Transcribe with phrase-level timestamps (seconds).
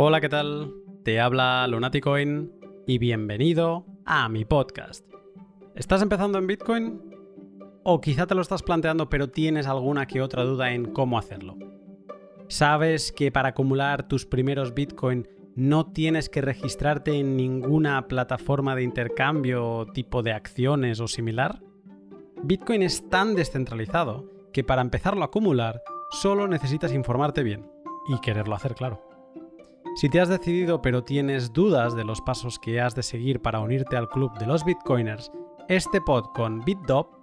[0.00, 0.74] Hola, ¿qué tal?
[1.02, 2.52] Te habla Lunaticoin
[2.86, 5.04] y bienvenido a mi podcast.
[5.74, 7.02] ¿Estás empezando en Bitcoin?
[7.82, 11.56] ¿O quizá te lo estás planteando pero tienes alguna que otra duda en cómo hacerlo?
[12.46, 15.26] ¿Sabes que para acumular tus primeros Bitcoin
[15.56, 21.60] no tienes que registrarte en ninguna plataforma de intercambio tipo de acciones o similar?
[22.44, 27.68] Bitcoin es tan descentralizado que para empezarlo a acumular solo necesitas informarte bien
[28.08, 29.07] y quererlo hacer claro.
[29.96, 33.60] Si te has decidido pero tienes dudas de los pasos que has de seguir para
[33.60, 35.30] unirte al club de los bitcoiners,
[35.68, 37.18] este pod con BitDop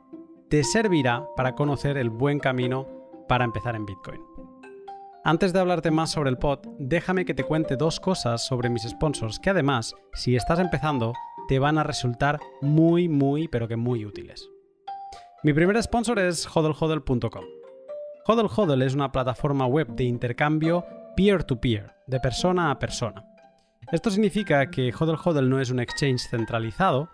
[0.50, 2.88] te servirá para conocer el buen camino
[3.28, 4.22] para empezar en Bitcoin.
[5.24, 8.84] Antes de hablarte más sobre el pod, déjame que te cuente dos cosas sobre mis
[8.84, 11.14] sponsors que además, si estás empezando,
[11.48, 14.48] te van a resultar muy, muy, pero que muy útiles.
[15.44, 17.44] Mi primer sponsor es hodlhodl.com.
[18.28, 23.24] HODL es una plataforma web de intercambio peer-to-peer, de persona a persona.
[23.92, 27.10] Esto significa que HODL HODL no es un exchange centralizado,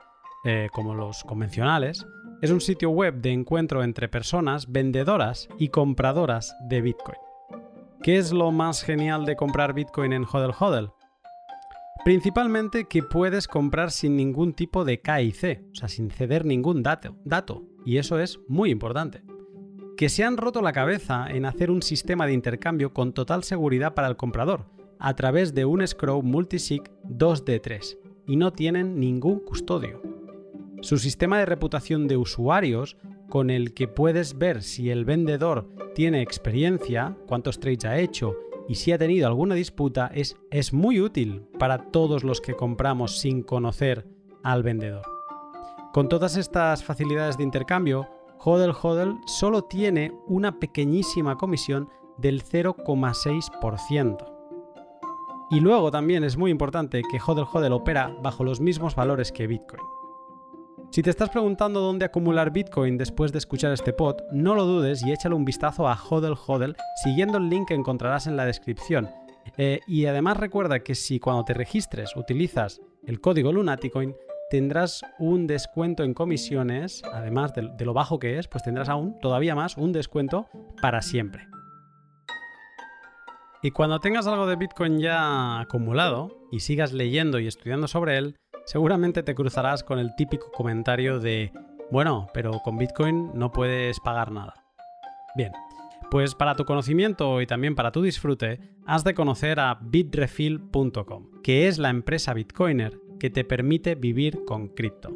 [0.45, 2.05] eh, como los convencionales,
[2.41, 7.17] es un sitio web de encuentro entre personas vendedoras y compradoras de Bitcoin.
[8.01, 10.93] ¿Qué es lo más genial de comprar Bitcoin en HODL HODL?
[12.03, 17.15] Principalmente que puedes comprar sin ningún tipo de KIC, o sea, sin ceder ningún dato,
[17.25, 19.23] dato, y eso es muy importante
[20.01, 23.93] que se han roto la cabeza en hacer un sistema de intercambio con total seguridad
[23.93, 24.65] para el comprador,
[25.01, 30.01] a través de un Scroll Multisig 2D3, y no tienen ningún custodio.
[30.81, 36.21] Su sistema de reputación de usuarios, con el que puedes ver si el vendedor tiene
[36.21, 38.35] experiencia, cuántos trades ha hecho
[38.67, 43.19] y si ha tenido alguna disputa, es, es muy útil para todos los que compramos
[43.19, 44.07] sin conocer
[44.43, 45.03] al vendedor.
[45.93, 48.07] Con todas estas facilidades de intercambio,
[48.39, 54.30] Hodel Hodel solo tiene una pequeñísima comisión del 0,6%.
[55.51, 59.47] Y luego también es muy importante que Hodel Hodel opera bajo los mismos valores que
[59.47, 59.83] Bitcoin.
[60.91, 65.03] Si te estás preguntando dónde acumular Bitcoin después de escuchar este pod, no lo dudes
[65.03, 69.09] y échale un vistazo a Hodel Hodel siguiendo el link que encontrarás en la descripción.
[69.57, 74.15] Eh, y además recuerda que si cuando te registres utilizas el código Lunaticoin,
[74.49, 79.55] tendrás un descuento en comisiones, además de, lo bajo que es, pues tendrás aún todavía
[79.55, 80.47] más un descuento
[80.81, 81.50] para siempre.
[83.63, 88.37] Y cuando tengas algo de Bitcoin ya acumulado y sigas leyendo y estudiando sobre él,
[88.65, 91.51] seguramente te cruzarás con el típico comentario de,
[91.91, 94.55] bueno, pero con Bitcoin no puedes pagar nada.
[95.35, 95.51] Bien,
[96.09, 101.67] pues para tu conocimiento y también para tu disfrute, has de conocer a bitrefill.com, que
[101.67, 105.15] es la empresa Bitcoiner que te permite vivir con cripto.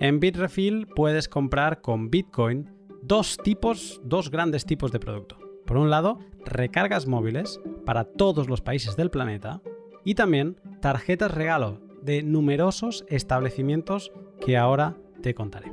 [0.00, 2.70] En Bitrefill puedes comprar con Bitcoin
[3.02, 5.38] dos tipos, dos grandes tipos de producto.
[5.66, 6.18] Por un lado,
[6.48, 9.60] recargas móviles para todos los países del planeta
[10.04, 15.72] y también tarjetas regalo de numerosos establecimientos que ahora te contaré.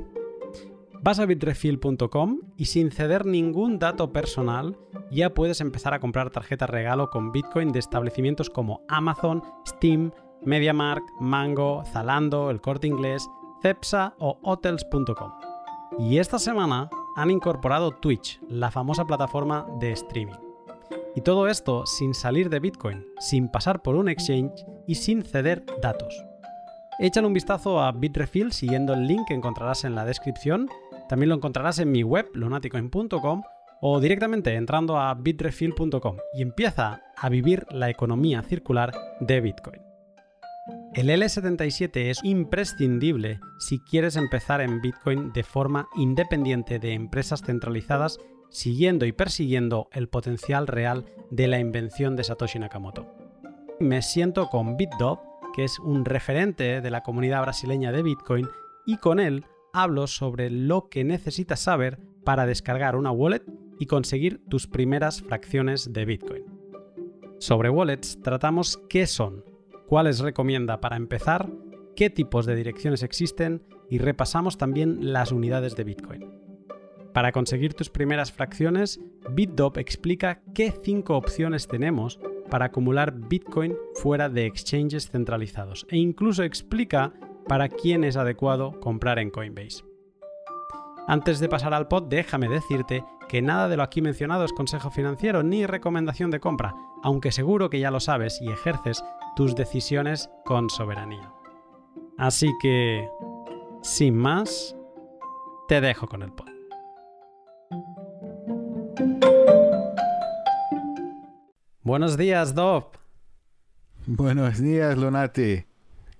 [1.02, 4.76] Vas a bitrefill.com y sin ceder ningún dato personal
[5.10, 10.10] ya puedes empezar a comprar tarjetas regalo con Bitcoin de establecimientos como Amazon, Steam,
[10.42, 13.28] MediaMark, Mango, Zalando, El Corte Inglés,
[13.62, 15.32] Cepsa o Hotels.com.
[15.98, 20.45] Y esta semana han incorporado Twitch, la famosa plataforma de streaming.
[21.14, 25.64] Y todo esto sin salir de Bitcoin, sin pasar por un exchange y sin ceder
[25.80, 26.24] datos.
[26.98, 30.68] Échale un vistazo a Bitrefill siguiendo el link que encontrarás en la descripción.
[31.08, 33.42] También lo encontrarás en mi web, lunaticoin.com,
[33.80, 39.82] o directamente entrando a bitrefill.com y empieza a vivir la economía circular de Bitcoin.
[40.94, 48.18] El L77 es imprescindible si quieres empezar en Bitcoin de forma independiente de empresas centralizadas,
[48.56, 53.06] siguiendo y persiguiendo el potencial real de la invención de Satoshi Nakamoto.
[53.80, 55.20] Me siento con BitDog,
[55.54, 58.48] que es un referente de la comunidad brasileña de Bitcoin,
[58.86, 59.44] y con él
[59.74, 63.42] hablo sobre lo que necesitas saber para descargar una wallet
[63.78, 66.44] y conseguir tus primeras fracciones de Bitcoin.
[67.38, 69.44] Sobre wallets tratamos qué son,
[69.86, 71.50] cuáles recomienda para empezar,
[71.94, 76.45] qué tipos de direcciones existen y repasamos también las unidades de Bitcoin.
[77.16, 82.20] Para conseguir tus primeras fracciones, BitDop explica qué cinco opciones tenemos
[82.50, 87.14] para acumular Bitcoin fuera de exchanges centralizados e incluso explica
[87.48, 89.82] para quién es adecuado comprar en Coinbase.
[91.08, 94.90] Antes de pasar al pod, déjame decirte que nada de lo aquí mencionado es consejo
[94.90, 99.02] financiero ni recomendación de compra, aunque seguro que ya lo sabes y ejerces
[99.36, 101.32] tus decisiones con soberanía.
[102.18, 103.08] Así que,
[103.80, 104.76] sin más,
[105.66, 106.55] te dejo con el pod.
[111.86, 112.86] Buenos días, Dov.
[114.06, 115.62] Buenos días, Lunati.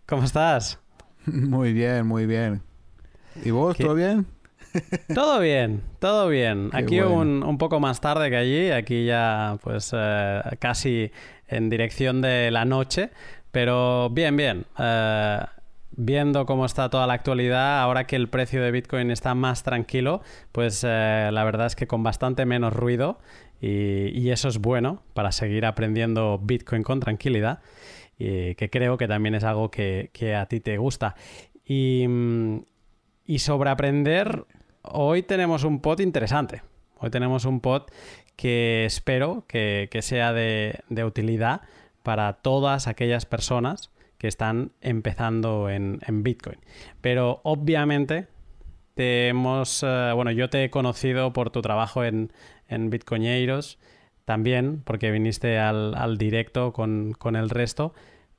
[0.06, 0.78] ¿Cómo estás?
[1.26, 2.62] Muy bien, muy bien.
[3.44, 4.26] ¿Y vos, todo bien?
[5.12, 6.70] Todo bien, todo bien.
[6.72, 11.10] aquí un, poco más tarde que allí, aquí ya pues eh, casi
[11.48, 13.10] en dirección de la noche,
[13.50, 14.66] pero bien, bien.
[14.78, 15.40] Eh,
[15.96, 20.22] viendo cómo está toda la actualidad, ahora que el precio de Bitcoin está más tranquilo,
[20.52, 23.18] pues eh, la verdad es que con bastante menos ruido
[23.66, 27.60] y, eso es bueno para seguir aprendiendo Bitcoin con tranquilidad,
[28.18, 31.16] y que creo que también es algo que, a ti te gusta.
[31.64, 32.06] Y,
[33.38, 34.44] sobre aprender,
[34.82, 36.62] hoy tenemos un pod interesante.
[36.98, 37.82] Hoy tenemos un pod
[38.36, 41.62] que espero que, sea de, utilidad
[42.02, 46.58] para todas aquellas personas que están empezando en, Bitcoin.
[47.00, 48.28] Pero obviamente
[48.94, 52.32] te hemos, eh, bueno, yo te he conocido por tu trabajo en,
[52.68, 53.78] en Bitcoineiros,
[54.24, 57.94] también porque viniste al, directo con, el resto,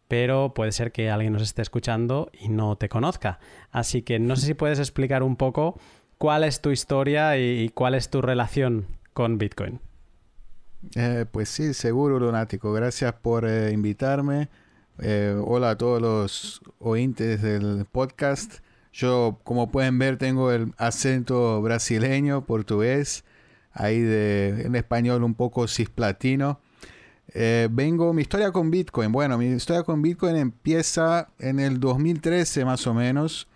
[0.08, 3.40] pero puede ser que alguien nos esté escuchando y no te conozca.
[3.72, 5.80] Así que no sé si puedes explicar un poco
[6.18, 9.80] cuál es tu historia y, cuál es tu relación con Bitcoin.
[10.96, 12.74] Eh, pues sí, seguro, Lunático.
[12.74, 14.50] Gracias por eh, invitarme.
[15.00, 18.60] Eh, hola a todos los oyentes del podcast.
[18.92, 23.24] Yo, como pueden ver, tengo el acento brasileño, portugués
[23.78, 26.60] ahí de en español un poco cisplatino.
[27.34, 29.12] Eh, vengo, mi historia con Bitcoin.
[29.12, 33.48] Bueno, mi historia con Bitcoin empieza en el 2013 más o menos,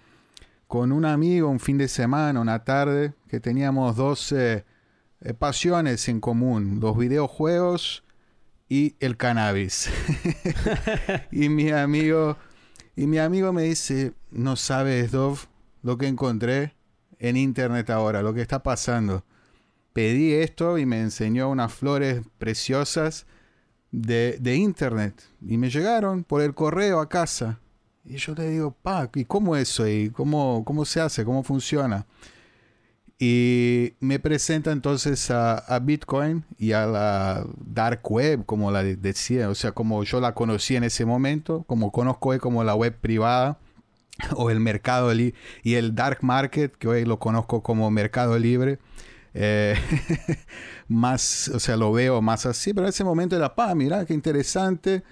[0.68, 4.64] con un amigo, un fin de semana, una tarde, que teníamos dos eh,
[5.40, 8.04] pasiones en común, los videojuegos
[8.70, 9.90] y el cannabis.
[11.32, 12.38] y mi amigo,
[12.96, 15.40] y mi amigo me dice, no sabes, Dov,
[15.82, 16.76] lo que encontré
[17.20, 19.24] en internet ahora, lo que está pasando
[19.94, 23.26] pedí esto y me enseñó unas flores preciosas
[23.92, 25.22] de, internet.
[25.46, 27.60] Y me llegaron por el correo a casa.
[28.06, 29.88] Y yo le digo, pa, ¿y cómo eso?
[29.88, 31.24] ¿Y cómo, cómo se hace?
[31.24, 32.06] ¿Cómo funciona?
[33.20, 39.54] Y me presenta entonces a, Bitcoin y a la dark web, como la decía, o
[39.54, 43.60] sea, como yo la conocí en ese momento, como conozco hoy como la web privada
[44.36, 45.34] o el mercado y
[45.64, 48.80] el dark market, que hoy lo conozco como mercado libre.
[49.34, 49.76] Eh,
[50.88, 54.14] más, o sea, lo veo más así, pero en ese momento era, pa, mira, qué
[54.14, 55.04] interesante.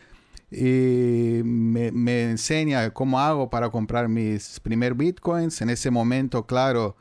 [0.52, 5.62] Y me, enseña cómo hago para comprar mis primer bitcoins.
[5.62, 6.98] En ese momento, claro,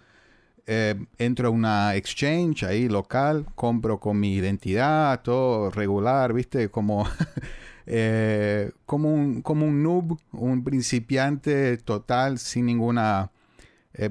[0.67, 6.69] eh, entro a una exchange ahí local, compro con mi identidad, todo regular, ¿viste?
[6.71, 7.07] Como,
[7.87, 13.33] eh, como, un, como un noob, un principiante total, sin ninguna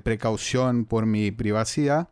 [0.03, 2.09] precaución por mi privacidad.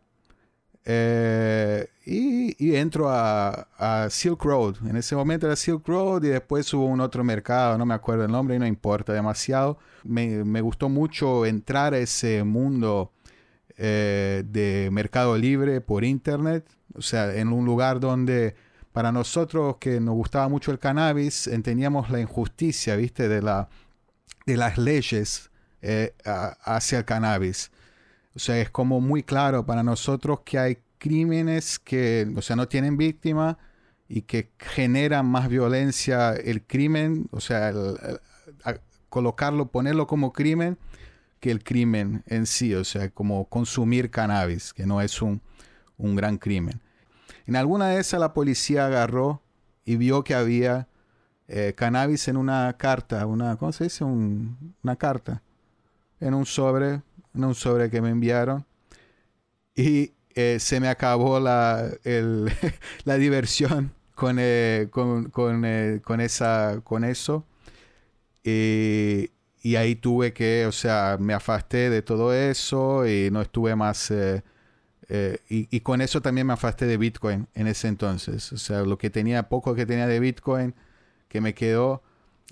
[0.88, 4.76] Eh, y, entro a, Silk Road.
[4.88, 8.24] En ese momento era Silk Road y después hubo un otro mercado, no me acuerdo
[8.24, 9.78] el nombre y no importa demasiado.
[10.04, 13.12] Me, gustó mucho entrar a ese mundo
[13.76, 16.64] eh, de mercado libre por internet.
[16.94, 18.54] O sea, en un lugar donde
[18.92, 23.28] para nosotros que nos gustaba mucho el cannabis, entendíamos la injusticia, ¿viste?
[23.28, 23.68] De, la,
[24.46, 25.50] de las leyes
[25.82, 27.72] eh, hacia el cannabis.
[28.36, 32.68] O sea, es como muy claro para nosotros que hay crímenes que, o sea, no
[32.68, 33.56] tienen víctima
[34.08, 37.72] y que generan más violencia el crimen, o sea,
[39.08, 40.76] colocarlo, ponerlo como crimen
[41.40, 45.40] que el crimen en sí, o sea, como consumir cannabis, que no es un,
[45.98, 46.82] gran crimen.
[47.46, 49.40] En alguna de esas la policía agarró
[49.86, 50.88] y vio que había
[51.48, 54.04] eh, cannabis en una carta, una, ¿cómo se dice?
[54.04, 55.42] una carta,
[56.20, 57.00] en un sobre
[57.44, 58.64] un sobre que me enviaron.
[59.74, 61.90] Y eh, se me acabó la,
[63.04, 67.46] la diversión con, eh, con, con, eh, con, esa, con eso.
[68.44, 69.30] Y,
[69.76, 74.10] ahí tuve que, o sea, me afasté de todo eso y no estuve más...
[74.10, 78.52] y, y, con eso también me afasté de Bitcoin en ese entonces.
[78.52, 80.74] O sea, lo que tenía, poco que tenía de Bitcoin,
[81.28, 82.02] que me quedó,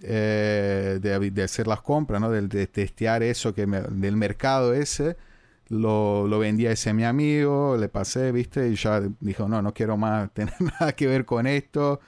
[0.03, 2.31] eh, de, hacer las compras, ¿no?
[2.31, 5.17] de, testear eso que del mercado ese.
[5.69, 8.69] Lo, lo vendía ese mi amigo, le pasé, ¿viste?
[8.69, 12.01] Y ya dijo, no, no quiero más tener nada que ver con esto.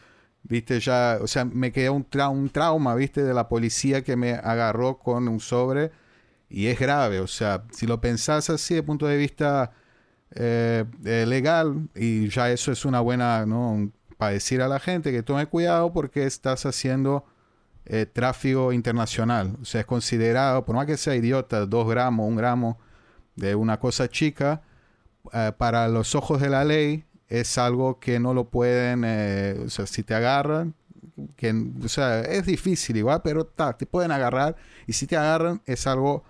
[0.42, 0.78] ¿Viste?
[0.80, 3.22] Ya, o sea, me quedó un, un trauma, ¿viste?
[3.24, 5.90] De la policía que me agarró con un sobre.
[6.48, 9.72] Y es grave, o sea, si lo pensás así, de punto de vista
[10.34, 13.90] eh, eh, legal, y ya eso es una buena, ¿no?
[14.16, 17.24] Para decir a la gente que tome cuidado porque estás haciendo
[17.86, 19.56] eh, tráfico internacional.
[19.60, 22.78] O sea, es considerado, por más que sea idiota, dos gramos, un gramo
[23.34, 24.62] de una cosa chica,
[25.32, 29.70] eh, para los ojos de la ley es algo que no lo pueden, eh, o
[29.70, 30.74] sea, si te agarran,
[31.36, 35.86] que, o sea, es difícil igual, pero te pueden agarrar y si te agarran es
[35.86, 36.24] algo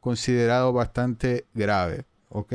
[0.00, 2.54] considerado bastante grave, ¿ok?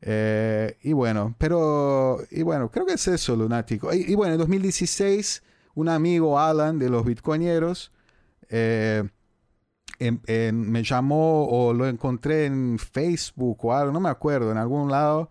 [0.00, 3.92] Eh, y bueno, pero, y bueno, creo que es eso, lunático.
[3.92, 5.42] Y, bueno, en 2016,
[5.74, 7.92] un amigo, Alan, de los bitcoineros,
[8.48, 9.04] eh,
[10.52, 15.30] me llamó o lo encontré en Facebook o algo, no me acuerdo, en algún lado,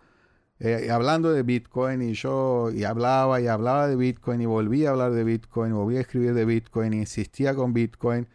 [0.60, 4.92] eh, hablando de Bitcoin y yo y hablaba y hablaba de Bitcoin y volvía a
[4.92, 8.28] hablar de Bitcoin, volvía a escribir de Bitcoin insistía con Bitcoin.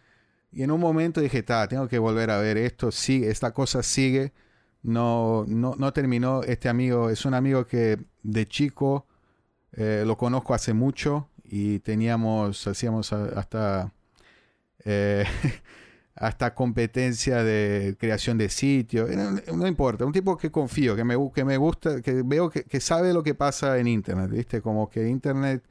[0.52, 4.32] Y en un momento dije, tengo que volver a ver esto, sigue, esta cosa sigue
[4.82, 6.42] no, no, no terminó.
[6.42, 9.06] Este amigo es un amigo que de chico
[9.72, 13.92] eh, lo conozco hace mucho y teníamos, hacíamos hasta,
[14.86, 15.26] eh,
[16.14, 19.06] hasta competencia de creación de sitio.
[19.54, 22.80] No, importa, un tipo que confío, que me, que me gusta, que veo que, que
[22.80, 24.62] sabe lo que pasa en Internet, ¿viste?
[24.62, 25.62] Como que Internet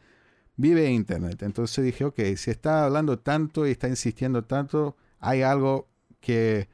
[0.56, 1.42] vive Internet.
[1.42, 5.88] Entonces dije, ok, si está hablando tanto y está insistiendo tanto, hay algo
[6.20, 6.70] que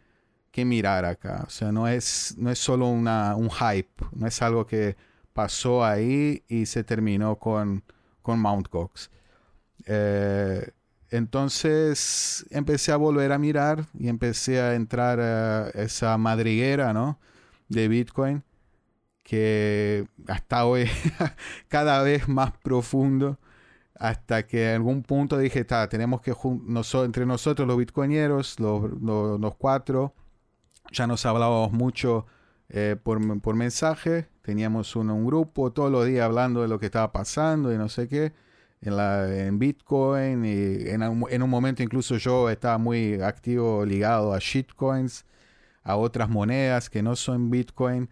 [0.52, 1.44] que mirar acá.
[1.46, 4.98] O sea, no es, no es solo una, un hype, no es algo que
[5.32, 7.84] pasó ahí y se terminó con,
[8.28, 9.10] con Mount Gox.
[9.86, 10.72] Eh,
[11.12, 17.18] entonces empecé a volver a mirar y empecé a entrar a esa madriguera, ¿no?
[17.70, 18.44] De Bitcoin
[19.24, 20.90] que hasta hoy
[21.70, 23.40] cada vez más profundo
[23.96, 26.34] hasta que en algún punto dije, tenemos que
[27.06, 30.14] entre nosotros los bitcoineros, los, los cuatro,
[30.92, 32.26] ya nos hablábamos mucho
[32.68, 37.74] eh, por, mensaje, teníamos un, grupo todos los días hablando de lo que estaba pasando
[37.74, 38.32] y no sé qué,
[38.80, 41.04] en, la, en Bitcoin, y en,
[41.44, 45.26] un momento incluso yo estaba muy activo ligado a shitcoins,
[45.84, 48.10] a otras monedas que no son Bitcoin,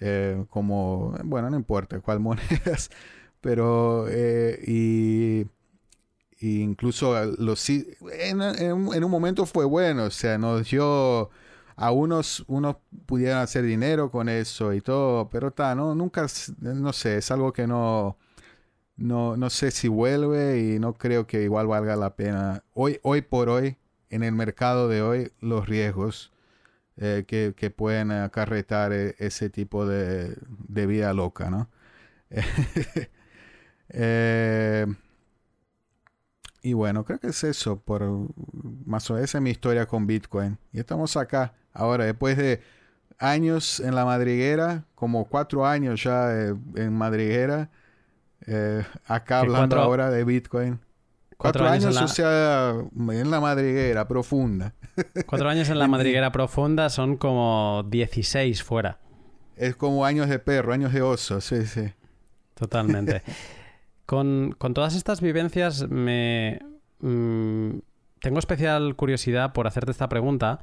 [0.00, 2.90] eh, como, bueno, no importa cuál monedas,
[3.40, 5.46] pero, eh, y,
[6.40, 11.30] incluso los, en, en, un momento fue bueno, o sea, nos dio
[11.76, 16.26] a unos, unos pudieran hacer dinero con eso y todo, pero está, no, nunca,
[16.60, 18.16] no sé, es algo que no,
[18.96, 22.64] no, no sé si vuelve y no creo que igual valga la pena.
[22.74, 23.76] Hoy, hoy por hoy,
[24.10, 26.32] en el mercado de hoy, los riesgos
[26.96, 30.36] eh, que, que, pueden acarretar e, ese tipo de,
[30.68, 31.68] de vida loca, ¿no?
[33.90, 34.86] eh,
[36.66, 38.02] y bueno, creo que es eso, por
[38.86, 40.58] más o menos esa es mi historia con Bitcoin.
[40.72, 42.60] Y estamos acá, ahora, después de
[43.18, 47.70] años en la madriguera, como cuatro años ya eh, en madriguera,
[48.46, 50.80] eh, acá hablando ahora de Bitcoin.
[51.36, 52.74] Cuatro, años, o sea,
[53.10, 54.72] en la madriguera profunda.
[55.26, 58.98] Cuatro años en la madriguera profunda son como 16 fuera.
[59.54, 61.92] Es como años de perro, años de oso, sí, sí.
[62.54, 63.22] Totalmente.
[64.06, 66.60] Con, todas estas vivencias me...
[67.00, 67.80] Mm,
[68.20, 70.60] tengo especial curiosidad por hacerte esta pregunta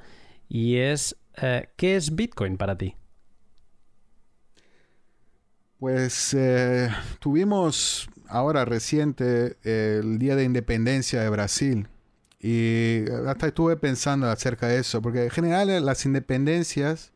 [0.54, 2.96] y es, eh, ¿qué es Bitcoin para ti?
[5.80, 11.88] Pues eh, tuvimos ahora reciente el Día de Independencia de Brasil
[12.40, 17.14] y hasta estuve pensando acerca de eso, porque en general las independencias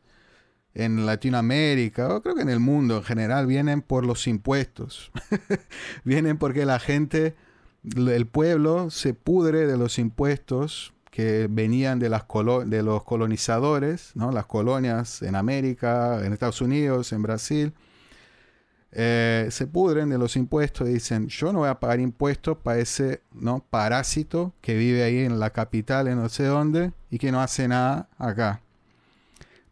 [0.74, 5.12] en Latinoamérica, o creo que en el mundo en general, vienen por los impuestos.
[6.04, 7.36] vienen porque la gente,
[7.84, 12.22] el pueblo se pudre de los impuestos que venían de, las
[12.66, 14.30] de los colonizadores, ¿no?
[14.30, 17.72] las colonias en América, en Estados Unidos, en Brasil.
[18.92, 22.78] Eh, se pudren de los impuestos y dicen, yo no voy a pagar impuestos para
[22.78, 23.66] ese ¿no?
[23.68, 27.66] parásito que vive ahí en la capital, en no sé dónde, y que no hace
[27.66, 28.62] nada acá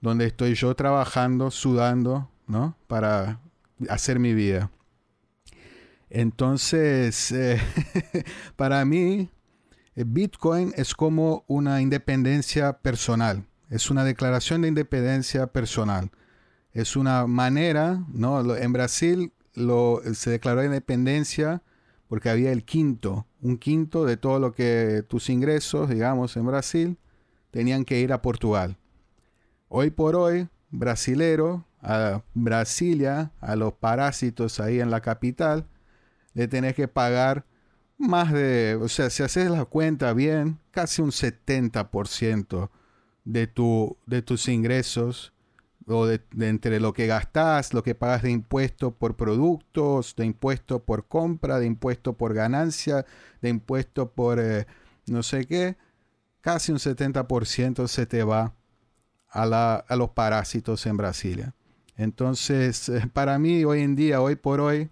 [0.00, 2.76] donde estoy yo trabajando, sudando, ¿no?
[2.88, 3.38] Para
[3.88, 4.72] hacer mi vida.
[6.10, 7.60] Entonces, eh,
[8.56, 9.30] para mí,
[10.04, 13.46] Bitcoin es como una independencia personal.
[13.70, 16.10] Es una declaración de independencia personal.
[16.72, 18.54] Es una manera, ¿no?
[18.54, 21.62] En Brasil lo, se declaró independencia
[22.08, 26.98] porque había el quinto, un quinto de todo lo que tus ingresos, digamos, en Brasil,
[27.50, 28.76] tenían que ir a Portugal.
[29.68, 35.66] Hoy por hoy, brasilero, a Brasilia, a los parásitos ahí en la capital,
[36.34, 37.44] le tenés que pagar
[37.98, 42.70] más de, o sea, si haces la cuenta bien, casi un 70%
[43.24, 45.32] de, tu, de tus ingresos
[45.86, 50.84] o de, entre lo que gastas, lo que pagas de impuesto por productos, de impuesto
[50.84, 53.06] por compra, de impuesto por ganancia,
[53.40, 54.66] de impuesto por eh,
[55.06, 55.76] no sé qué,
[56.40, 58.54] casi un 70% se te va
[59.30, 61.54] a, los parásitos en Brasilia.
[61.96, 64.90] Entonces, para mí hoy en día, hoy por hoy,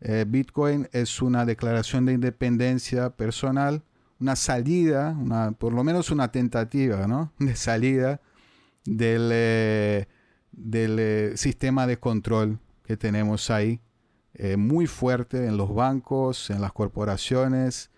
[0.00, 3.82] eh, Bitcoin es una declaración de independencia personal,
[4.20, 5.16] una salida,
[5.58, 7.32] por lo menos una tentativa ¿no?
[7.38, 8.20] de salida
[8.84, 10.06] del, eh,
[10.52, 13.80] del eh, sistema de control que tenemos ahí,
[14.58, 17.90] muy fuerte en los bancos, en las corporaciones,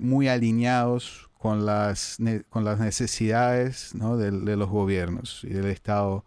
[0.00, 2.18] muy alineados con las,
[2.50, 6.24] con las necesidades de, de, los gobiernos y del Estado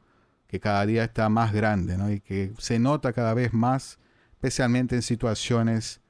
[0.48, 2.10] que cada día está más grande ¿no?
[2.10, 4.00] y que se nota cada vez más
[4.46, 6.02] especialmente en situaciones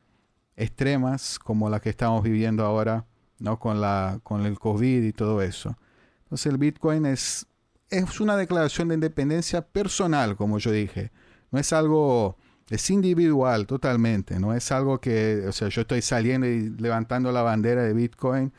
[0.58, 3.06] extremas como la que estamos viviendo ahora,
[3.40, 3.60] ¿no?
[3.60, 5.78] Con, la, con el COVID y todo eso.
[6.24, 7.46] Entonces el Bitcoin es,
[7.90, 11.12] es una declaración de independencia personal, como yo dije.
[11.50, 12.36] No es algo,
[12.70, 14.38] es individual totalmente.
[14.38, 18.52] No es algo que, o sea, yo estoy saliendo y levantando la bandera de Bitcoin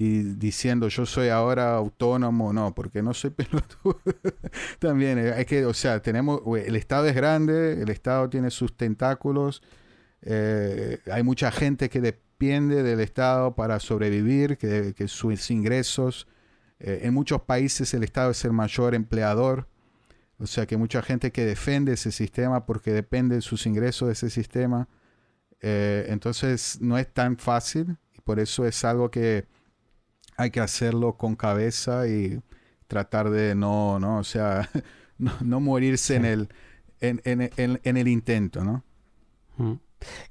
[0.00, 4.00] y diciendo yo soy ahora autónomo, no, porque no soy pelotudo.
[4.78, 9.60] También hay que, o sea, tenemos, el Estado es grande, el Estado tiene sus tentáculos,
[10.22, 16.28] eh, hay mucha gente que depende del Estado para sobrevivir, que, sus ingresos,
[16.78, 19.66] eh, en muchos países el Estado es el mayor empleador,
[20.38, 24.12] o sea que mucha gente que defiende ese sistema porque depende de sus ingresos de
[24.12, 24.88] ese sistema,
[25.60, 29.57] eh, entonces no es tan fácil y por eso es algo que
[30.38, 32.40] hay que hacerlo con cabeza y
[32.86, 34.70] tratar de no, no, o sea,
[35.18, 36.48] no, morirse en, el,
[37.00, 38.84] en, en, el intento, ¿no?
[39.56, 39.74] Mm.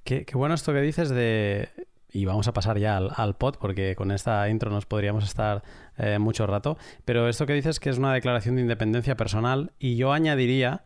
[0.03, 1.69] Qué, bueno esto que dices de...
[2.09, 5.61] Y vamos a pasar ya al, pod porque con esta intro nos podríamos estar
[5.97, 6.77] eh, mucho rato.
[7.03, 10.85] Pero esto que dices que es una declaración de independencia personal y yo añadiría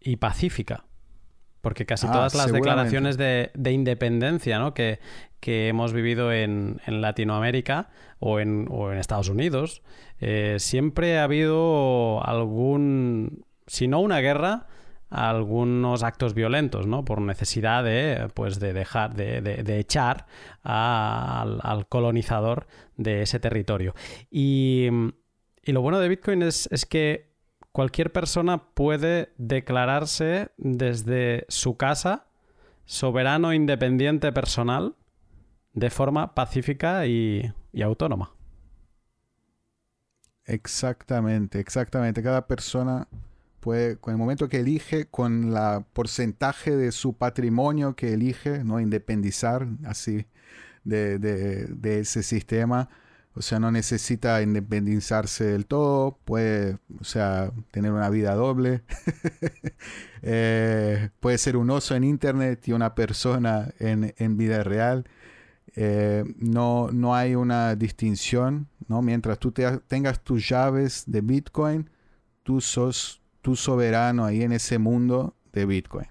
[0.00, 0.84] y pacífica.
[1.60, 4.74] Porque casi ah, todas las declaraciones de, de independencia ¿no?
[4.74, 5.00] que,
[5.44, 8.66] que hemos vivido en, Latinoamérica o en,
[8.98, 9.82] Estados Unidos,
[10.18, 14.68] eh, siempre ha habido algún, si no una guerra,
[15.10, 17.04] algunos actos violentos, ¿no?
[17.04, 20.24] Por necesidad de, pues, de dejar, de, de, echar
[20.62, 23.94] al, al, colonizador de ese territorio.
[24.30, 24.88] Y,
[25.62, 27.34] y lo bueno de Bitcoin es, es que
[27.70, 32.28] cualquier persona puede declararse desde su casa
[32.86, 34.94] soberano independiente personal
[35.74, 38.32] de forma pacífica y, autónoma.
[40.46, 42.22] Exactamente, exactamente.
[42.22, 43.08] Cada persona
[43.60, 48.78] puede, con el momento que elige, con la porcentaje de su patrimonio que elige, no
[48.78, 50.26] independizar así
[50.84, 52.88] de, de, ese sistema.
[53.36, 58.82] O sea, no necesita independizarse del todo, puede, o sea, tener una vida doble.
[60.26, 65.04] Eh, puede ser un oso en internet y una persona en, en vida real.
[65.76, 69.02] Eh, no, no hay una distinción, ¿no?
[69.02, 71.90] Mientras tú tengas tus llaves de Bitcoin,
[72.42, 76.06] tú sos tu soberano ahí en ese mundo de Bitcoin.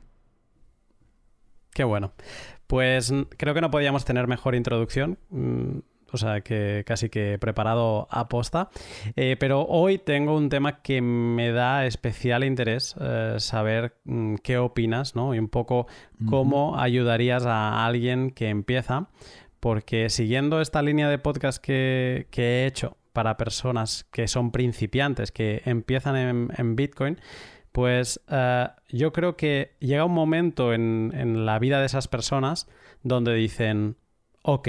[1.73, 2.13] Qué bueno.
[2.67, 5.17] Pues creo que no podíamos tener mejor introducción.
[5.29, 5.79] Mm,
[6.13, 8.69] o sea, que casi que preparado a posta.
[9.15, 14.59] Eh, pero hoy tengo un tema que me da especial interés eh, saber mm, qué
[14.59, 15.33] opinas, ¿no?
[15.33, 15.87] Y un poco
[16.29, 19.09] cómo ayudarías a alguien que empieza
[19.63, 25.61] porque siguiendo esta línea de podcast que, he hecho para personas que son principiantes, que
[25.63, 27.17] empiezan en, Bitcoin,
[27.71, 32.67] pues eh, yo creo que llega un momento en, la vida de esas personas
[33.03, 33.95] donde dicen,
[34.41, 34.67] ok,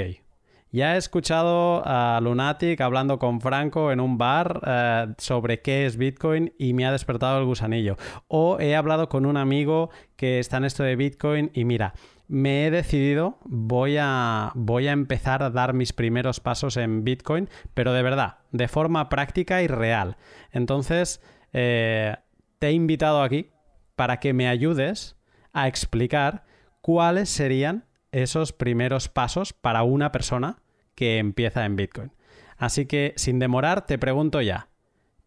[0.70, 5.96] ya he escuchado a Lunatic hablando con Franco en un bar eh, sobre qué es
[5.96, 7.96] Bitcoin y me ha despertado el gusanillo.
[8.28, 11.94] O he hablado con un amigo que está en esto de Bitcoin y mira,
[12.26, 17.48] me he decidido, voy a, voy a empezar a dar mis primeros pasos en Bitcoin,
[17.74, 20.16] pero de verdad, de forma práctica y real.
[20.50, 21.20] Entonces,
[21.52, 22.16] eh,
[22.58, 23.50] te he invitado aquí
[23.96, 25.16] para que me ayudes
[25.52, 26.44] a explicar
[26.80, 30.62] cuáles serían esos primeros pasos para una persona
[30.94, 32.12] que empieza en Bitcoin.
[32.56, 34.68] Así que, sin demorar, te pregunto ya.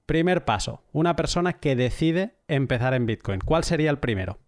[0.05, 3.41] Primer paso, una persona que decide empezar en Bitcoin.
[3.41, 4.39] ¿Cuál sería el primero?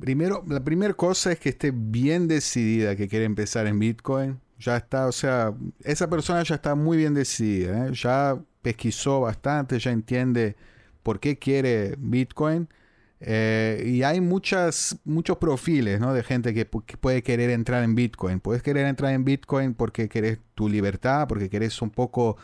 [0.00, 4.40] Primero, la primera cosa es que esté bien decidida que quiere empezar en Bitcoin.
[4.58, 7.88] Ya está, o sea, esa persona ya está muy bien decidida.
[7.88, 7.90] ¿eh?
[7.92, 10.56] Ya pesquisó bastante, ya entiende
[11.02, 12.68] por qué quiere Bitcoin.
[13.20, 16.14] Eh, y hay muchas, muchos perfiles ¿no?
[16.14, 18.40] de gente que, puede querer entrar en Bitcoin.
[18.40, 22.36] Puedes querer entrar en Bitcoin porque querés tu libertad, porque querés un poco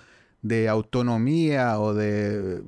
[0.42, 2.62] de autonomía o de,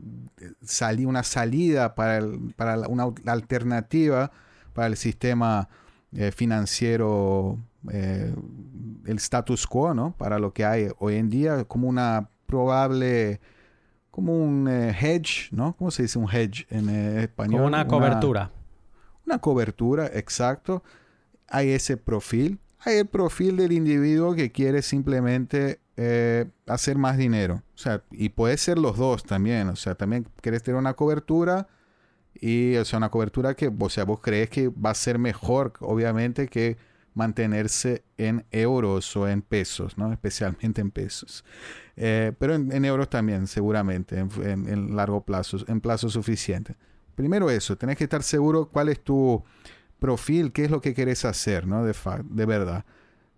[0.62, 2.20] salir una salida para,
[2.56, 4.32] para una alternativa
[4.76, 5.70] para el sistema
[6.12, 7.58] eh, financiero,
[7.90, 8.34] eh,
[9.06, 10.14] el status quo, ¿no?
[10.18, 13.40] Para lo que hay hoy en día, como una probable,
[14.10, 15.74] como un eh, hedge, ¿no?
[15.76, 17.60] ¿Cómo se dice un hedge en español?
[17.60, 18.52] Como una cobertura.
[19.24, 20.84] una cobertura, exacto.
[21.48, 22.58] Hay ese perfil.
[22.80, 27.62] Hay el perfil del individuo que quiere simplemente eh, hacer más dinero.
[27.74, 29.68] O sea, y puede ser los dos también.
[29.70, 31.68] O sea, también quieres tener una cobertura
[32.40, 35.72] y, o sea, una cobertura que, o sea, vos crees que va a ser mejor,
[35.80, 36.76] obviamente, que
[37.14, 40.12] mantenerse en euros o en pesos, ¿no?
[40.12, 41.44] Especialmente en pesos.
[41.96, 46.76] Eh, pero en, euros también, seguramente, en, largo plazo, en plazo suficiente.
[47.14, 49.42] Primero eso, tenés que estar seguro cuál es tu
[49.98, 51.84] perfil, qué es lo que querés hacer, ¿no?
[51.84, 51.94] De,
[52.24, 52.84] de verdad.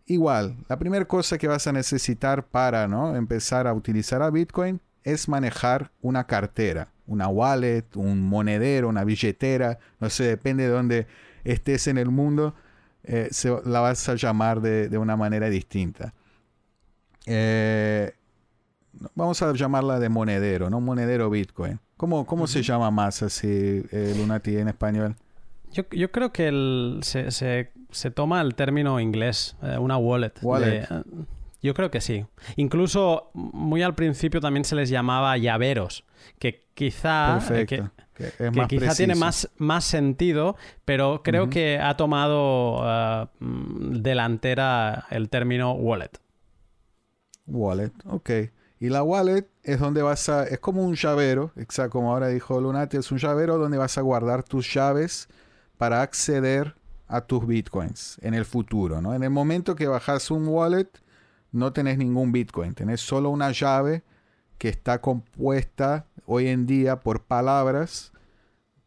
[0.06, 3.14] Igual, la primera cosa que vas a necesitar para ¿no?
[3.14, 4.80] empezar a utilizar a Bitcoin
[5.12, 11.06] es manejar una cartera, una wallet, un monedero, una billetera, no sé, depende de dónde
[11.44, 12.54] estés en el mundo
[13.10, 13.30] eh,
[13.64, 16.12] la vas a llamar de, una manera distinta.
[17.24, 18.12] Eh,
[19.14, 20.80] vamos a llamarla de monedero, ¿no?
[20.80, 21.80] Monedero Bitcoin.
[21.96, 25.16] ¿Cómo, cómo se llama más así, eh, Lunati, en español?
[25.72, 30.32] Yo, yo creo que se, se, toma el término inglés, una wallet.
[31.62, 32.24] Yo creo que sí.
[32.56, 36.04] Incluso muy al principio también se les llamaba llaveros,
[36.38, 37.38] que quizá...
[37.38, 45.28] Perfecto que, quizá tiene más, más sentido, pero creo que ha tomado eh, delantera el
[45.28, 46.10] término wallet.
[47.46, 48.30] Wallet, ok.
[48.80, 52.60] Y la wallet es donde vas a, es como un llavero, exacto como ahora dijo
[52.60, 55.28] Lunati, es un llavero donde vas a guardar tus llaves
[55.78, 59.14] para acceder a tus bitcoins en el futuro, ¿no?
[59.14, 60.88] En el momento que bajas un wallet,
[61.52, 64.02] no tenés ningún bitcoin, tenés solo una llave
[64.58, 68.12] que está compuesta hoy en día por palabras,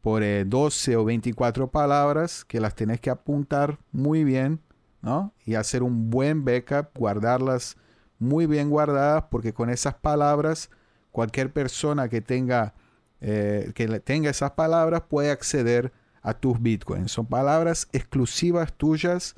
[0.02, 4.60] por 12 eh, o 24 palabras que las tenés que apuntar muy bien,
[5.02, 5.34] ¿no?
[5.46, 7.78] Y hacer un buen backup, guardarlas
[8.20, 10.70] muy bien guardadas, porque con esas palabras,
[11.12, 12.76] cualquier persona que tenga,
[13.20, 17.12] eh, que tenga esas palabras puede acceder a tus bitcoins.
[17.12, 19.36] Son palabras exclusivas tuyas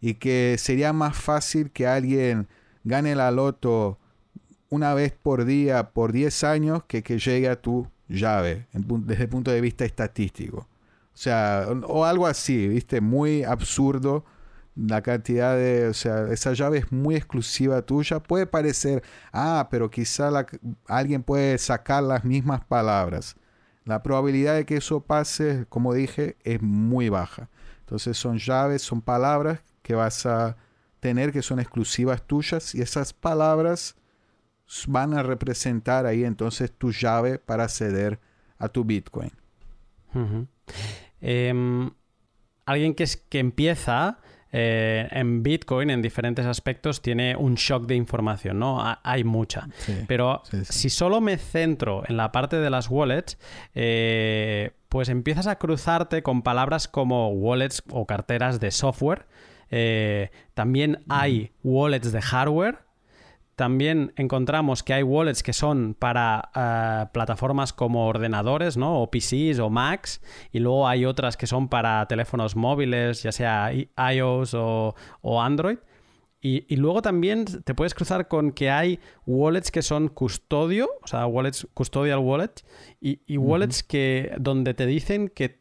[0.00, 2.48] y que sería más fácil que alguien
[2.86, 3.98] gane la loto
[4.70, 9.28] una vez por día por 10 años que que llegue a tu llave desde el
[9.28, 10.58] punto de vista estadístico.
[10.58, 13.00] O sea, o algo así, ¿viste?
[13.00, 14.24] Muy absurdo
[14.76, 18.20] la cantidad de, o sea, esa llave es muy exclusiva tuya.
[18.20, 20.30] Puede parecer, ah, pero quizá
[20.86, 23.36] alguien puede sacar las mismas palabras.
[23.84, 27.48] La probabilidad de que eso pase, como dije, es muy baja.
[27.80, 30.56] Entonces son llaves, son palabras que vas a
[31.00, 33.96] tener que son exclusivas tuyas y esas palabras
[34.88, 38.18] van a representar ahí entonces tu llave para acceder
[38.58, 39.30] a tu Bitcoin.
[41.20, 41.90] Em,
[42.64, 44.18] alguien que, es, que empieza
[44.52, 48.82] eh, en Bitcoin en diferentes aspectos tiene un shock de información, ¿no?
[49.02, 49.68] hay mucha.
[50.06, 53.38] Pero si solo me centro en la parte de las wallets,
[53.74, 59.26] eh, pues empiezas a cruzarte con palabras como wallets o carteras de software.
[59.70, 62.86] Eh, también hay wallets de hardware
[63.56, 69.00] también encontramos que hay wallets que son para eh, plataformas como ordenadores, ¿no?
[69.00, 70.20] O PCs o Macs.
[70.52, 74.94] Y luego hay otras que son para teléfonos móviles, ya sea iOS o,
[75.40, 75.78] Android.
[76.42, 81.26] Y, luego también te puedes cruzar con que hay wallets que son custodio, o sea,
[81.26, 82.64] wallets, custodial wallets,
[83.00, 85.58] y, wallets que, donde te dicen que,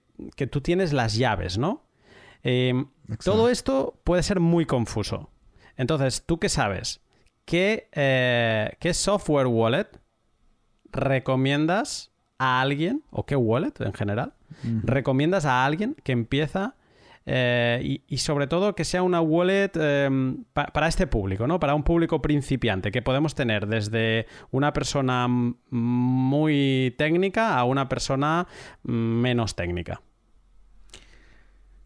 [0.48, 1.82] tú tienes las llaves, ¿no?
[2.48, 2.86] Em,
[3.24, 5.32] todo esto puede ser muy confuso.
[5.78, 7.02] Entonces, ¿tú qué sabes?
[7.52, 9.88] Eh, ¿qué, software wallet
[10.92, 14.34] recomiendas a alguien, o qué wallet en general,
[14.84, 16.76] recomiendas a alguien que empieza
[17.26, 21.60] eh, y, sobre todo que sea una wallet em, para este público, ¿no?
[21.60, 28.48] Para un público principiante, que podemos tener desde una persona muy técnica a una persona
[28.84, 30.02] menos técnica.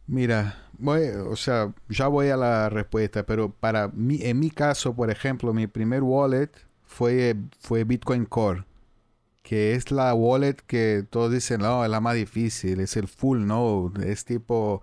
[0.09, 4.95] Mira, voy, o sea, ya voy a la respuesta, pero para mí, en mi caso,
[4.95, 6.49] por ejemplo, mi primer wallet
[6.83, 8.65] fue, fue Bitcoin Core,
[9.43, 13.45] que es la wallet que todos dicen, no, es la más difícil, es el full
[13.45, 14.81] node, es tipo,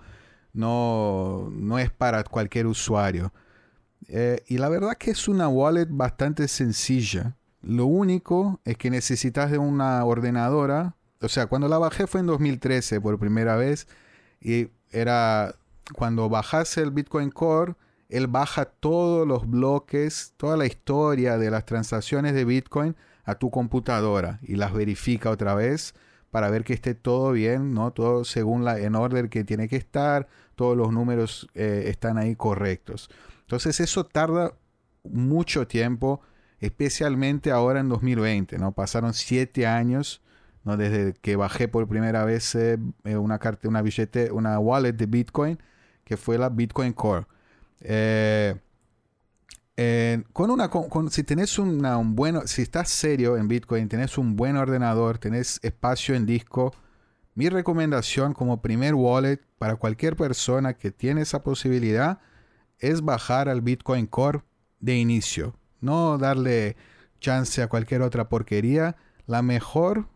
[0.52, 3.32] no, no es para cualquier usuario.
[4.06, 7.36] Eh, y la verdad que es una wallet bastante sencilla.
[7.62, 10.94] Lo único es que necesitas de una ordenadora.
[11.20, 13.88] O sea, cuando la bajé fue en 2013 por primera vez.
[14.40, 15.54] Y era
[15.94, 17.74] cuando bajas el Bitcoin Core,
[18.08, 23.50] él baja todos los bloques, toda la historia de las transacciones de Bitcoin a tu
[23.50, 25.94] computadora y las verifica otra vez
[26.30, 27.92] para ver que esté todo bien, ¿no?
[27.92, 32.36] Todo según la en orden que tiene que estar, todos los números eh, están ahí
[32.36, 33.10] correctos.
[33.40, 34.54] Entonces eso tarda
[35.04, 36.20] mucho tiempo,
[36.60, 38.72] especialmente ahora en 2020, ¿no?
[38.72, 40.22] Pasaron siete años
[40.66, 40.76] ¿no?
[40.76, 45.06] Desde que bajé por primera vez eh, eh, una carta, una billete, una wallet de
[45.06, 45.58] Bitcoin,
[46.04, 47.26] que fue la Bitcoin Core.
[50.32, 50.70] con una,
[51.10, 56.14] si tenés un bueno, si estás serio en Bitcoin, tenés un buen ordenador, tenés espacio
[56.14, 56.74] en disco,
[57.36, 62.18] mi recomendación como primer wallet para cualquier persona que tiene esa posibilidad
[62.78, 64.40] es bajar al Bitcoin Core
[64.80, 65.54] de inicio.
[65.82, 66.76] No darle
[67.20, 68.96] chance a cualquier otra porquería.
[69.26, 70.08] La mejor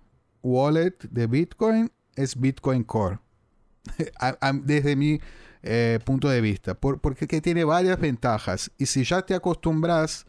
[0.42, 3.18] wallet de Bitcoin es Bitcoin Core.
[4.64, 5.20] Desde mi
[5.62, 6.74] eh, punto de vista.
[6.74, 8.70] porque tiene varias ventajas.
[8.78, 10.26] Y si ya te acostumbras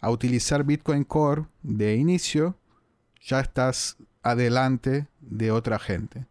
[0.00, 2.56] a utilizar Bitcoin Core de inicio,
[3.20, 6.26] ya estás adelante de otra gente.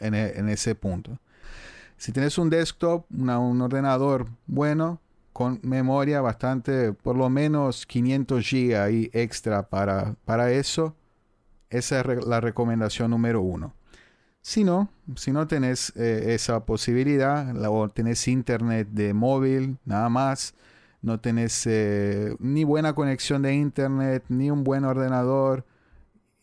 [0.00, 1.18] En, e, en ese punto.
[1.96, 5.00] Si tienes un desktop, un ordenador bueno,
[5.32, 10.94] con memoria bastante, por lo menos 500 GB extra para, para eso,
[11.72, 13.74] esa es la recomendación número uno.
[14.40, 20.54] Si no, si no tenés eh, esa posibilidad, o tenés internet de móvil, nada más,
[21.00, 25.64] no tenés eh, ni buena conexión de internet, ni un buen ordenador,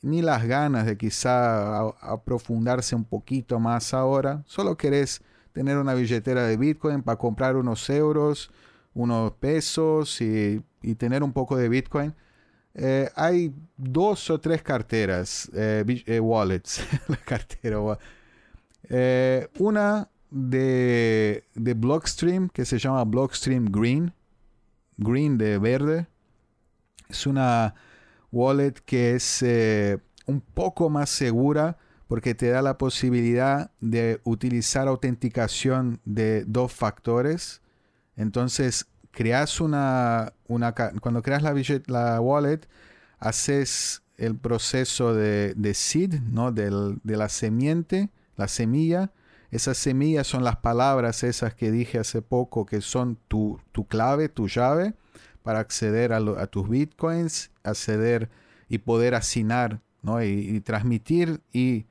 [0.02, 6.44] ni las ganas de quizá aprofundarse un poquito más ahora, solo querés tener una billetera
[6.44, 8.52] de Bitcoin para comprar unos euros,
[8.94, 10.64] unos pesos y,
[10.98, 12.16] tener un poco de Bitcoin.
[12.82, 17.78] Eh, hay dos o tres carteras, eh, eh, wallets, la cartera.
[19.58, 24.14] una de, de Blockstream que se llama Blockstream Green,
[24.96, 26.08] Green de verde.
[27.10, 27.76] Es una
[28.32, 29.44] wallet que es
[30.26, 37.62] un poco más segura porque te da la posibilidad de utilizar autenticación de dos factores.
[38.16, 38.88] Entonces,
[39.20, 42.62] creas una, una cuando creas la, wallet,
[43.18, 46.54] haces el proceso de, seed, ¿no?
[46.54, 49.12] de la semiente, la semilla.
[49.52, 54.48] Esas semillas son las palabras esas que dije hace poco, que son tu, clave, tu
[54.48, 54.94] llave,
[55.44, 58.30] para acceder a, a tus bitcoins, acceder
[58.70, 60.24] y poder asignar ¿no?
[60.24, 61.88] y transmitir y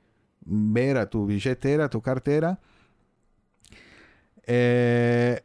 [0.47, 2.59] ver a tu billetera, tu cartera.
[4.47, 5.43] Eh,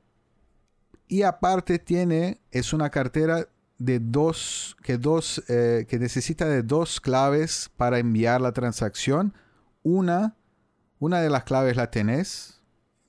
[1.14, 3.48] y aparte tiene, es una cartera
[3.78, 9.36] de dos, que dos, eh, que necesita de dos claves para enviar la transacción.
[9.84, 10.36] Una,
[10.98, 12.64] una de las claves la tenés,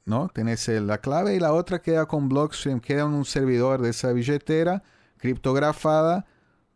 [0.05, 0.29] ¿no?
[0.29, 4.13] Tenés la clave y la otra queda con Blockstream, queda en un servidor de esa
[4.13, 4.83] billetera
[5.17, 6.27] criptografada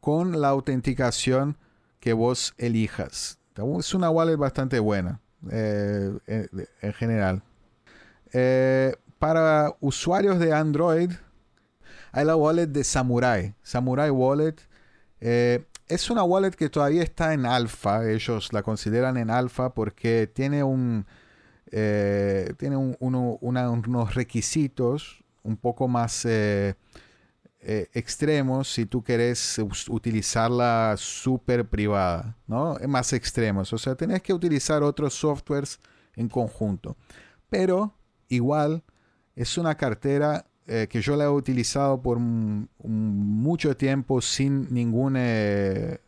[0.00, 1.58] con la autenticación
[2.00, 3.38] que vos elijas.
[3.78, 6.10] Es una wallet bastante buena eh,
[6.80, 7.42] en, general.
[8.32, 11.10] Eh, para usuarios de Android,
[12.12, 13.54] hay la wallet de Samurai.
[13.62, 14.56] Samurai Wallet.
[15.20, 18.08] Eh, es una wallet que todavía está en alfa.
[18.08, 21.06] Ellos la consideran en alfa porque tiene un.
[21.70, 26.24] tiene unos requisitos un poco más
[27.60, 32.76] eh, extremos si tú querés utilizarla súper privada, ¿no?
[32.86, 33.72] Más extremos.
[33.72, 35.80] O sea, tenés que utilizar otros softwares
[36.14, 36.96] en conjunto.
[37.50, 37.94] Pero
[38.28, 38.84] igual
[39.40, 45.98] es una cartera eh, que yo la he utilizado por mucho tiempo sin ningún eh,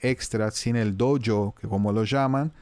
[0.00, 2.52] extra, sin el dojo, que como lo llaman.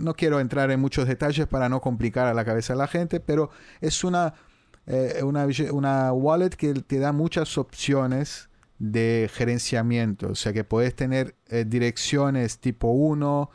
[0.00, 3.20] no quiero entrar en muchos detalles para no complicar a la cabeza de la gente,
[3.20, 4.34] pero es una
[4.86, 10.30] eh, una, una wallet que te da muchas opciones de gerenciamiento.
[10.30, 13.50] O sea que puedes tener eh, direcciones tipo 1,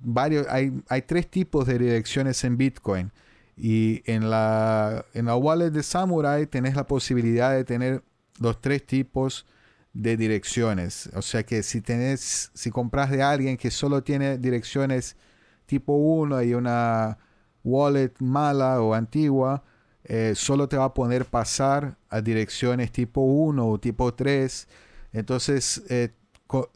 [0.00, 3.12] varios, hay, hay, tres tipos de direcciones en Bitcoin.
[3.56, 8.02] Y en la, en la wallet de Samurai tenés la posibilidad de tener
[8.40, 9.46] los tres tipos
[9.92, 11.08] de direcciones.
[11.14, 15.16] O sea que si tenés, si compras de alguien que solo tiene direcciones
[15.66, 17.18] tipo 1 y una
[17.62, 19.62] wallet mala o antigua,
[20.04, 24.68] eh, solo te va a poner pasar a direcciones tipo 1 o tipo 3.
[25.12, 26.10] Entonces, eh,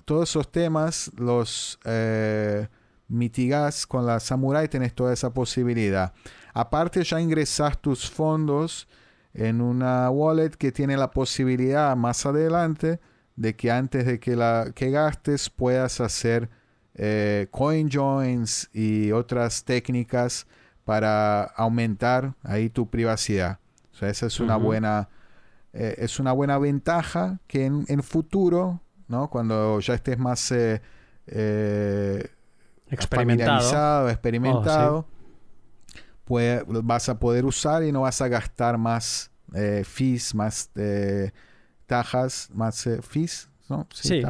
[0.05, 2.69] todos esos temas los eh,
[3.09, 6.15] mitigas con la Samurai, tenés toda esa posibilidad.
[6.59, 8.89] Aparte, ya ingresas tus fondos
[9.33, 12.99] en una wallet que tiene la posibilidad más adelante
[13.37, 16.51] de que antes de que la que gastes puedas hacer
[17.53, 20.49] coin joins y otras técnicas
[20.85, 23.61] para aumentar ahí tu privacidad.
[23.93, 25.09] O sea, esa es una buena
[25.73, 29.29] eh, es una buena ventaja que en, en, futuro, ¿no?
[29.29, 30.81] Cuando ya estés más eh,
[31.27, 32.27] eh,
[32.89, 35.07] experimentado, experimentado,
[36.29, 39.33] pues, vas a poder usar y no vas a gastar más
[39.85, 40.71] fees, más
[41.87, 43.89] tajas, más fees, ¿no?
[43.95, 44.23] Sí,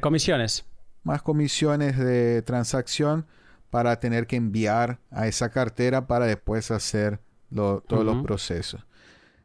[0.00, 0.64] comisiones.
[1.02, 3.26] más comisiones de transacción
[3.70, 7.18] para tener que enviar a esa cartera para después hacer
[7.50, 8.84] todos los procesos.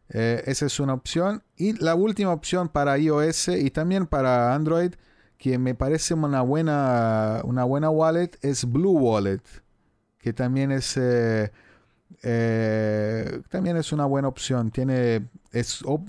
[0.09, 1.41] Eh, esa es una opción.
[1.55, 4.93] Y la última opción para iOS y también para Android,
[5.37, 9.41] que me parece una buena, una buena wallet, es Blue Wallet,
[10.19, 10.97] que también es,
[12.21, 14.71] eh, también es una buena opción.
[14.71, 15.27] Tiene,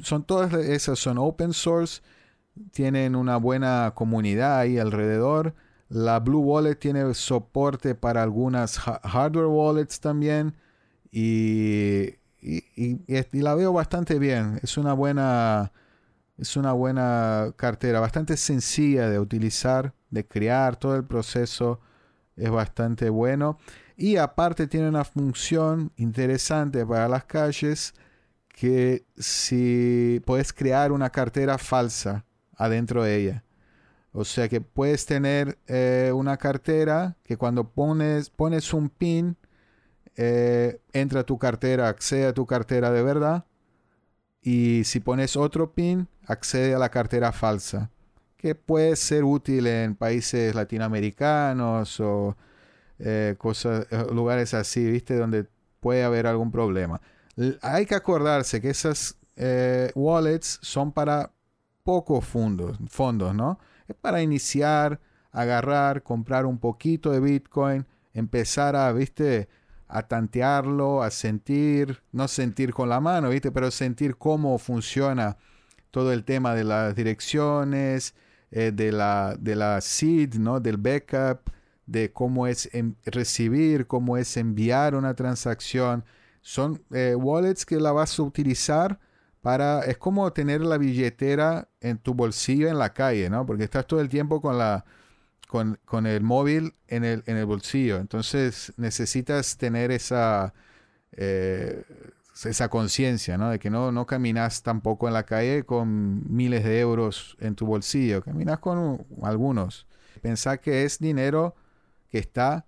[0.02, 2.02] son todas esas son open source,
[2.72, 5.54] tienen una buena comunidad ahí alrededor.
[5.88, 10.54] La Blue Wallet tiene soporte para algunas hardware wallets también.
[11.10, 13.00] Y, y,
[13.32, 14.60] la veo bastante bien.
[14.62, 15.72] Es una buena.
[16.36, 21.78] Es una buena cartera, bastante sencilla de utilizar, de crear, todo el proceso
[22.36, 23.58] es bastante bueno.
[23.96, 27.94] Y aparte tiene una función interesante para las calles
[28.48, 32.24] que si puedes crear una cartera falsa
[32.56, 33.44] adentro de ella.
[34.12, 39.36] O sea que puedes tener eh, una cartera que cuando pones, pones un pin,
[40.16, 43.44] eh, entra a tu cartera, accede a tu cartera de verdad.
[44.40, 47.90] Y si pones otro pin, accede a la cartera falsa.
[48.36, 52.36] Que puede ser útil en países latinoamericanos o
[53.04, 55.16] eh, cosas, lugares así, ¿viste?
[55.16, 55.46] Donde
[55.80, 57.00] puede haber algún problema.
[57.62, 59.16] hay que acordarse que esas
[59.94, 61.32] wallets son para
[61.82, 63.58] pocos fondos, fondos, ¿no?
[63.86, 69.48] Es para iniciar, agarrar, comprar un poquito de Bitcoin, empezar a, viste,
[69.88, 75.36] a tantearlo, a sentir, no sentir con la mano, viste, pero sentir cómo funciona
[75.90, 78.14] todo el tema de las direcciones,
[78.50, 80.60] eh, de, la, de la seed, ¿no?
[80.60, 81.50] Del backup,
[81.86, 82.70] de cómo es
[83.04, 86.04] recibir, cómo es enviar una transacción.
[86.40, 88.98] Son eh, wallets que la vas a utilizar
[89.42, 93.44] para, es como tener la billetera en tu bolsillo en la calle, ¿no?
[93.44, 94.84] Porque estás todo el tiempo con la,
[95.48, 97.98] con, el móvil en el, en el, bolsillo.
[97.98, 100.54] Entonces necesitas tener esa,
[101.12, 101.84] eh,
[102.44, 103.50] esa conciencia, ¿no?
[103.50, 107.66] De que no, no caminas tampoco en la calle con miles de euros en tu
[107.66, 108.22] bolsillo.
[108.22, 109.86] Caminas con algunos.
[110.22, 111.54] Pensar que es dinero
[112.14, 112.64] que está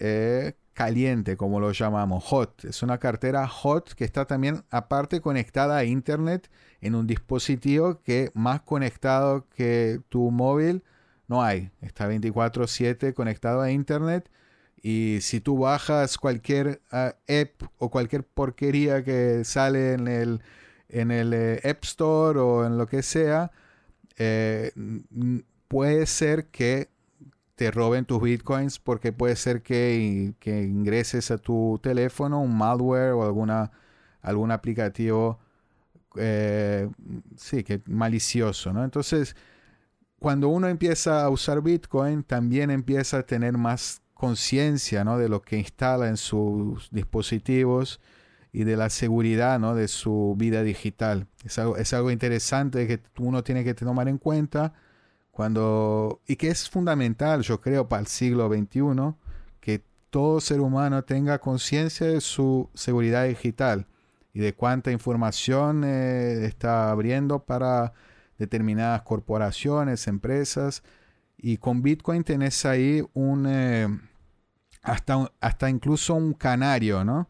[0.00, 2.66] eh, caliente, como lo llamamos, hot.
[2.66, 6.50] Es una cartera hot que está también aparte conectada a internet
[6.82, 10.84] en un dispositivo que más conectado que tu móvil
[11.26, 11.70] no hay.
[11.80, 14.30] Está 24/7 conectado a internet
[14.82, 20.42] y si tú bajas cualquier ah, app o cualquier porquería que sale en el,
[20.90, 23.52] en el eh, App Store o en lo que sea,
[24.18, 24.70] eh,
[25.66, 26.90] puede ser que
[27.56, 33.24] te roben tus bitcoins porque puede ser que, ingreses a tu teléfono un malware o
[33.24, 33.72] alguna,
[34.22, 35.40] algún aplicativo
[36.16, 36.88] eh,
[37.36, 38.84] sí, que malicioso, ¿no?
[38.84, 39.36] Entonces,
[40.18, 45.18] cuando uno empieza a usar Bitcoin, también empieza a tener más conciencia, ¿no?
[45.18, 48.00] De lo que instala en sus dispositivos
[48.52, 49.74] y de la seguridad, ¿no?
[49.74, 51.26] De su vida digital.
[51.44, 54.72] Es algo, es algo interesante que uno tiene que tomar en cuenta
[55.36, 59.14] cuando, y que es fundamental, yo creo, para el siglo XXI,
[59.60, 63.86] que todo ser humano tenga conciencia de su seguridad digital
[64.32, 67.92] y de cuánta información eh, está abriendo para
[68.38, 70.82] determinadas corporaciones, empresas.
[71.36, 73.88] Y con Bitcoin tenés ahí un, eh,
[74.82, 77.28] hasta, hasta incluso un canario, ¿no?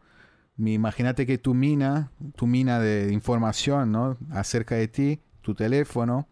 [0.57, 4.17] Imagínate que tu mina, tu mina de información, ¿no?
[4.31, 6.29] Acerca de ti, tu teléfono,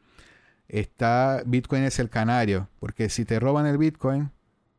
[0.67, 4.31] está Bitcoin es el canario, porque si te roban el Bitcoin,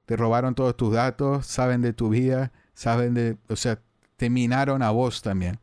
[0.06, 3.80] te robaron todos tus datos, saben de tu vida, saben de, o sea,
[4.16, 5.58] te minaron a vos también.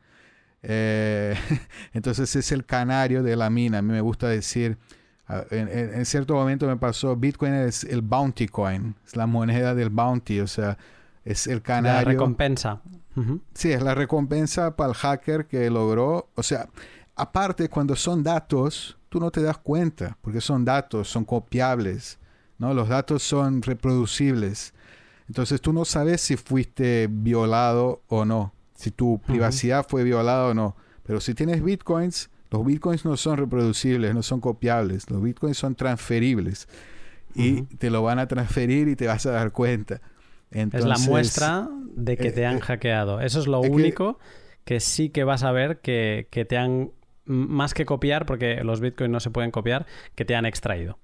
[0.62, 1.36] Eh,
[1.94, 3.80] entonces es el canario de la mina.
[3.80, 4.78] A mí me gusta decir,
[5.52, 10.40] en, cierto momento me pasó, Bitcoin es el bounty coin, es la moneda del bounty,
[10.40, 10.78] o sea,
[11.24, 12.08] es el canario.
[12.08, 12.82] La recompensa.
[13.54, 16.68] Sí, es la recompensa para el hacker que logró, o sea,
[17.16, 22.18] aparte cuando son datos, tú no te das cuenta, porque son datos, son copiables,
[22.58, 22.74] ¿no?
[22.74, 24.74] Los datos son reproducibles.
[25.28, 30.56] Entonces tú no sabes si fuiste violado o no, si tu privacidad fue violada o
[30.56, 30.76] no.
[31.04, 35.76] Pero si tienes bitcoins, los bitcoins no son reproducibles, no son copiables, los bitcoins son
[35.76, 36.68] transferibles.
[37.36, 40.02] Y te lo van a transferir y te vas a dar cuenta.
[40.50, 43.22] es la muestra de que te eh, han eh, hackeado.
[43.22, 44.18] Eso es lo único
[44.66, 46.90] que, sí que vas a ver que, que te han
[47.26, 51.00] más que copiar, porque los bitcoins no se pueden copiar, que te han extraído.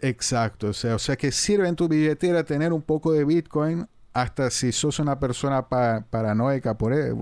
[0.00, 3.86] Exacto, o sea, o sea que sirve en tu billetera tener un poco de bitcoin,
[4.12, 7.14] hasta si sos una persona paranoica por él,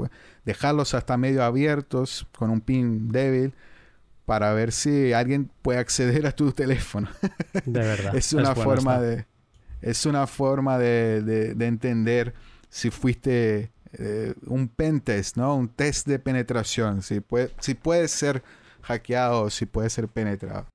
[0.44, 3.54] dejarlos hasta medio abiertos con un pin débil,
[4.24, 7.08] para ver si alguien puede acceder a tu teléfono.
[7.64, 8.14] De verdad.
[8.14, 9.26] es una forma de
[9.80, 12.34] es una forma de, entender
[12.68, 15.56] si fuiste eh, un pentest, ¿no?
[15.56, 18.42] Un test de penetración, si puede, si puede ser
[18.82, 20.66] hackeado si puede ser penetrado.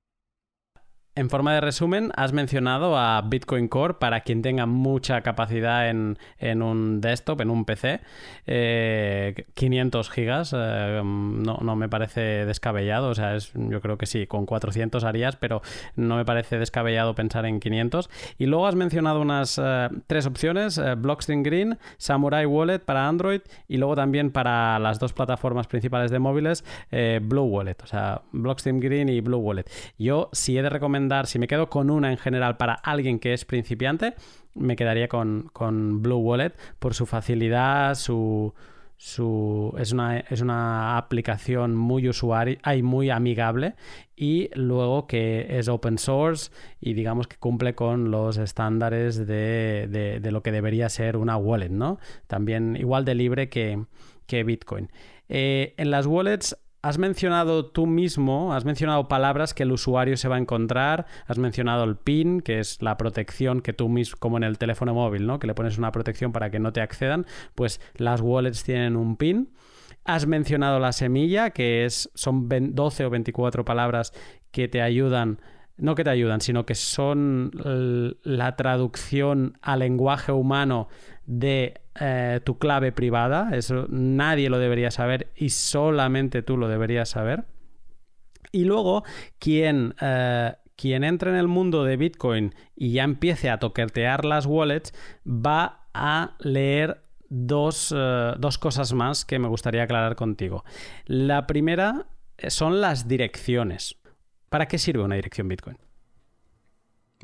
[1.16, 6.16] En forma de resumen, has mencionado a Bitcoin Core para quien tenga mucha capacidad en,
[6.60, 8.00] un desktop, en un PC.
[9.54, 13.10] 500 eh, gigas, eh, no, me parece descabellado.
[13.10, 15.62] O sea, es, yo creo que sí, con 400 harías, pero
[15.94, 18.10] no me parece descabellado pensar en 500.
[18.38, 23.76] Y luego has mencionado unas eh, tres opciones: Blockstream Green, Samurai Wallet para Android y
[23.76, 26.64] luego también para las dos plataformas principales de móviles,
[27.22, 27.76] Blue Wallet.
[27.84, 29.70] O sea, Blockstream Green y Blue Wallet.
[29.96, 33.32] Yo, si he de recomendar si me quedo con una en general para alguien que
[33.32, 34.14] es principiante,
[34.54, 35.50] me quedaría con,
[36.02, 38.54] Blue Wallet por su facilidad, su,
[38.96, 43.74] su, es, una, es una aplicación muy usuaria y muy amigable
[44.16, 46.50] y luego que es open source
[46.80, 51.98] y digamos que cumple con los estándares de, lo que debería ser una wallet, ¿no?
[52.26, 53.84] También igual de libre que,
[54.44, 54.90] Bitcoin.
[55.28, 60.28] Eh, en las wallets Has mencionado tú mismo, has mencionado palabras que el usuario se
[60.28, 64.36] va a encontrar, has mencionado el PIN, que es la protección que tú mismo, como
[64.36, 65.38] en el teléfono móvil, ¿no?
[65.38, 67.24] Que le pones una protección para que no te accedan,
[67.54, 69.48] pues las wallets tienen un PIN.
[70.04, 74.12] Has mencionado la semilla, que es, son 12 o 24 palabras
[74.50, 75.40] que te ayudan
[75.78, 77.50] no que te ayudan, sino que son
[78.22, 80.88] la traducción al lenguaje humano
[81.24, 83.50] de eh, tu clave privada.
[83.52, 87.44] Eso nadie lo debería saber y solamente tú lo deberías saber.
[88.52, 89.04] Y luego,
[89.38, 94.46] quien, eh, quien entre en el mundo de Bitcoin y ya empiece a toquetear las
[94.46, 94.92] wallets,
[95.26, 100.64] va a leer dos, eh, dos cosas más que me gustaría aclarar contigo.
[101.06, 102.06] La primera
[102.48, 103.96] son las direcciones.
[104.48, 105.78] ¿Para qué sirve una dirección Bitcoin?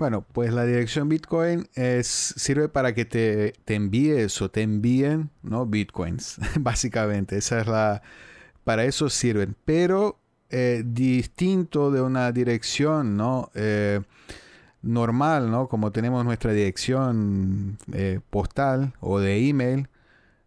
[0.01, 5.67] Bueno, pues la dirección Bitcoin es, sirve para que te, envíes o te envíen ¿no?
[5.67, 7.37] Bitcoins, básicamente.
[7.37, 8.01] Esa es la,
[8.65, 9.57] para eso sirven.
[9.67, 13.51] Pero eh, distinto de una dirección ¿no?
[13.55, 14.01] Eh,
[14.81, 15.69] normal, ¿no?
[15.69, 19.91] como tenemos nuestra dirección eh, postal o de email,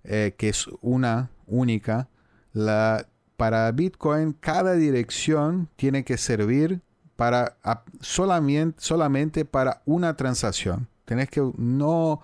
[0.02, 2.10] que es una única,
[2.54, 3.06] la
[3.38, 6.82] para Bitcoin cada dirección tiene que servir
[7.16, 7.58] para
[8.02, 10.88] solamente, solamente para una transacción.
[11.06, 12.22] Tenés que no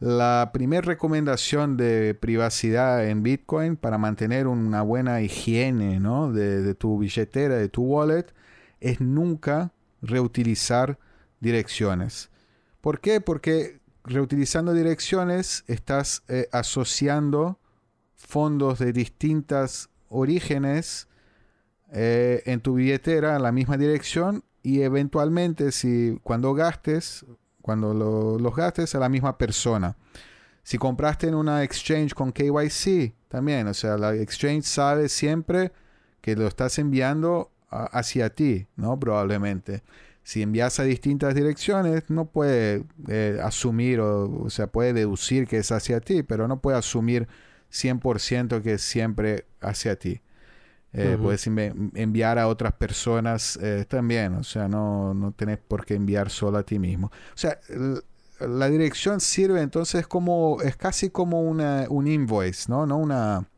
[0.00, 6.32] la primera recomendación de privacidad en Bitcoin para mantener una buena higiene ¿no?
[6.32, 8.26] de, tu billetera, de tu wallet,
[8.80, 10.98] es nunca reutilizar
[11.40, 12.30] direcciones.
[12.80, 13.20] ¿Por qué?
[13.20, 17.58] Porque reutilizando direcciones estás eh, asociando
[18.14, 21.08] fondos de distintas orígenes
[21.92, 27.24] eh, en tu billetera en la misma dirección y eventualmente si cuando gastes,
[27.62, 29.96] cuando los gastes a la misma persona.
[30.62, 35.72] Si compraste en una exchange con KYC, también, o sea, la exchange sabe siempre
[36.20, 38.98] que lo estás enviando hacia ti, ¿no?
[39.00, 39.82] Probablemente.
[40.22, 45.58] Si envías a distintas direcciones, no puede eh, asumir, o, o sea, puede deducir que
[45.58, 47.28] es hacia ti, pero no puede asumir
[47.72, 50.20] 100% que es siempre hacia ti.
[50.98, 55.94] Eh, puedes enviar a otras personas eh, también, o sea, no, no tenés por qué
[55.94, 57.06] enviar solo a ti mismo.
[57.06, 57.58] O sea,
[58.40, 62.86] la dirección sirve entonces como, es casi como una, un invoice, ¿no?
[62.86, 63.48] No una,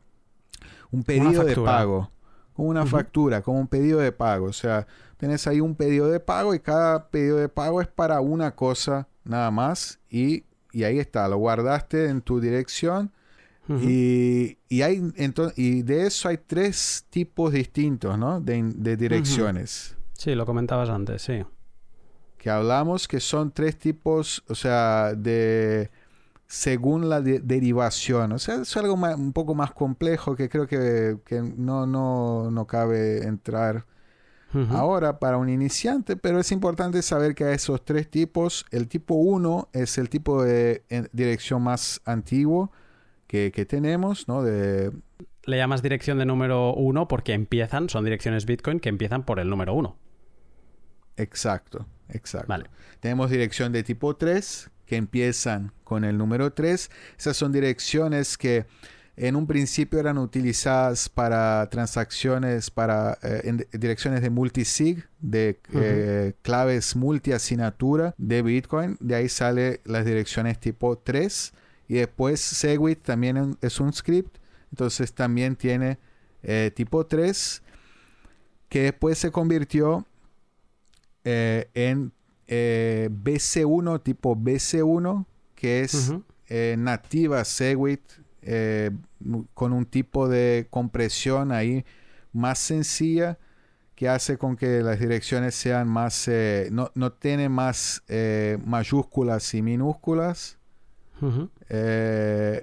[0.91, 2.11] un pedido de pago,
[2.53, 4.45] como una factura, como un pedido de pago.
[4.45, 4.85] O sea,
[5.17, 9.07] tenés ahí un pedido de pago y cada pedido de pago es para una cosa
[9.23, 13.11] nada más y, y ahí está, lo guardaste en tu dirección
[13.81, 15.13] y, y, hay,
[15.55, 18.41] y de eso hay tres tipos distintos ¿no?
[18.41, 19.95] de, direcciones.
[20.13, 21.43] Sí, lo comentabas antes, sí.
[22.37, 25.89] Que hablamos que son tres tipos, o sea, de
[26.51, 28.33] según la derivación.
[28.33, 32.67] O sea, es algo un poco más complejo que creo que, que no, no, no,
[32.67, 33.85] cabe entrar
[34.69, 39.15] ahora para un iniciante, pero es importante saber que a esos tres tipos, el tipo
[39.15, 42.71] 1 es el tipo de dirección más antiguo,
[43.31, 44.43] que, tenemos, ¿no?
[44.43, 44.91] De...
[45.45, 49.49] Le llamas dirección de número uno porque empiezan, son direcciones Bitcoin que empiezan por el
[49.49, 49.97] número uno.
[51.15, 52.47] Exacto, exacto.
[52.49, 52.65] Vale.
[52.99, 56.91] Tenemos dirección de tipo 3 que empiezan con el número 3.
[57.17, 58.65] Esas son direcciones que
[59.15, 66.97] en un principio eran utilizadas para transacciones, para eh, direcciones de multisig, de eh, claves
[66.97, 68.97] multiasignatura de Bitcoin.
[68.99, 71.53] De ahí sale las direcciones tipo 3
[71.91, 74.37] y después Segwit también es un script.
[74.71, 75.99] Entonces también tiene
[76.41, 77.61] eh, tipo 3.
[78.69, 80.05] que después se convirtió
[81.25, 82.13] eh, en
[82.47, 86.13] eh, BC1, tipo BC1, que es
[86.77, 88.09] nativa Segwit,
[89.53, 91.83] con un tipo de compresión ahí
[92.31, 93.37] más sencilla
[93.95, 96.29] que hace con que las direcciones sean más,
[96.71, 98.01] no, no, tiene más
[98.63, 100.57] mayúsculas y minúsculas.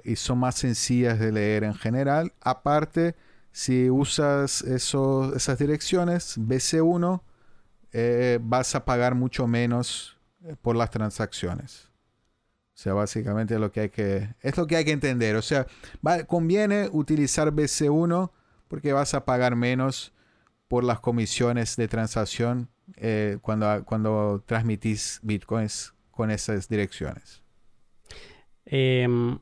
[0.03, 2.33] Y son más sencillas de leer en general.
[2.41, 3.15] Aparte,
[3.51, 7.21] si usas esas direcciones, BC1,
[7.91, 11.89] eh, vas a pagar mucho menos eh, por las transacciones.
[12.73, 15.35] O sea, básicamente lo que hay que, es lo que hay que entender.
[15.35, 15.67] O sea,
[16.27, 18.31] conviene utilizar BC1
[18.67, 20.13] porque vas a pagar menos
[20.67, 27.41] por las comisiones de transacción eh, cuando, cuando transmitís bitcoins con esas direcciones.
[28.71, 29.39] Em,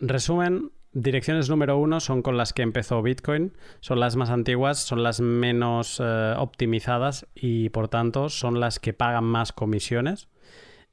[0.00, 5.04] resumen, direcciones número uno son con las que empezó Bitcoin, son las más antiguas, son
[5.04, 10.28] las menos eh, optimizadas y por tanto son las que pagan más comisiones.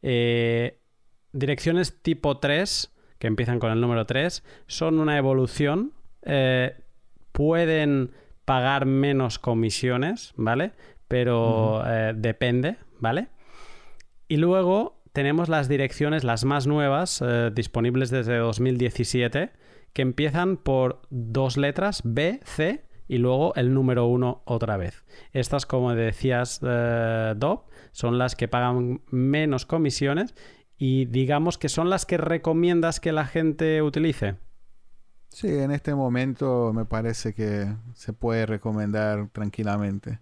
[0.04, 0.80] Eh,
[1.34, 6.78] direcciones tipo 3, que empiezan con el número 3, son una evolución, eh,
[7.32, 8.12] pueden
[8.46, 10.74] pagar menos comisiones, ¿vale?
[11.08, 11.84] Pero
[12.16, 13.30] depende, ¿vale?
[14.28, 17.24] Y luego tenemos las direcciones, las más nuevas,
[17.56, 19.52] disponibles desde 2017
[19.96, 25.06] que empiezan por dos letras, B, C, y luego el número uno otra vez.
[25.32, 27.64] Estas, como decías, eh, Dob,
[27.94, 30.36] son las que pagan menos comisiones
[30.78, 34.36] y digamos que son las que recomiendas que la gente utilice.
[35.30, 40.20] Sí, en este momento me parece que se puede recomendar tranquilamente.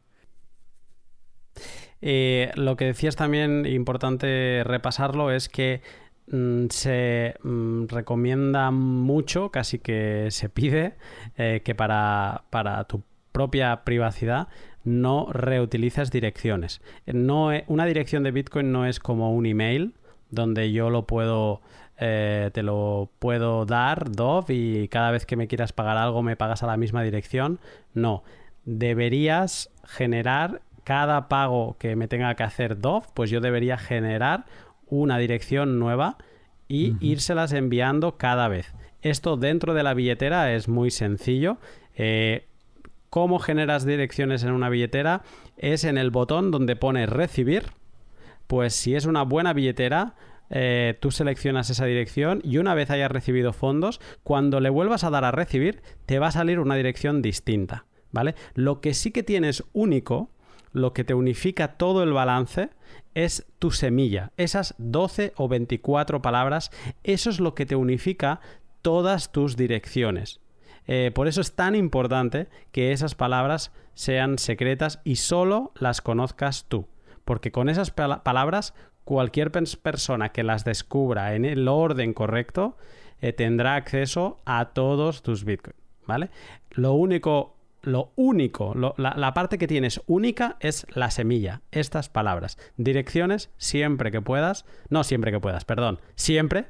[2.05, 5.81] Eh, lo que decías también, importante repasarlo, es que
[6.27, 10.95] Mm, se mm, recomienda mucho, casi que se pide,
[11.37, 12.43] eh, que para,
[12.87, 14.47] tu propia privacidad
[14.85, 16.81] no reutilices direcciones.
[17.05, 19.93] No, e, una dirección de Bitcoin no es como un email
[20.29, 21.61] donde yo lo puedo,
[21.97, 26.35] eh, te lo puedo dar, Dov, y cada vez que me quieras pagar algo me
[26.37, 27.59] pagas a la misma dirección.
[27.93, 28.23] No,
[28.65, 34.45] deberías generar cada pago que me tenga que hacer Dov, pues yo debería generar
[34.87, 36.17] una dirección nueva
[36.67, 38.73] y írselas enviando cada vez.
[39.01, 41.57] Esto dentro de la billetera es muy sencillo.
[41.95, 42.47] Eh,
[43.09, 45.21] ¿Cómo generas direcciones en una billetera?
[45.57, 47.65] Es en el botón donde pone recibir.
[48.47, 50.15] Pues si es una buena billetera,
[50.49, 55.09] eh, tú seleccionas esa dirección y una vez hayas recibido fondos, cuando le vuelvas a
[55.09, 57.85] dar a recibir, te va a salir una dirección distinta.
[58.11, 58.35] ¿Vale?
[58.53, 60.29] Lo que sí que tienes único,
[60.73, 62.69] lo que te unifica todo el balance,
[63.13, 64.31] es tu semilla.
[64.37, 66.71] Esas 12 o 24 palabras,
[67.03, 68.41] eso es lo que te unifica
[68.81, 70.41] todas tus direcciones.
[70.85, 76.65] Eh, por eso es tan importante que esas palabras sean secretas y solo las conozcas
[76.67, 76.87] tú.
[77.23, 78.73] Porque con esas palabras,
[79.05, 82.77] cualquier persona que las descubra en el orden correcto
[83.21, 85.79] eh, tendrá acceso a todos tus bitcoins.
[86.05, 86.31] ¿Vale?
[86.71, 87.52] Lo único
[87.83, 92.57] lo único, la, parte que tienes única es la semilla, estas palabras.
[92.77, 96.67] Direcciones siempre que puedas, no siempre que puedas, perdón, siempre.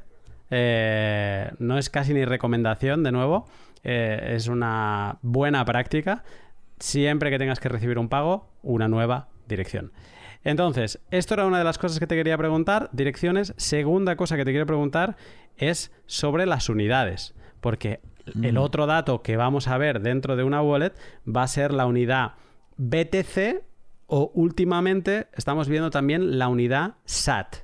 [0.49, 3.47] Eh, no es casi ni recomendación, de nuevo,
[3.83, 6.23] eh, es una buena práctica.
[6.79, 9.91] Siempre que tengas que recibir un pago, una nueva dirección.
[10.43, 13.53] Entonces, esto era una de las cosas que te quería preguntar, direcciones.
[13.57, 15.15] Segunda cosa que te quiero preguntar
[15.57, 18.01] es sobre las unidades, porque
[18.41, 20.93] el otro dato que vamos a ver dentro de una wallet
[21.27, 22.33] va a ser la unidad
[22.77, 23.63] BTC
[24.07, 27.55] o últimamente estamos viendo también la unidad SAT.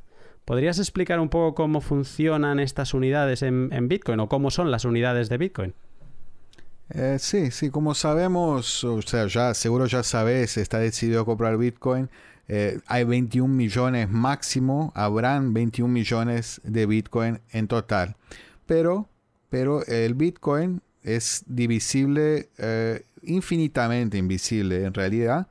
[0.45, 5.29] ¿Podrías explicar un poco cómo funcionan estas unidades en, Bitcoin o cómo son las unidades
[5.29, 5.75] de Bitcoin?
[6.89, 11.55] Eh, sí, sí, como sabemos, o sea, ya seguro ya sabes, está decidido a comprar
[11.57, 12.09] Bitcoin.
[12.47, 18.15] Eh, hay 21 millones máximo, habrán 21 millones de Bitcoin en total.
[18.65, 19.07] Pero
[19.49, 25.47] pero el Bitcoin es divisible, eh, infinitamente invisible en realidad.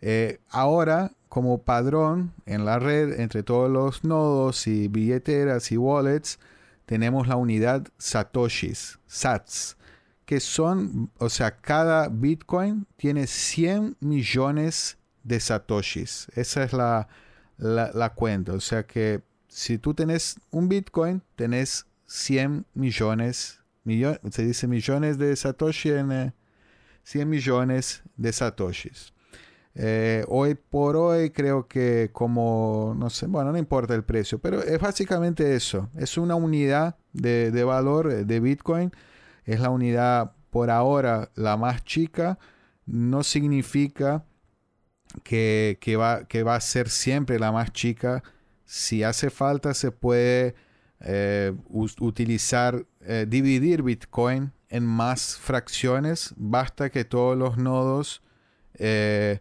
[0.00, 6.38] Eh, ahora, como padrón en la red, entre todos los nodos y billeteras y wallets,
[6.86, 9.76] tenemos la unidad Satoshis, Sats,
[10.24, 16.28] que son, o sea, cada Bitcoin tiene 100 millones de Satoshis.
[16.34, 17.08] Esa es la,
[17.58, 18.52] la, la cuenta.
[18.52, 23.60] O sea que si tú tenés un Bitcoin, tenés 100 millones,
[24.30, 26.32] se dice millones de Satoshi en
[27.02, 29.12] 100 eh, millones de Satoshis.
[29.78, 34.62] Eh, hoy por hoy creo que como, no sé, bueno, no importa el precio, pero
[34.62, 35.90] es básicamente eso.
[35.96, 38.90] Es una unidad de, valor de Bitcoin.
[39.44, 42.38] Es la unidad por ahora la más chica.
[42.86, 44.24] no significa
[45.24, 48.22] que, va, que va a ser siempre la más chica.
[48.64, 50.54] Si hace falta, se puede
[51.00, 51.52] eh,
[52.00, 56.32] utilizar, eh, dividir Bitcoin en más fracciones.
[56.36, 58.22] Basta que todos los nodos,
[58.74, 59.40] eh,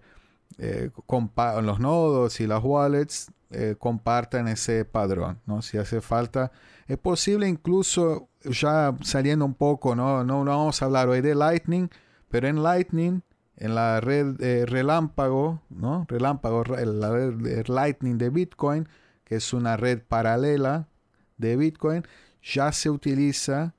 [0.58, 3.32] los nodos y las wallets
[3.80, 5.40] compartan ese padrón.
[5.46, 5.62] ¿no?
[5.62, 6.52] Si hace falta,
[6.88, 10.26] es posible incluso ya saliendo un poco, ¿no?
[10.26, 11.90] No, no vamos a hablar hoy de Lightning,
[12.30, 13.22] pero en Lightning
[13.56, 16.06] en la red relámpago, ¿no?
[16.10, 18.90] Relámpago, la red Lightning de Bitcoin,
[19.24, 20.90] que es una red paralela
[21.38, 22.04] de Bitcoin,
[22.42, 23.74] ya se utiliza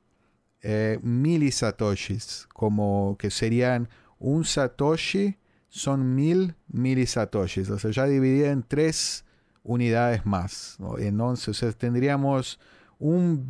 [0.62, 3.88] eh, milisatoshis, como que serían
[4.18, 5.36] un satoshi
[5.68, 9.24] son mil milisatoshis, o sea, ya dividida en tres
[9.62, 10.78] unidades más.
[10.98, 12.58] Entonces, tendríamos
[12.98, 13.46] un,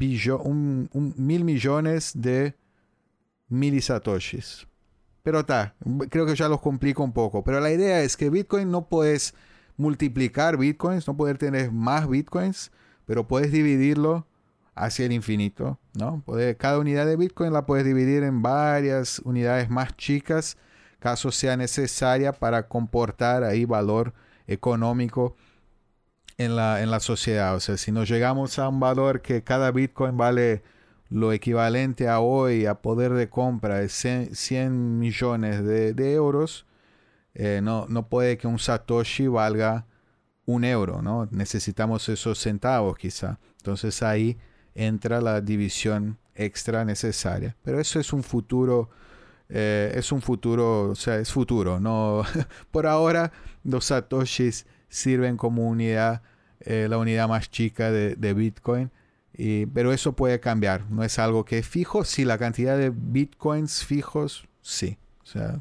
[0.93, 2.57] un mil millones de
[3.49, 4.67] milisatoshis.
[5.23, 5.75] Pero está,
[6.09, 7.45] creo que ya los complico un poco.
[7.45, 9.35] Pero la idea es que Bitcoin no puedes
[9.77, 12.73] multiplicar Bitcoins, no puedes tener más Bitcoins,
[13.07, 14.27] pero puedes dividirlo
[14.75, 16.23] hacia el infinito, ¿no?
[16.59, 20.59] cada unidad de Bitcoin la puedes dividir en varias unidades más chicas,
[20.99, 24.13] caso sea necesaria para comportar ahí valor
[24.47, 25.35] económico
[26.37, 27.55] en la, en la sociedad.
[27.55, 30.63] O sea, si nos llegamos a un valor que cada Bitcoin vale
[31.09, 36.67] lo equivalente a hoy a poder de compra de 100, millones de, euros,
[37.35, 39.87] eh, no, no puede que un Satoshi valga
[40.47, 41.29] un euro, ¿no?
[41.31, 43.39] Necesitamos esos centavos quizá.
[43.59, 44.39] Entonces ahí
[44.75, 47.57] entra la división extra necesaria.
[47.63, 48.91] Pero eso es un futuro,
[49.49, 51.81] eh, es un futuro, o sea, es futuro.
[51.81, 52.23] No,
[52.71, 53.33] por ahora
[53.65, 56.23] los satoshis sirven como unidad,
[56.61, 58.91] eh, la unidad más chica de, Bitcoin
[59.75, 62.05] pero eso puede cambiar, no es algo que es fijo.
[62.05, 64.97] Sí, la cantidad de bitcoins fijos, sí.
[65.23, 65.61] O sea,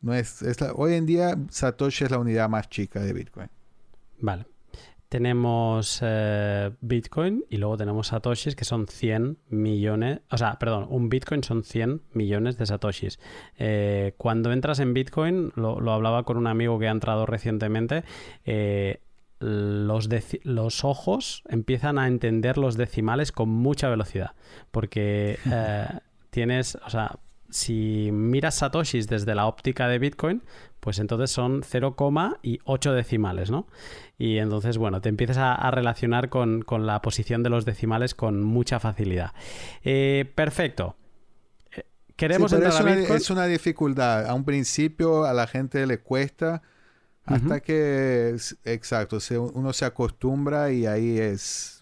[0.00, 0.40] no es,
[0.74, 3.48] hoy en día Satoshi es la unidad más chica de Bitcoin.
[4.18, 4.46] Vale.
[5.08, 11.08] Tenemos eh, Bitcoin y luego tenemos Satoshis que son 100 millones, o sea, perdón, un
[11.08, 13.18] Bitcoin son 100 millones de Satoshis.
[13.58, 18.04] Eh, cuando entras en Bitcoin, lo, lo, hablaba con un amigo que ha entrado recientemente,
[18.44, 19.00] eh,
[19.40, 20.08] los,
[20.42, 24.32] los, ojos empiezan a entender los decimales con mucha velocidad.
[24.70, 25.86] Porque eh,
[26.30, 27.18] tienes, o sea,
[27.50, 30.42] si miras satoshis desde la óptica de Bitcoin,
[30.80, 31.96] pues entonces son 0,
[32.42, 33.66] y 8 decimales, ¿no?
[34.16, 38.80] Y entonces, bueno, te empiezas a, relacionar con, la posición de los decimales con mucha
[38.80, 39.32] facilidad.
[39.82, 40.96] Eh, perfecto.
[41.72, 41.84] Eh,
[42.16, 43.16] queremos entrar a Bitcoin.
[43.16, 44.26] Es una dificultad.
[44.26, 46.62] A un principio a la gente le cuesta
[47.24, 49.18] hasta que, exacto,
[49.54, 51.77] uno se acostumbra y ahí es,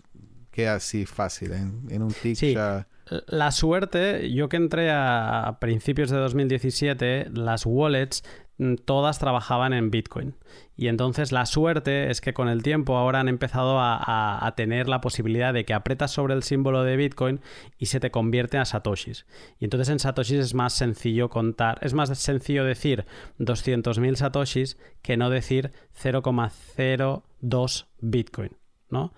[0.57, 2.89] queda así fácil, en, un tic ya...
[3.29, 8.25] La suerte, yo que entré a principios de 2017, las wallets
[8.59, 10.35] mm, todas trabajaban en Bitcoin.
[10.77, 15.01] Y entonces la suerte es que con el tiempo ahora han empezado a, tener la
[15.01, 17.41] posibilidad de que apretas sobre el símbolo de Bitcoin
[17.79, 19.27] y se te convierte a Satoshis.
[19.61, 23.05] Y entonces en Satoshis es más sencillo contar, es más sencillo decir
[23.39, 25.71] 200.000 Satoshis que no decir
[26.03, 28.57] 0,02 Bitcoin,
[28.91, 29.13] ¿no?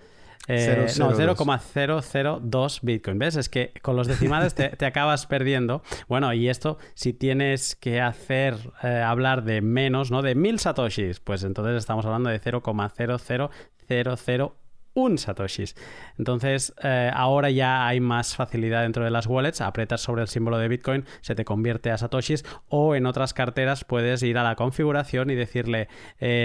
[0.49, 3.19] Eh, no, 0,002 Bitcoin.
[3.19, 3.37] ¿Ves?
[3.37, 5.83] Es que con los decimales te, acabas perdiendo.
[6.09, 10.23] Bueno, y esto, si tienes que hacer eh, hablar de menos, ¿no?
[10.23, 15.77] De mil satoshis, pues entonces estamos hablando de 0,00001 satoshis.
[16.17, 19.61] Entonces, eh, ahora ya hay más facilidad dentro de las wallets.
[19.61, 22.47] Apretas sobre el símbolo de Bitcoin, se te convierte a satoshis.
[22.69, 25.89] O en otras carteras puedes ir a la configuración y decirle,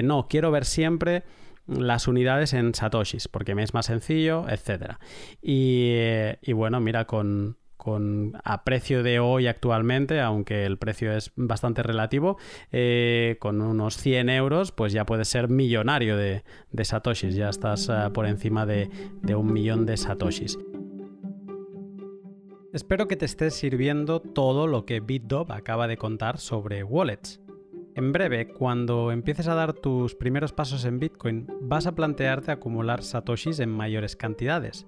[0.04, 1.24] no, quiero ver siempre
[1.68, 4.95] las unidades en satoshis, porque me es más sencillo, etc.
[5.41, 7.57] Y, bueno, mira, con,
[8.43, 12.38] a precio de hoy actualmente, aunque el precio es bastante relativo,
[12.72, 16.43] eh, con unos 100 euros, pues ya puedes ser millonario de,
[16.84, 18.89] satoshis, ya estás eh, por encima de,
[19.22, 20.57] de un millón de satoshis.
[22.74, 27.43] Espero que te esté sirviendo todo lo que BitDob acaba de contar sobre wallets.
[27.96, 33.04] En breve, cuando empieces a dar tus primeros pasos en Bitcoin, vas a plantearte acumular
[33.04, 34.88] satoshis en mayores cantidades.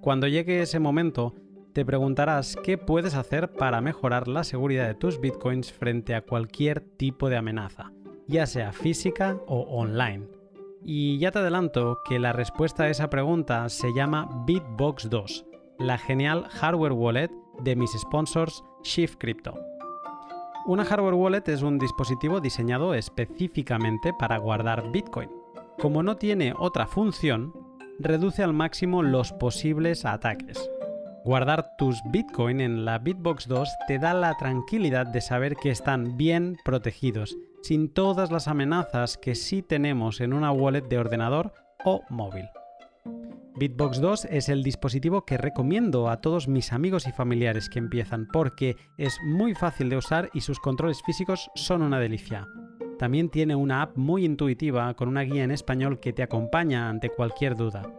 [0.00, 1.34] Cuando llegue ese momento,
[1.72, 6.80] te preguntarás qué puedes hacer para mejorar la seguridad de tus bitcoins frente a cualquier
[6.80, 7.92] tipo de amenaza,
[8.26, 10.26] ya sea física o online.
[10.84, 15.46] Y ya te adelanto que la respuesta a esa pregunta se llama Bitbox 2,
[15.78, 17.30] la genial hardware wallet
[17.62, 19.69] de mis sponsors Shift Crypto.
[20.70, 25.28] Una hardware wallet es un dispositivo diseñado específicamente para guardar Bitcoin.
[25.80, 27.52] Como no tiene otra función,
[27.98, 30.70] reduce al máximo los posibles ataques.
[31.24, 36.16] Guardar tus Bitcoin en la Bitbox 2 te da la tranquilidad de saber que están
[36.16, 41.52] bien protegidos, sin todas las amenazas que sí tenemos en una wallet de ordenador
[41.84, 42.48] o móvil.
[43.56, 48.26] Bitbox 2 es el dispositivo que recomiendo a todos mis amigos y familiares que empiezan
[48.32, 52.46] porque es muy fácil de usar y sus controles físicos son una delicia.
[52.98, 57.08] También tiene una app muy intuitiva con una guía en español que te acompaña ante
[57.10, 57.90] cualquier duda.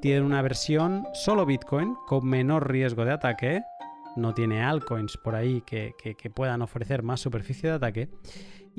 [0.00, 3.62] Tiene una versión solo Bitcoin con menor riesgo de ataque.
[4.16, 5.94] No tiene altcoins por ahí que,
[6.34, 8.08] puedan ofrecer más superficie de ataque.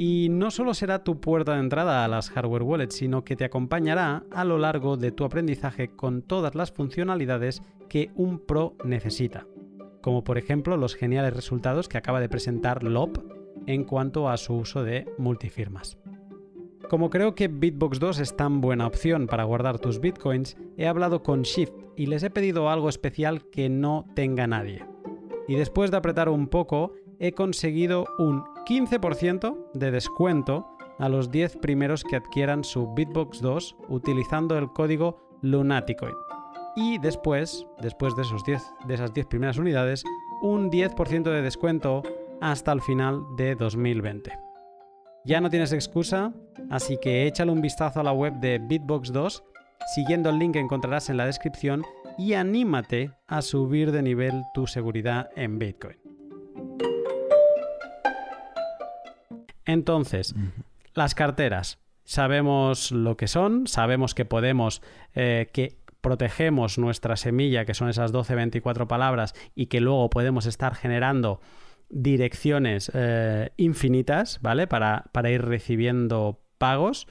[0.03, 3.45] Y no solo será tu puerta de entrada a las hardware wallets, sino que te
[3.45, 9.45] acompañará a lo largo de tu aprendizaje con todas las funcionalidades que un pro necesita.
[10.01, 13.19] Como por ejemplo los geniales resultados que acaba de presentar LOP
[13.67, 15.99] en cuanto a su uso de multifirmas.
[16.89, 21.21] Como creo que Bitbox 2 es tan buena opción para guardar tus bitcoins, he hablado
[21.21, 24.83] con Shift y les he pedido algo especial que no tenga nadie.
[25.47, 30.67] Y después de apretar un poco, he conseguido un 15% de descuento
[30.97, 36.15] a los 10 primeros que adquieran su Bitbox 2 utilizando el código Lunaticoin.
[36.76, 40.03] Y después, después de, esos 10, de esas 10 primeras unidades,
[40.41, 42.01] un 10% de descuento
[42.41, 44.32] hasta el final de 2020.
[45.24, 46.34] Ya no tienes excusa,
[46.72, 49.43] así que échale un vistazo a la web de Bitbox 2,
[49.93, 51.84] siguiendo el link que encontrarás en la descripción
[52.17, 56.00] y anímate a subir de nivel tu seguridad en Bitcoin.
[59.66, 60.36] Entonces,
[60.93, 61.80] las carteras.
[62.03, 64.82] Sabemos lo que son, sabemos que podemos,
[65.14, 70.76] eh, que protegemos nuestra semilla, que son esas 12-24 palabras, y que luego podemos estar
[70.76, 71.41] generando
[71.89, 74.66] direcciones eh, infinitas, ¿vale?
[74.68, 77.07] Para, para ir recibiendo pagos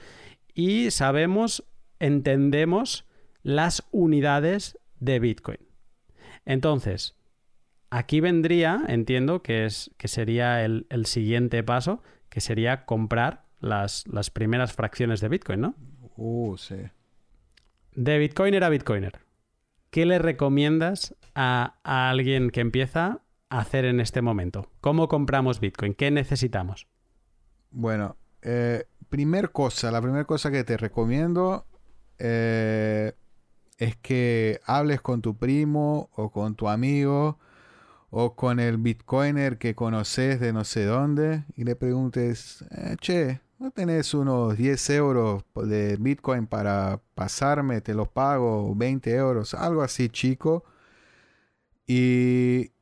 [0.54, 1.64] y sabemos,
[1.98, 3.06] entendemos
[3.42, 5.58] las unidades de Bitcoin.
[6.44, 7.16] Entonces,
[7.90, 14.30] aquí vendría, entiendo que, es, que sería el, siguiente paso, que sería comprar las, las,
[14.30, 15.74] primeras fracciones de Bitcoin, ¿no?
[16.16, 16.76] Uh, sí.
[17.94, 19.20] De Bitcoiner a Bitcoiner.
[19.90, 23.20] ¿Qué le recomiendas a, a alguien que empieza
[23.50, 24.70] hacer en este momento?
[24.80, 25.94] ¿Cómo compramos Bitcoin?
[25.94, 26.86] ¿Qué necesitamos?
[27.70, 31.66] Bueno, eh, primer cosa, la primera cosa que te recomiendo
[32.18, 33.12] eh,
[33.76, 37.38] es que hables con tu primo o con tu amigo
[38.10, 43.40] o con el bitcoiner que conoces de no sé dónde y le preguntes, eh, che,
[43.58, 47.80] ¿no tenés unos 10 euros de bitcoin para pasarme?
[47.80, 50.64] Te los pago, 20 euros, algo así chico.
[51.86, 52.72] Y,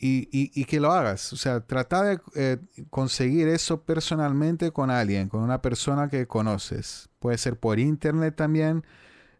[0.00, 1.32] y, que lo hagas.
[1.32, 2.58] O sea, trata de eh,
[2.90, 7.10] conseguir eso personalmente con alguien, con una persona que conoces.
[7.18, 8.84] Puede ser por internet también.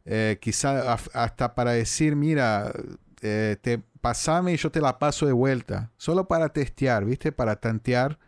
[0.05, 2.73] Eh, quizá hasta para decir, mira,
[3.23, 5.91] eh, te pasame y yo te la paso de vuelta.
[5.97, 7.33] Solo para testear, ¿viste?
[7.33, 8.19] Para tantear.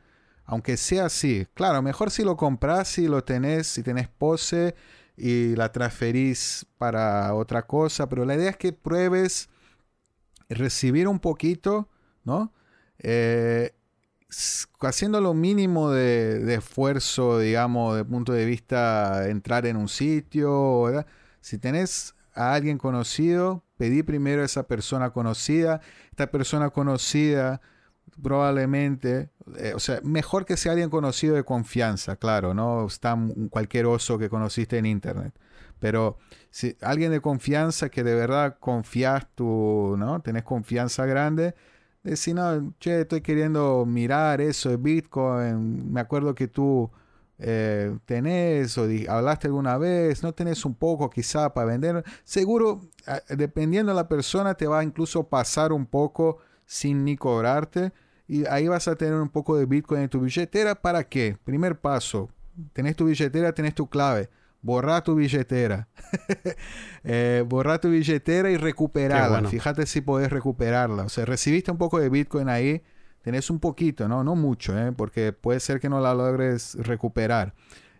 [0.45, 1.47] Aunque sea así.
[1.55, 4.75] Claro, mejor si lo compras, si lo tenés, si tenés pose
[5.17, 8.09] y la transferís para otra cosa.
[8.09, 9.49] Pero la idea es que pruebes
[10.49, 11.89] recibir un poquito
[12.25, 12.53] ¿no?
[12.99, 13.73] Eh,
[14.81, 21.05] haciendo lo mínimo de, esfuerzo, digamos, de punto de vista entrar en un sitio,
[21.41, 25.81] si tenés a alguien conocido, pedí primero a esa persona conocida.
[26.11, 27.63] Esta persona conocida
[28.23, 33.17] probablemente, eh, o sea, mejor que sea alguien conocido de confianza, claro, no está
[33.49, 35.33] cualquier oso que conociste en internet.
[35.79, 36.19] Pero
[36.51, 40.21] si alguien de confianza que de verdad confías tú, ¿no?
[40.21, 41.55] Tenés confianza grande,
[42.03, 46.91] decir, no, che, estoy queriendo mirar eso de Bitcoin, me acuerdo que tú
[47.41, 52.81] eh, tenés o hablaste alguna vez, no tenés un poco quizá para vender, seguro,
[53.29, 57.93] dependiendo de la persona, te va a incluso pasar un poco sin ni cobrarte
[58.29, 60.75] y ahí vas a tener un poco de Bitcoin en tu billetera.
[60.75, 61.37] ¿Para qué?
[61.45, 62.29] Primer paso,
[62.73, 64.31] tenés tu billetera, tenés tu clave
[64.63, 65.89] borra tu billetera.
[67.05, 69.49] eh, borra tu billetera y recuperarla.
[69.49, 71.05] Fíjate si podés recuperarla.
[71.05, 72.83] O sea, recibiste un poco de Bitcoin ahí,
[73.23, 74.25] tenés un poquito, ¿no?
[74.25, 74.93] No mucho, ¿eh?
[74.93, 77.55] porque puede ser que no la logres recuperar.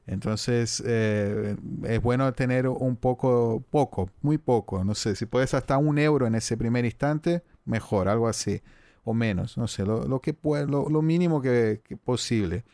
[0.07, 4.83] Entonces, eh, es bueno tener un poco, poco, muy poco.
[4.85, 8.63] No sé, si puedes hasta un euro en ese primer instante, mejor, algo así.
[9.05, 12.65] O menos, no sé, lo, que puede, lo, mínimo que, posible.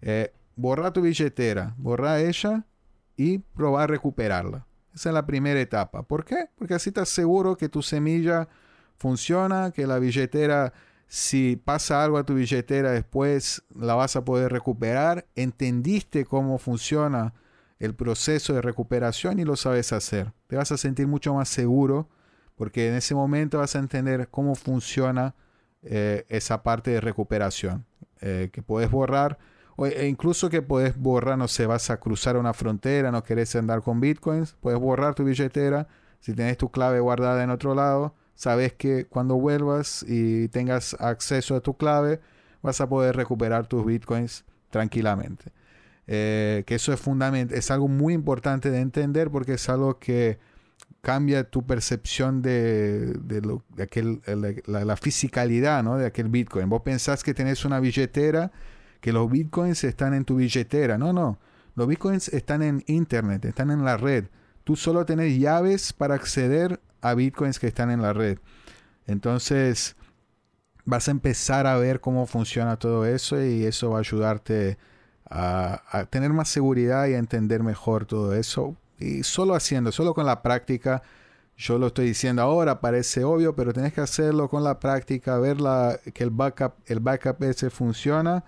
[0.00, 2.64] Eh, borra tu billetera, borra ella
[3.16, 4.66] y probar a recuperarla.
[4.94, 6.02] Esa es la primera etapa.
[6.02, 6.48] ¿Por qué?
[6.56, 8.48] Porque así estás seguro que tu semilla
[8.96, 10.72] funciona, que la billetera,
[11.12, 15.26] si pasa algo a tu billetera después, la vas a poder recuperar.
[15.34, 17.34] Entendiste cómo funciona
[17.80, 20.32] el proceso de recuperación y lo sabes hacer.
[20.46, 22.08] Te vas a sentir mucho más seguro
[22.54, 25.34] porque en ese momento vas a entender cómo funciona
[25.82, 27.86] eh, esa parte de recuperación,
[28.20, 29.36] eh, que puedes borrar,
[29.74, 33.56] o e incluso que puedes borrar, no sé, vas a cruzar una frontera, no querés
[33.56, 35.88] andar con bitcoins, puedes borrar tu billetera,
[36.20, 41.56] si tienes tu clave guardada en otro lado, sabes que cuando vuelvas y tengas acceso
[41.56, 42.20] a tu clave,
[42.62, 45.52] vas a poder recuperar tus bitcoins tranquilamente.
[46.06, 50.38] Eh, que eso es fundamental, es algo muy importante de entender porque es algo que
[51.02, 54.22] cambia tu percepción de, lo, aquel,
[54.66, 55.98] la, la, fisicalidad ¿no?
[55.98, 56.70] de aquel Bitcoin.
[56.70, 58.52] Vos pensás que tenés una billetera,
[59.02, 60.96] que los Bitcoins están en tu billetera.
[60.96, 61.38] No, no.
[61.74, 64.24] Los Bitcoins están en Internet, están en la red.
[64.64, 68.38] Tú solo tenés llaves para acceder a Bitcoins que están en la red.
[69.06, 69.96] Entonces,
[70.84, 74.78] vas a empezar a ver cómo funciona todo eso y eso va a ayudarte
[75.28, 80.26] a, tener más seguridad y a entender mejor todo eso y solo haciendo, solo con
[80.26, 81.02] la práctica,
[81.56, 85.58] yo lo estoy diciendo ahora, parece obvio, pero tenés que hacerlo con la práctica, ver
[86.12, 88.44] que el backup, el backup ese funciona,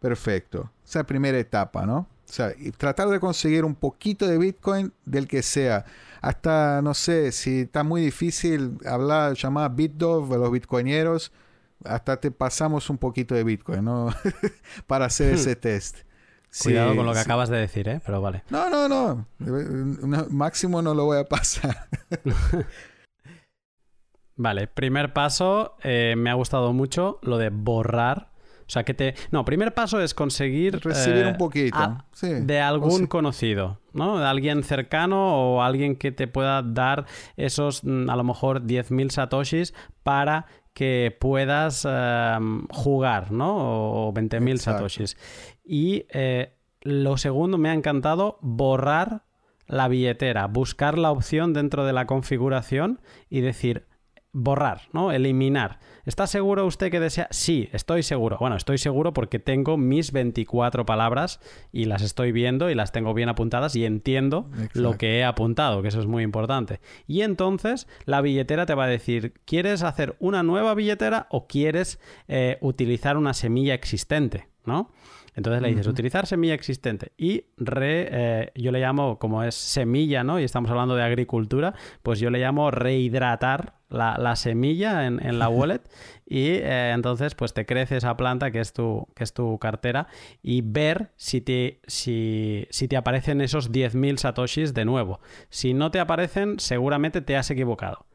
[0.00, 0.70] perfecto.
[0.84, 2.06] Esa es primera etapa, ¿no?
[2.28, 5.84] O sea, y tratar de conseguir un poquito de Bitcoin del que sea.
[6.20, 11.30] Hasta, no sé, si está muy difícil hablar, llamar BitDove a los bitcoineros,
[11.84, 14.08] hasta te pasamos un poquito de Bitcoin, ¿no?
[14.86, 15.98] Para hacer ese test.
[16.62, 18.00] Cuidado con lo que acabas de decir, ¿eh?
[18.04, 18.42] Pero vale.
[18.48, 19.26] No, no, no.
[20.30, 21.88] Máximo no lo voy a pasar.
[24.36, 28.30] vale, primer paso, eh, me ha gustado mucho lo de borrar.
[28.66, 29.14] O sea, que te...
[29.30, 30.80] No, primer paso es conseguir...
[30.82, 32.04] Recibir un eh, poquito.
[32.20, 34.18] De algún conocido, ¿no?
[34.18, 37.06] De alguien cercano o alguien que te pueda dar
[37.36, 44.08] esos, mm, a lo mejor, 10.000 satoshis para que puedas em, jugar, ¿no?
[44.08, 45.16] O 20.000 satoshis.
[45.64, 46.52] Y eh,
[46.82, 49.22] lo segundo, me ha encantado borrar
[49.66, 53.00] la billetera, buscar la opción dentro de la configuración
[53.30, 53.86] y decir,
[54.32, 55.12] borrar, ¿no?
[55.12, 55.80] Eliminar.
[56.06, 57.26] ¿Está seguro usted que desea?
[57.32, 58.36] Sí, estoy seguro.
[58.38, 61.40] Bueno, estoy seguro porque tengo mis 24 palabras
[61.72, 65.82] y las estoy viendo y las tengo bien apuntadas y entiendo lo que he apuntado,
[65.82, 66.80] que eso es muy importante.
[67.08, 71.98] Y entonces la billetera te va a decir, ¿quieres hacer una nueva billetera o quieres
[72.28, 74.46] eh, utilizar una semilla existente?
[74.66, 74.90] ¿no?
[75.36, 80.24] Entonces le dices utilizar semilla existente y re, eh, yo le llamo, como es semilla,
[80.24, 80.40] ¿no?
[80.40, 85.82] Y estamos hablando de agricultura, pues yo le llamo rehidratar la, semilla en, la wallet
[86.24, 90.08] y eh, entonces pues te crece esa planta que es tu, que es tu cartera
[90.42, 95.20] y ver si te, si, te aparecen esos 10.000 satoshis de nuevo.
[95.50, 98.06] Si no te aparecen, seguramente te has equivocado.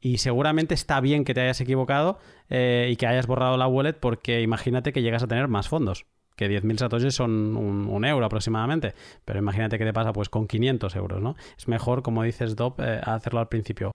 [0.00, 2.18] Y seguramente está bien que te hayas equivocado
[2.50, 6.04] eh, y que hayas borrado la wallet porque imagínate que llegas a tener más fondos
[6.36, 10.96] que 10.000 satoshis son un, euro aproximadamente, pero imagínate que te pasa pues con 500
[10.96, 11.36] euros, ¿no?
[11.56, 13.92] Es mejor, como dices, Dop, eh, hacerlo al principio.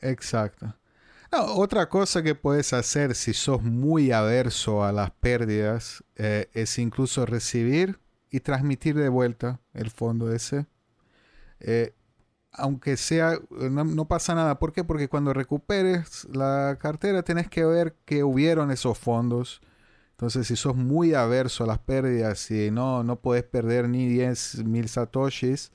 [0.00, 0.74] Exacto.
[1.30, 7.26] otra cosa que puedes hacer si sos muy averso a las pérdidas eh, es incluso
[7.26, 8.00] recibir
[8.30, 10.66] y transmitir de vuelta el fondo ese.
[11.60, 11.94] Eh,
[12.52, 14.58] aunque sea, no, no, pasa nada.
[14.58, 14.82] ¿Por qué?
[14.82, 19.60] Porque cuando recuperes la cartera tenés que ver que hubieron esos fondos
[20.20, 24.64] entonces, si sos muy averso a las pérdidas y no, no puedes perder ni 10
[24.66, 25.72] mil satoshis,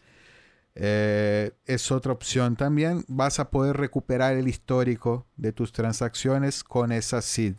[0.76, 3.04] eh, es otra opción también.
[3.08, 7.56] Vas a poder recuperar el histórico de tus transacciones con esa SID.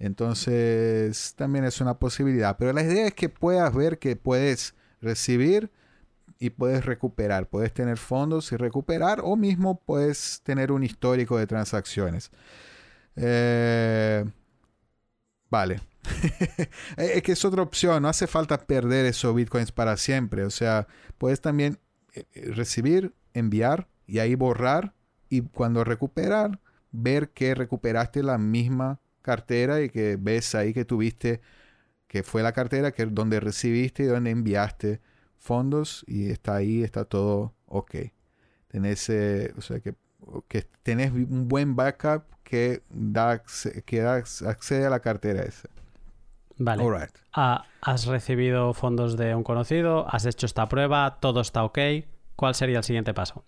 [0.00, 2.56] Entonces, también es una posibilidad.
[2.58, 5.70] Pero la idea es que puedas ver que puedes recibir
[6.40, 7.48] y puedes recuperar.
[7.48, 12.32] Puedes tener fondos y recuperar o mismo puedes tener un histórico de transacciones.
[13.14, 14.24] Eh,
[15.50, 15.80] vale.
[16.96, 20.44] es que es otra opción, no hace falta perder esos bitcoins para siempre.
[20.44, 20.86] O sea,
[21.18, 21.78] puedes también
[22.12, 24.94] eh, eh, recibir, enviar y ahí borrar
[25.28, 26.60] y cuando recuperar,
[26.92, 31.40] ver que recuperaste la misma cartera y que ves ahí que tuviste,
[32.06, 35.00] que fue la cartera que donde recibiste y donde enviaste
[35.38, 37.94] fondos y está ahí, está todo ok.
[38.68, 39.94] Tenés, eh, o sea, que,
[40.48, 43.42] que tenés un buen backup que, da,
[43.84, 45.68] que da, accede a la cartera esa.
[46.58, 47.08] Vale.
[47.32, 51.78] Ah, has recibido fondos de un conocido, has hecho esta prueba, todo está ok.
[52.34, 53.44] ¿Cuál sería el siguiente paso?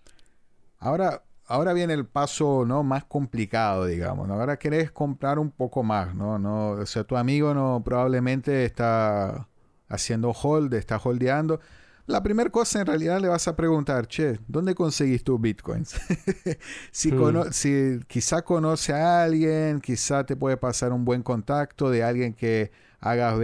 [0.77, 2.83] Ahora, ahora viene el paso ¿no?
[2.83, 4.29] más complicado, digamos.
[4.29, 6.37] Ahora querés comprar un poco más, ¿no?
[6.39, 9.47] no o sea, tu amigo no probablemente está
[9.87, 11.59] haciendo hold, está holdeando.
[12.05, 15.95] La primera cosa en realidad le vas a preguntar, che, ¿dónde conseguís tus bitcoins?
[16.91, 17.51] si, hmm.
[17.51, 22.71] si quizá conoce a alguien, quizá te puede pasar un buen contacto de alguien que
[23.01, 23.39] hagas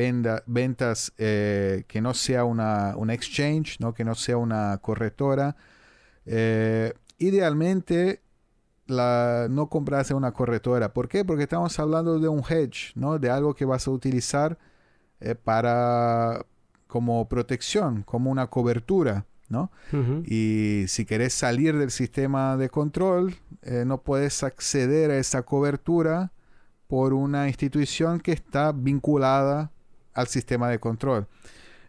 [0.46, 3.94] ventas eh, que no sea una, exchange, ¿no?
[3.94, 5.56] que no sea una correctora.
[6.26, 8.22] Eh, idealmente,
[8.88, 10.94] la, no comprarse una corretora.
[10.94, 11.24] ¿Por qué?
[11.24, 13.18] Porque estamos hablando de un hedge, ¿no?
[13.18, 14.58] De algo que vas a utilizar
[15.20, 16.46] eh, para
[16.88, 19.72] como protección, como una cobertura, ¿no?
[20.26, 23.36] Y si querés salir del sistema de control,
[23.86, 26.32] no puedes acceder a esa cobertura
[26.88, 29.72] por una institución que está vinculada
[30.14, 31.28] al sistema de control.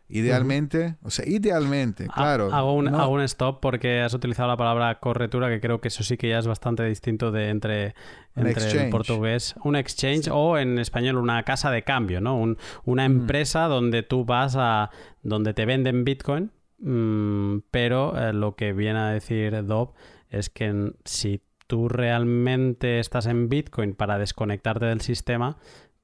[0.09, 2.55] Idealmente, o sea, idealmente, claro.
[2.55, 6.17] Hago un, un, stop porque has utilizado la palabra corretura, que creo que eso sí
[6.17, 7.97] que ya es bastante distinto de entre,
[8.37, 9.57] entre el portugués.
[9.65, 12.41] Un exchange o en español una casa de cambio, ¿no?
[12.85, 14.91] una empresa donde tú vas a.
[15.25, 19.93] donde te venden Bitcoin, mm, pero eh, lo que viene a decir Dob
[20.31, 25.57] es que si tú realmente estás en Bitcoin para desconectarte del sistema,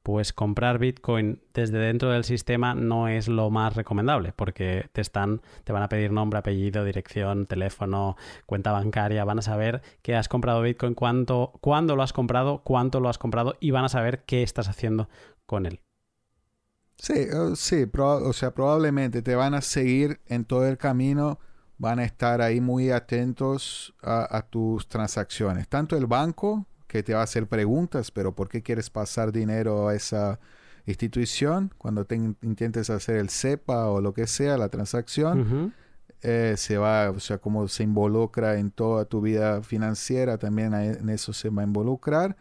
[0.03, 5.43] pues comprar Bitcoin desde dentro del sistema no es lo más recomendable porque te están
[5.65, 10.29] te van a pedir nombre, apellido, dirección, teléfono, cuenta bancaria, van a saber que has
[10.29, 14.25] comprado Bitcoin, cuánto cuándo lo has comprado, cuánto lo has comprado y van a saber
[14.25, 15.09] qué estás haciendo
[15.47, 15.81] con él.
[16.97, 21.39] Sí, eh, sí, o sea, probablemente te van a seguir en todo el camino,
[21.79, 27.21] van a estar ahí muy atentos a tus transacciones, tanto el banco que te va
[27.21, 30.39] a hacer preguntas, pero ¿por qué quieres pasar dinero a esa
[30.85, 31.73] institución?
[31.79, 35.73] Cuando te intentes hacer el CEPA o lo que sea, la transacción,
[36.21, 41.09] eh, se va, o sea, como se involucra en toda tu vida financiera, también en
[41.09, 42.37] eso se va a involucrar.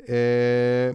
[0.00, 0.94] Eh,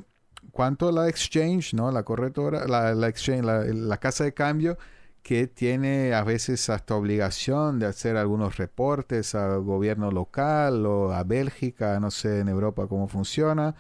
[0.51, 1.91] cuanto a la exchange, ¿no?
[1.91, 4.77] La correctora, la, exchange, la casa de cambio,
[5.23, 11.23] que tiene a veces hasta obligación de hacer algunos reportes al gobierno local o a
[11.23, 13.73] Bélgica, no sé en Europa cómo funciona.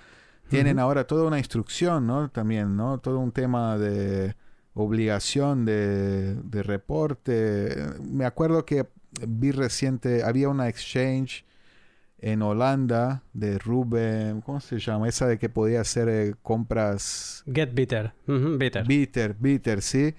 [0.47, 2.29] Tienen ahora toda una instrucción, ¿no?
[2.29, 2.99] También, ¿no?
[2.99, 4.35] Todo un tema de
[4.73, 7.75] obligación de, de reporte.
[8.07, 8.87] Me acuerdo que
[9.27, 11.43] vi reciente, había una exchange
[12.19, 15.09] en Holanda de Ruben, ¿cómo se llama?
[15.09, 17.43] Esa de que podía hacer eh, compras.
[17.51, 18.13] Get Bitter.
[18.27, 18.85] bitter.
[18.85, 20.15] Bitter, Bitter, sí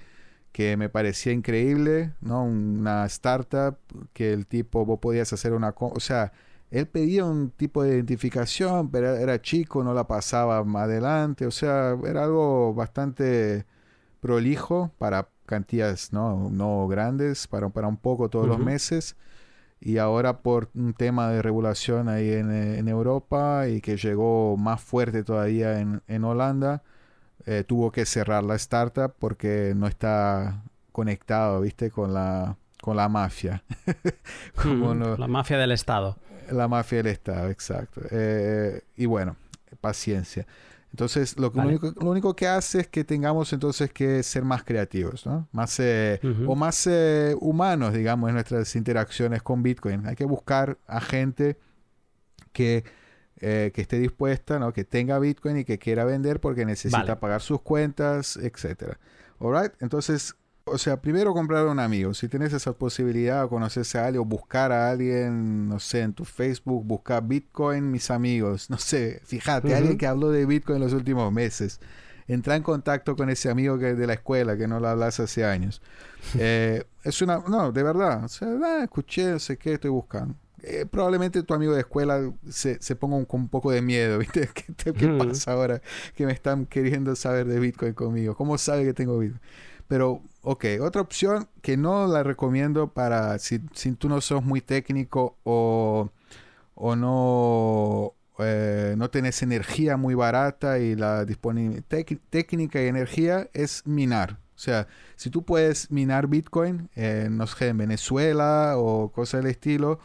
[0.55, 2.45] que me parecía increíble, ¿no?
[2.45, 3.77] Una startup
[4.13, 5.75] que el tipo, vos podías hacer una...
[5.77, 6.33] O sea,
[6.71, 11.51] él pedía un tipo de identificación, pero era chico, no la pasaba más adelante, o
[11.51, 13.67] sea, era algo bastante
[14.21, 19.17] prolijo para cantidades no, no grandes, para, para un poco todos los meses.
[19.81, 24.81] Y ahora por un tema de regulación ahí en, en Europa y que llegó más
[24.81, 26.85] fuerte todavía en, en Holanda,
[27.47, 30.63] eh, tuvo que cerrar la startup porque no está
[30.93, 31.91] conectado, ¿viste?
[31.91, 33.63] Con la, con la mafia.
[35.19, 36.17] la mafia del Estado.
[36.51, 38.01] La mafia del Estado, exacto.
[38.11, 39.37] Eh, y bueno,
[39.81, 40.47] paciencia.
[40.91, 45.27] Entonces, lo, único, lo, único, que hace es que tengamos entonces que ser más creativos,
[45.27, 45.49] ¿no?
[45.51, 46.89] Más, eh, O más
[47.41, 50.07] humanos, digamos, en nuestras interacciones con Bitcoin.
[50.07, 51.59] Hay que buscar a gente
[52.53, 52.85] que
[53.41, 54.73] eh, que esté dispuesta, ¿no?
[54.73, 58.97] que tenga Bitcoin y que quiera vender porque necesita pagar sus cuentas, etc.
[59.41, 62.15] Alright, entonces, o sea, primero comprar a un amigo.
[62.15, 66.13] Si tienes esa posibilidad, o conocerse a alguien o buscar a alguien, no sé, en
[66.13, 70.83] tu Facebook, buscar Bitcoin, mis amigos, no sé, fíjate, alguien que habló de Bitcoin en
[70.85, 71.81] los últimos meses.
[72.27, 75.45] Entra en contacto con ese amigo que de la escuela que no lo hablas hace
[75.45, 75.83] años.
[76.39, 80.35] Eh, es una, no, de verdad, o sea, ah, escuché, no sé qué, estoy buscando.
[80.67, 84.19] Eh, probablemente tu amigo de escuela se, se ponga un, con un poco de miedo,
[84.21, 84.49] ¿viste?
[84.55, 85.83] ¿Qué, qué pasa ahora
[86.15, 88.35] que me están queriendo saber de Bitcoin conmigo?
[88.35, 89.41] ¿Cómo sabe que tengo Bitcoin?
[89.89, 94.63] Pero, ok, otra opción que no la recomiendo para si, si tú no sos muy
[94.63, 96.11] técnico o,
[96.75, 101.85] o no, eh, no tenés energía muy barata y la disponibilidad
[102.31, 104.39] técnica y energía es minar.
[104.57, 104.87] O sea,
[105.17, 106.89] si tú puedes minar Bitcoin,
[107.31, 109.99] no sé, en Venezuela o cosas del estilo,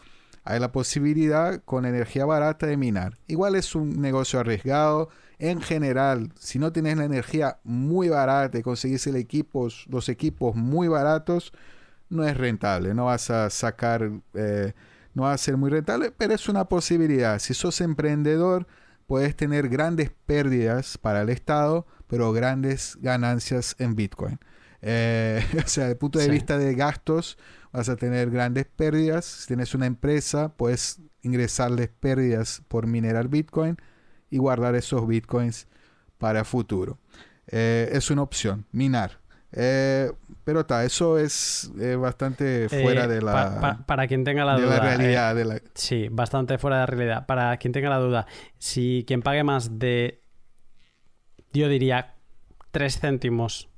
[0.50, 3.20] hay la posibilidad con energía barata de minar.
[3.28, 5.10] Igual es un negocio arriesgado.
[5.38, 10.56] En general, si no tienes la energía muy barata y conseguís el equipos, los equipos
[10.56, 11.54] muy baratos,
[12.10, 12.96] no es rentable.
[12.96, 14.74] No vas a sacar, eh,
[15.14, 17.38] no va a ser muy rentable, pero es una posibilidad.
[17.38, 18.66] Si sos emprendedor,
[19.06, 24.40] puedes tener grandes pérdidas para el Estado, pero grandes ganancias en Bitcoin.
[24.82, 27.38] Eh, o sea, desde el punto de vista de gastos,
[27.72, 29.26] vas a tener grandes pérdidas.
[29.26, 33.78] Si tienes una empresa, puedes ingresarles pérdidas por minerar Bitcoin
[34.30, 35.68] y guardar esos Bitcoins
[36.18, 37.00] para futuro.
[37.48, 39.20] Eh, es una opción, minar.
[39.52, 40.12] Eh,
[40.44, 43.84] pero está, eso es bastante fuera de la...
[43.86, 44.80] para quien tenga la duda.
[44.80, 45.62] realidad.
[45.74, 47.26] Sí, bastante fuera de la realidad.
[47.26, 50.22] Para quien tenga la duda, si quien pague más de,
[51.54, 52.16] yo diría,
[52.72, 53.69] 3 céntimos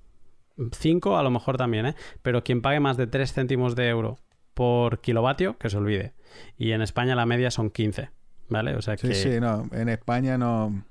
[0.72, 1.96] 5 a lo mejor también, ¿eh?
[2.22, 4.18] Pero quien pague más de 3 céntimos de euro
[4.54, 6.14] por kilovatio, que se olvide.
[6.58, 8.10] Y en España la media son 15.
[8.50, 8.76] ¿vale?
[8.76, 9.14] O sea Sí, que...
[9.16, 9.70] sí, no.
[9.72, 10.84] En España no,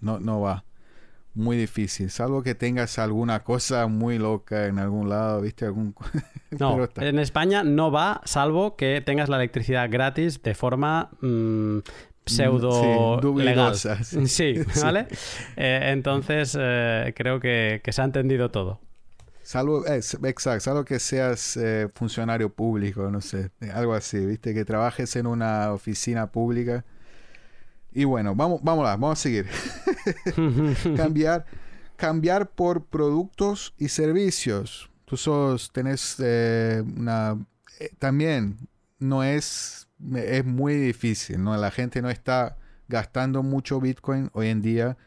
[0.00, 0.64] no, no va.
[1.34, 2.10] Muy difícil.
[2.10, 5.64] Salvo que tengas alguna cosa muy loca en algún lado, ¿viste?
[5.66, 5.94] Algún...
[6.58, 11.80] No, está- en España no va, salvo que tengas la electricidad gratis de forma mm,
[12.24, 13.74] pseudo sí, legal.
[13.76, 14.26] sí.
[14.26, 14.80] Sí, Sí.
[14.82, 15.08] ¿vale?
[15.56, 18.80] Eh, entonces eh, creo que, que se ha entendido todo.
[19.48, 24.52] Salvo, es- exacto, salvo que seas eh, funcionario público, no sé, algo así, ¿viste?
[24.52, 26.84] Que trabajes en una oficina pública.
[27.90, 29.46] Y bueno, vamos, vamos, a- vamos a seguir.
[30.98, 31.46] cambiar,
[31.96, 34.90] cambiar por productos y servicios.
[35.06, 37.38] Tú sos, tenés eh, una...
[37.80, 38.58] eh, también
[38.98, 41.56] no es, es muy difícil, ¿no?
[41.56, 44.98] La gente no está gastando mucho Bitcoin hoy en día.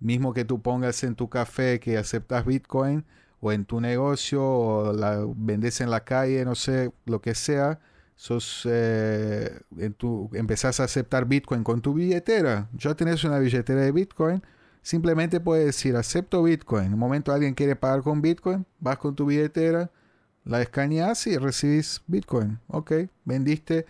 [0.00, 3.06] Mismo que tú pongas en tu café que aceptas Bitcoin
[3.40, 7.78] o en tu negocio o la vendes en la calle, no sé, lo que sea,
[8.16, 12.68] sos, eh, en tu, empezás a aceptar Bitcoin con tu billetera.
[12.74, 14.42] Ya tenés una billetera de Bitcoin.
[14.82, 16.86] Simplemente puedes decir, acepto Bitcoin.
[16.86, 19.90] En un momento alguien quiere pagar con Bitcoin, vas con tu billetera,
[20.44, 22.60] la escaneas y recibís Bitcoin.
[22.68, 22.92] Ok,
[23.24, 23.84] vendiste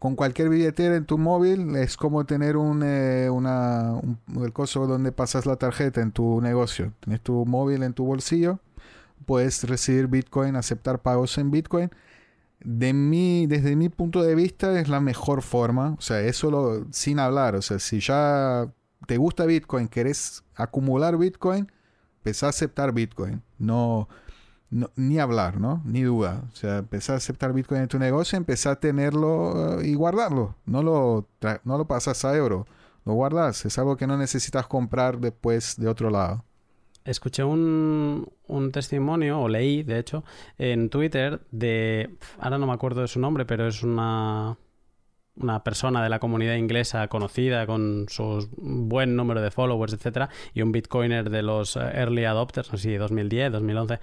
[0.00, 1.76] con cualquier billetera en tu móvil.
[1.76, 6.40] Es como tener un, eh, una, un- el coso donde pasas la tarjeta en tu
[6.42, 6.92] negocio.
[7.00, 8.58] Tienes tu móvil en tu bolsillo,
[9.24, 11.90] puedes recibir Bitcoin, aceptar pagos en Bitcoin.
[12.60, 15.94] De mi, desde mi punto de vista es la mejor forma.
[15.98, 17.56] O sea, eso lo, sin hablar.
[17.56, 18.72] O sea, si ya
[19.06, 21.70] te gusta Bitcoin, querés acumular Bitcoin,
[22.18, 23.42] empezá a aceptar Bitcoin.
[23.58, 24.08] No,
[24.70, 25.82] no- ni hablar, ¿no?
[25.84, 26.42] Ni duda.
[26.52, 30.56] O sea, empezá a aceptar Bitcoin en tu negocio, empezá a tenerlo eh, y guardarlo.
[30.64, 31.28] No lo,
[31.64, 32.66] no lo pasas a euro.
[33.04, 33.66] Lo guardas.
[33.66, 36.44] Es algo que no necesitas comprar después de otro lado.
[37.04, 40.24] Escuché un, un testimonio, o leí, de hecho,
[40.58, 42.16] en Twitter de...
[42.38, 44.56] Ahora no me acuerdo de su nombre, pero es una,
[45.36, 50.62] una persona de la comunidad inglesa conocida con su buen número de followers, etcétera, y
[50.62, 53.98] un bitcoiner de los eh, early adopters, no sé si 2010, 2011,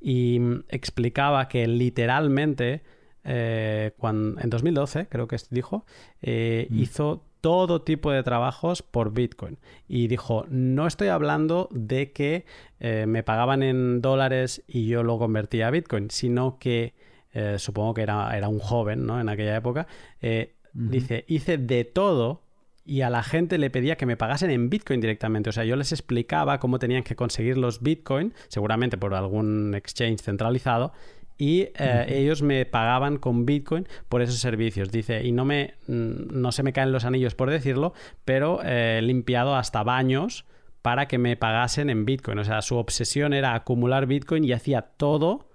[0.00, 0.38] y
[0.68, 2.82] explicaba que literalmente
[3.24, 5.86] eh, cuan- en 2012, creo que dijo,
[6.20, 6.78] eh, Mm.
[6.80, 9.58] hizo todo tipo de trabajos por Bitcoin.
[9.86, 12.46] Y dijo, no estoy hablando de que
[12.80, 16.94] eh, me pagaban en dólares y yo lo convertía a Bitcoin, sino que
[17.34, 19.20] eh, supongo que era, era un joven ¿no?
[19.20, 19.86] en aquella época.
[20.22, 20.54] eh.
[20.74, 22.40] Dice, hice de todo
[22.84, 25.50] y a la gente le pedía que me pagasen en Bitcoin directamente.
[25.50, 30.22] O sea, yo les explicaba cómo tenían que conseguir los Bitcoin, seguramente por algún exchange
[30.22, 30.92] centralizado,
[31.38, 34.90] y eh, ellos me pagaban con Bitcoin por esos servicios.
[34.90, 38.98] Dice, y no me mm, no se me caen los anillos por decirlo, pero eh,
[38.98, 40.44] he limpiado hasta baños
[40.82, 42.38] para que me pagasen en Bitcoin.
[42.38, 45.48] O sea, su obsesión era acumular Bitcoin y hacía todo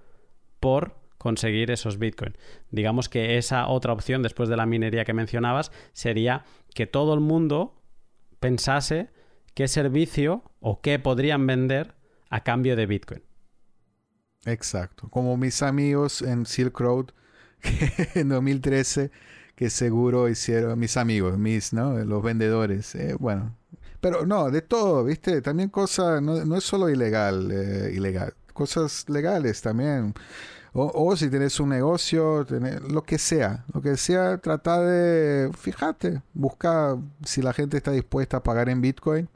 [0.59, 2.37] por conseguir esos Bitcoin.
[2.71, 7.19] Digamos que esa otra opción, después de la minería que mencionabas, sería que todo el
[7.19, 7.81] mundo
[8.39, 9.09] pensase
[9.53, 11.95] qué servicio o qué podrían vender
[12.29, 13.26] a cambio de Bitcoin.
[14.45, 15.09] Exacto.
[15.09, 17.07] Como mis amigos en Silk Road
[17.61, 19.11] que en 2013
[19.55, 21.97] que seguro hicieron mis amigos, mis, ¿no?
[22.05, 22.93] Los vendedores.
[22.95, 23.55] eh, bueno,
[24.01, 25.41] pero no, de todo, ¿viste?
[25.41, 30.13] También cosas, no, es solo ilegal, eh, ilegal, cosas legales también.
[30.73, 36.21] O, si tienes un negocio, tenés- lo que sea, lo que sea, trata de, fíjate,
[36.33, 39.29] busca si la gente está dispuesta a pagar en Bitcoin,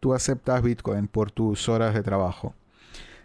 [0.00, 2.54] tú aceptas Bitcoin por tus horas de trabajo.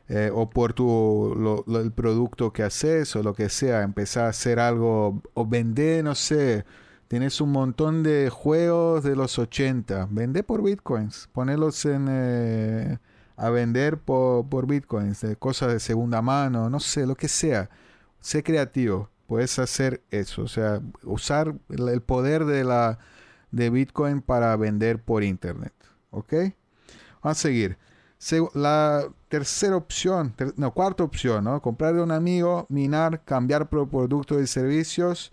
[0.09, 4.57] Eh, o por tu, el producto que haces o lo que sea, empezar a hacer
[4.57, 6.63] algo o vender, no sé,
[7.09, 12.99] tienes un montón de juegos de los 80, vende por bitcoins, ponerlos en, eh,
[13.35, 17.69] a vender por, por bitcoins, de cosas de segunda mano, no sé, lo que sea,
[18.21, 22.97] sé creativo, puedes hacer eso, o sea, usar el, el poder de la
[23.51, 25.73] de bitcoin para vender por internet,
[26.11, 26.33] ¿ok?
[27.21, 27.77] Vamos a seguir.
[28.55, 31.61] La tercera opción, no, cuarta opción, ¿no?
[31.61, 35.31] Comprar de un amigo, minar, cambiar por productos y servicios.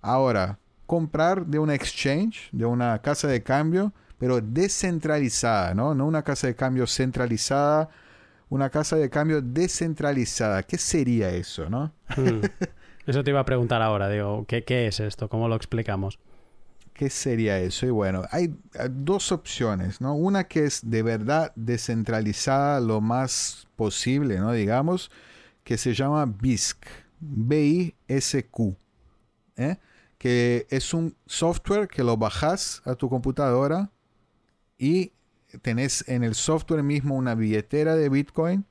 [0.00, 5.94] Ahora, comprar de una exchange, de una casa de cambio, pero descentralizada, ¿no?
[5.94, 7.88] No una casa de cambio centralizada,
[8.50, 10.62] una casa de cambio descentralizada.
[10.62, 11.92] ¿Qué sería eso, no?
[12.16, 12.42] Hmm.
[13.06, 15.28] Eso te iba a preguntar ahora, digo, ¿qué, qué es esto?
[15.28, 16.20] ¿Cómo lo explicamos?
[16.92, 17.86] ¿Qué sería eso?
[17.86, 18.54] Y bueno, hay
[18.90, 20.14] dos opciones, ¿no?
[20.14, 24.52] Una que es de verdad descentralizada lo más posible, ¿no?
[24.52, 25.10] Digamos,
[25.64, 26.84] que se llama BISC,
[27.20, 28.76] B-I-S-Q,
[29.56, 29.76] ¿eh?
[30.18, 33.90] que es un software que lo bajas a tu computadora
[34.78, 35.12] y
[35.62, 38.64] tenés en el software mismo una billetera de Bitcoin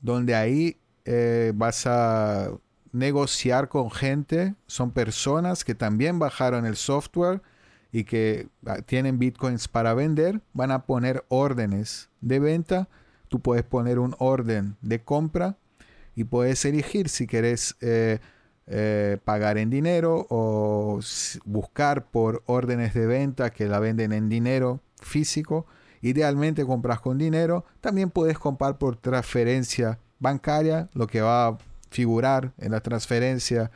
[0.00, 2.50] donde ahí eh, vas a
[2.94, 7.42] negociar con gente, son personas que también bajaron el software
[7.90, 12.88] y que ah, tienen bitcoins para vender, van a poner órdenes de venta.
[13.26, 15.56] Tú puedes poner un orden de compra
[16.14, 18.20] y puedes elegir si querés eh,
[18.68, 21.00] eh, pagar en dinero o
[21.44, 25.66] buscar por órdenes de venta que la venden en dinero físico.
[26.00, 27.64] Idealmente compras con dinero.
[27.80, 31.58] También puedes comprar por transferencia bancaria, lo que va a
[31.94, 33.70] figurar en la transferencia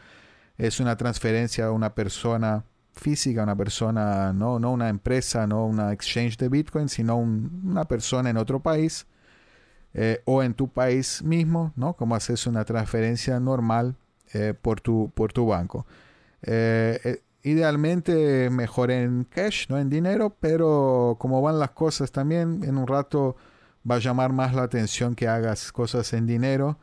[0.57, 5.93] es una transferencia a una persona física, una persona, no, no una empresa, no una
[5.93, 9.07] exchange de Bitcoin, sino una persona en otro país
[9.95, 11.95] eh, o en tu país mismo, ¿no?
[11.95, 13.95] Como haces una transferencia normal
[14.35, 15.87] eh, por, tu, por tu banco.
[16.43, 22.79] Eh, idealmente mejor en cash, no en dinero, pero como van las cosas también, en
[22.79, 23.37] un rato
[23.89, 26.79] va a llamar más la atención que hagas cosas en dinero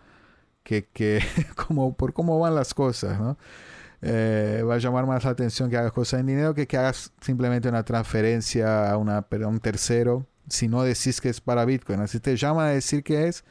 [0.65, 1.21] que, que
[1.55, 3.37] como por cómo van las cosas, ¿no?
[4.01, 7.13] Eh, va a llamar más la atención que hagas cosas en dinero que que hagas
[7.21, 12.01] simplemente una transferencia a, una, un tercero si no decís que es para Bitcoin.
[12.01, 13.45] Así te llama a decir que es,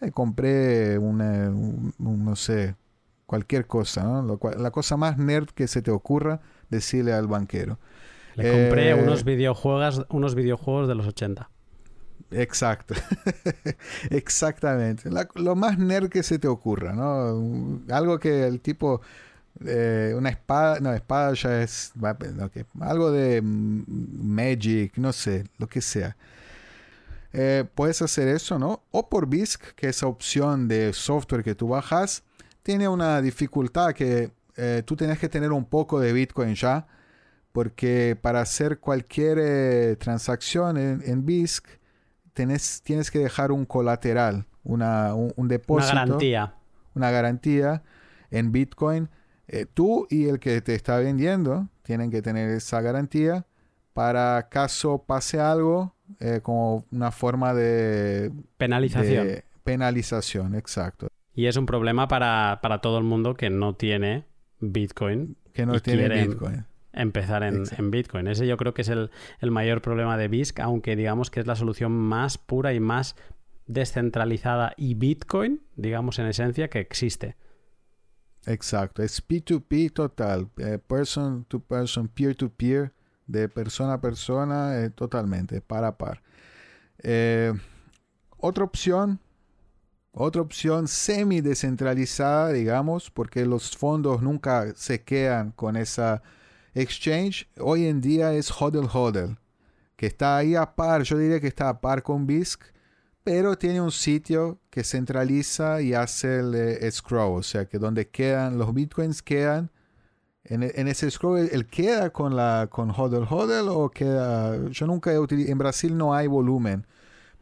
[0.00, 1.50] eh, compré una,
[1.98, 2.76] no sé,
[3.26, 4.38] cualquier cosa, ¿no?
[4.56, 6.40] la cosa más nerd que se te ocurra
[6.70, 7.78] decirle al banquero.
[8.36, 11.50] Le compré eh, unos videojuegos, unos videojuegos de los 80.
[12.30, 12.94] Exacto.
[14.10, 15.08] Exactamente.
[15.34, 17.80] lo más nerd que se te ocurra, ¿no?
[17.88, 19.00] Algo que el tipo
[19.64, 21.92] eh, una espada, no, espada ya es
[22.80, 26.16] algo de Magic, no sé, lo que sea.
[27.32, 28.84] Eh, puedes hacer eso, ¿no?
[28.90, 32.22] O por BISC, que esa opción de software que tú bajas,
[32.62, 36.86] tiene una dificultad que eh, tú tienes que tener un poco de Bitcoin ya,
[37.52, 41.66] porque para hacer cualquier transacción en, en BISC,
[42.82, 45.92] tienes que dejar un colateral, una, un depósito.
[45.92, 46.54] Una garantía.
[46.94, 47.82] Una garantía
[48.30, 49.08] en Bitcoin
[49.48, 53.46] eh, tú y el que te está vendiendo tienen que tener esa garantía
[53.94, 59.42] para caso pase algo eh, como una forma de penalización.
[59.64, 61.08] penalización, exacto.
[61.34, 64.26] Y es un problema para, todo el mundo que no tiene
[64.60, 65.36] Bitcoin.
[65.54, 66.66] Que no tiene Bitcoin.
[66.98, 68.26] Empezar en, Bitcoin.
[68.26, 69.10] Ese yo creo que es el,
[69.40, 73.14] el mayor problema de BISC, aunque digamos que es la solución más pura y más
[73.66, 77.36] descentralizada y Bitcoin, digamos en esencia, que existe.
[78.46, 82.92] Exacto, es P2P total, eh, person to person, peer to peer,
[83.26, 86.22] de persona a persona, eh, totalmente, par a par.
[87.02, 87.52] Eh,
[88.38, 89.20] otra opción,
[90.12, 96.22] otra opción semi descentralizada, digamos, porque los fondos nunca se quedan con esa
[96.80, 99.38] exchange, hoy en día es Hodl Hodl,
[99.96, 102.62] que está ahí a par, yo diría que está a par con BISC,
[103.24, 108.08] pero tiene un sitio que centraliza y hace el eh, scroll, o sea que donde
[108.08, 109.70] quedan los bitcoins quedan
[110.50, 114.68] en, ese scroll, ¿el queda con la con hodl hodl o queda?
[114.70, 116.86] Yo nunca he utilizado, en Brasil no hay volumen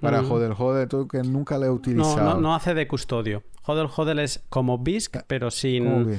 [0.01, 0.33] para mm.
[0.33, 2.35] hodl hodl, que nunca lo he utilizado.
[2.35, 3.45] No, no, hace de custodio.
[3.65, 6.19] Hodl hodl es como BISC, ah, pero sin...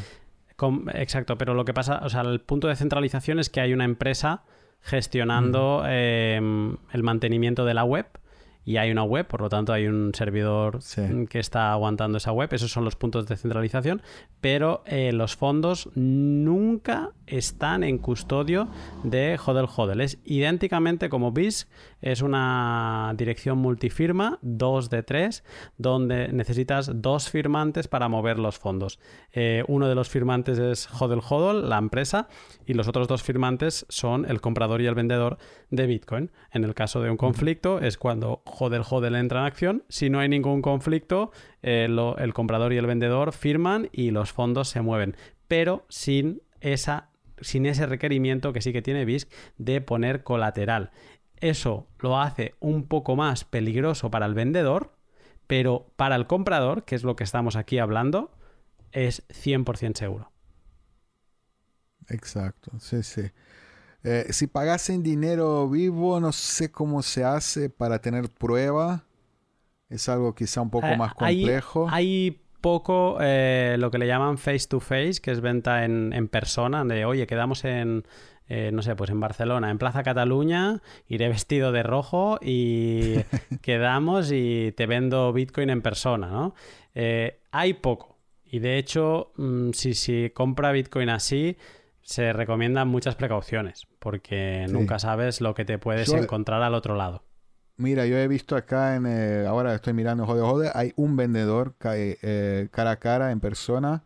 [0.93, 3.85] exacto, pero lo que pasa, o sea, el punto de centralización es que hay una
[3.85, 4.43] empresa
[4.81, 8.07] gestionando em, el mantenimiento de la web
[8.67, 10.79] y hay una web, por lo tanto hay un servidor
[11.29, 12.49] que está aguantando esa web.
[12.51, 14.01] Esos son los puntos de centralización,
[14.41, 18.67] pero eh, los fondos nunca están en custodio
[19.05, 20.01] de Hodel Hodel.
[20.01, 21.69] Es idénticamente como BIS,
[22.01, 25.43] es una dirección multifirma, 2 de 3,
[25.77, 28.99] donde necesitas dos firmantes para mover los fondos.
[29.31, 32.27] Eh, uno de los firmantes es Hodel Hodel, la empresa,
[32.65, 35.37] y los otros dos firmantes son el comprador y el vendedor
[35.69, 36.31] de Bitcoin.
[36.51, 39.83] En el caso de un conflicto es cuando Hodel Hodel entra en acción.
[39.89, 41.31] Si no hay ningún conflicto,
[41.61, 45.15] el comprador y el vendedor firman y los fondos se mueven,
[45.47, 47.09] pero sin esa
[47.39, 50.89] sin ese requerimiento que sí que tiene BISC de poner colateral.
[51.39, 54.95] Eso lo hace un poco más peligroso para el vendedor,
[55.45, 58.31] pero para el comprador, que es lo que estamos aquí hablando,
[58.91, 60.31] es 100% seguro.
[62.09, 63.29] Exacto, sí, sí.
[64.03, 69.03] Eh, si pagasen dinero vivo, no sé cómo se hace para tener prueba.
[69.89, 71.87] Es algo quizá un poco eh, más complejo.
[71.89, 76.27] Hay, poco eh, lo que le llaman face to face, que es venta en, en
[76.27, 78.03] persona, de oye, quedamos en,
[78.49, 83.17] no sé, pues en Barcelona, en Plaza Cataluña, iré vestido de rojo y
[83.61, 86.55] quedamos y te vendo Bitcoin en persona, ¿no?
[87.51, 88.17] hay poco.
[88.43, 91.57] Y de hecho, mm, si, si compra Bitcoin así,
[92.07, 97.25] se recomiendan muchas precauciones, porque nunca sabes lo que te puedes encontrar al otro lado.
[97.75, 99.05] Mira, yo he visto acá en.
[99.45, 100.71] ahora estoy mirando Jode Jode.
[100.73, 104.05] Hay un vendedor eh, cara a cara en persona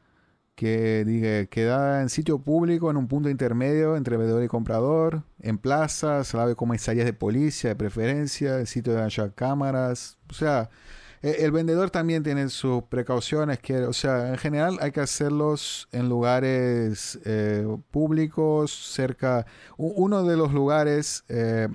[0.55, 5.59] que diga, queda en sitio público en un punto intermedio entre vendedor y comprador, en
[5.59, 10.71] plazas, la comisarías de policía de preferencia, en sitio de haya cámaras, o sea,
[11.21, 16.09] el vendedor también tiene sus precauciones, que, o sea, en general hay que hacerlos en
[16.09, 19.45] lugares eh, públicos, cerca,
[19.77, 21.67] uno de los lugares eh,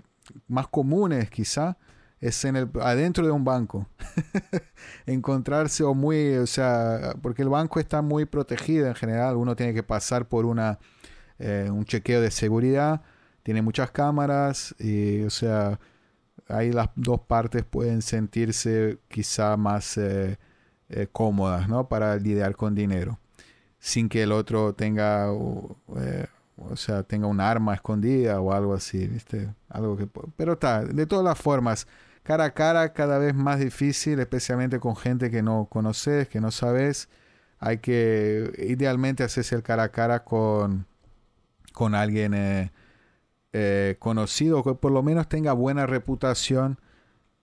[0.49, 1.77] más comunes quizá,
[2.21, 3.89] es en el, adentro de un banco.
[5.07, 9.75] Encontrarse o muy, o sea, porque el banco está muy protegido en general, uno tiene
[9.75, 10.81] que pasar por una,
[11.39, 13.03] eh, un chequeo de seguridad,
[13.45, 15.79] tiene muchas cámaras y, o sea,
[16.49, 20.39] ahí las dos partes pueden sentirse quizá más eh,
[20.89, 21.89] eh, cómodas, ¿no?
[21.89, 23.19] Para lidiar con dinero,
[23.79, 25.77] sin que el otro tenga, o
[26.77, 29.53] sea, tenga un arma escondida o algo así, ¿viste?
[29.69, 31.87] Algo que, pero está, de todas las formas,
[32.23, 36.51] cara a cara cada vez más difícil, especialmente con gente que no conoces, que no
[36.51, 37.09] sabes.
[37.59, 40.87] Hay que idealmente hacerse el cara a cara con,
[41.73, 42.35] con alguien
[43.53, 46.79] eh, eh, conocido, que por lo menos tenga buena reputación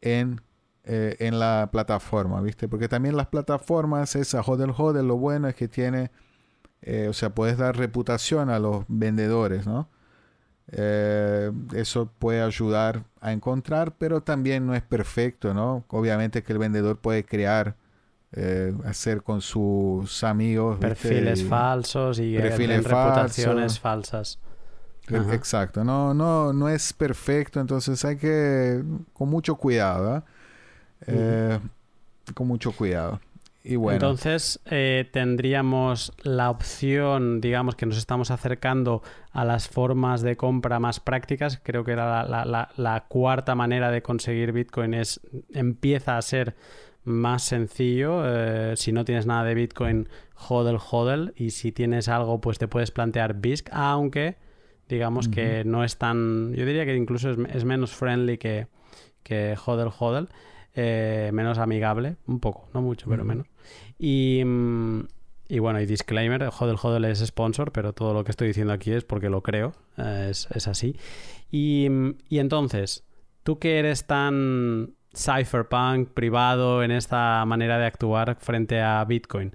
[0.01, 0.41] en,
[0.83, 2.67] eh, en la plataforma, ¿viste?
[2.67, 6.11] Porque también las plataformas, esa Hodel Hodel, lo bueno es que tiene,
[7.09, 9.89] o sea, puedes dar reputación a los vendedores, ¿no?
[10.71, 15.83] Eh, eso puede ayudar a encontrar, pero también no es perfecto, ¿no?
[15.89, 17.75] Obviamente que el vendedor puede crear,
[18.31, 24.39] eh, hacer con sus amigos perfiles falsos y perfiles reputaciones falsas.
[25.09, 28.81] Exacto, no, no, no es perfecto, entonces hay que
[29.13, 30.23] con mucho cuidado,
[31.07, 31.59] ¿eh?
[32.33, 33.19] con mucho cuidado.
[33.65, 39.01] Entonces eh, tendríamos la opción, digamos que nos estamos acercando
[39.31, 41.61] a las formas de compra más prácticas.
[41.63, 45.21] Creo que era la, cuarta manera de conseguir Bitcoin es
[45.53, 46.55] empieza a ser
[47.05, 48.23] más sencillo.
[48.25, 50.09] Eh, si no tienes nada de Bitcoin,
[50.49, 51.33] hodl hodl.
[51.37, 54.35] Y si tienes algo, pues te puedes plantear BISC, aunque
[54.93, 56.53] digamos que no es tan.
[56.53, 58.67] Yo diría que incluso es, menos friendly que,
[59.23, 60.29] que hodl hodl.
[60.75, 63.45] Eh, menos amigable, un poco, no mucho, pero menos.
[63.99, 65.01] Y, mm,
[65.49, 68.91] y, bueno, y disclaimer, Hodel Hodel es sponsor, pero todo lo que estoy diciendo aquí
[68.91, 70.95] es porque lo creo, eh, es, es, así.
[71.51, 73.05] Y, mm, y entonces,
[73.43, 79.53] tú que eres tan cypherpunk, privado en esta manera de actuar frente a Bitcoin,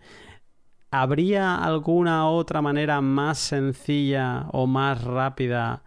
[0.91, 5.83] ¿habría alguna otra manera más sencilla o más rápida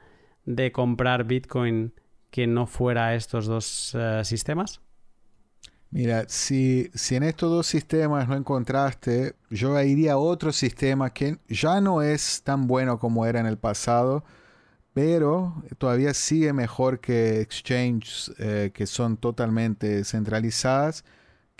[0.46, 1.94] de comprar Bitcoin
[2.30, 4.82] que no fuera estos dos eh, sistemas?
[5.92, 11.38] Mira, si, si en estos dos sistemas no encontraste, yo iría a otro sistema que
[11.50, 14.24] ya no es tan bueno como era en el pasado,
[14.94, 21.04] pero todavía sigue mejor que exchanges eh, que son totalmente centralizadas,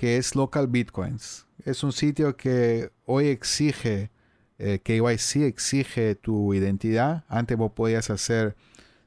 [0.02, 1.46] que es Local Bitcoins.
[1.64, 4.10] Es un sitio que hoy exige,
[4.58, 7.24] eh, KYC exige tu identidad.
[7.28, 8.56] Antes vos podías hacer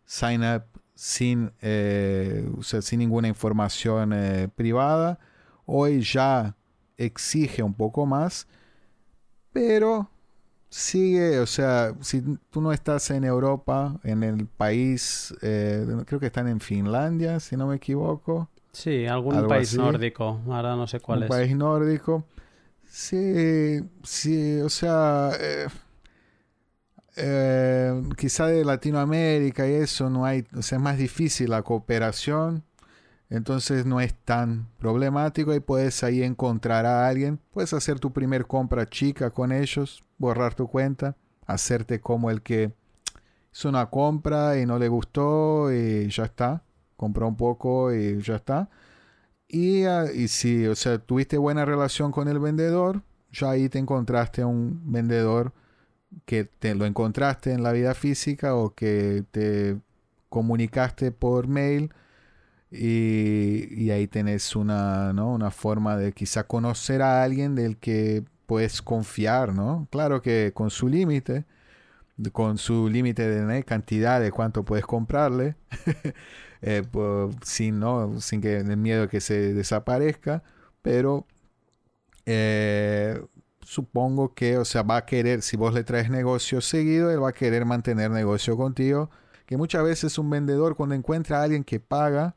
[0.04, 0.62] sign up
[0.94, 5.18] sin, eh, sin ninguna información eh, privada.
[5.66, 6.54] Hoy ya
[6.96, 8.46] exige un poco más,
[9.52, 10.08] pero
[10.68, 16.26] sigue, o sea, si tú no estás en Europa, en el país, eh, creo que
[16.26, 18.48] están en Finlandia, si no me equivoco.
[18.74, 21.30] Sí, algún país nórdico, ahora no sé cuál es.
[21.30, 22.24] Un país nórdico.
[22.86, 25.30] Sí, sí, o sea,
[27.16, 32.64] eh, quizá de Latinoamérica y eso no hay, o sea, es más difícil la cooperación,
[33.30, 38.46] entonces no es tan problemático y puedes ahí encontrar a alguien, puedes hacer tu primer
[38.46, 42.72] compra chica con ellos, borrar tu cuenta, hacerte como el que
[43.52, 46.64] hizo una compra y no le gustó y ya está,
[47.04, 48.70] compró un poco y ya está.
[49.48, 53.02] Y, ah, y si, o sea, tuviste buena relación con el vendedor,
[53.32, 55.52] ya ahí te encontraste un vendedor
[56.26, 59.78] que te lo encontraste en la vida física o que te
[60.30, 61.92] comunicaste por mail
[62.70, 65.32] y, ahí tenés una, ¿no?
[65.32, 69.86] una forma de quizá conocer a alguien del que puedes confiar, ¿no?
[69.90, 71.44] Claro que con su límite,
[72.32, 75.56] con su límite de cantidad de cuánto puedes comprarle,
[76.66, 76.82] eh,
[77.42, 78.20] sin, ¿no?
[78.20, 80.42] sin que el miedo de que se desaparezca,
[80.80, 81.26] pero
[82.24, 83.22] eh,
[83.60, 87.30] supongo que, o sea, va a querer, si vos le traes negocio seguido, él va
[87.30, 89.10] a querer mantener negocio contigo.
[89.46, 92.34] Que muchas veces un vendedor cuando encuentra a alguien que paga,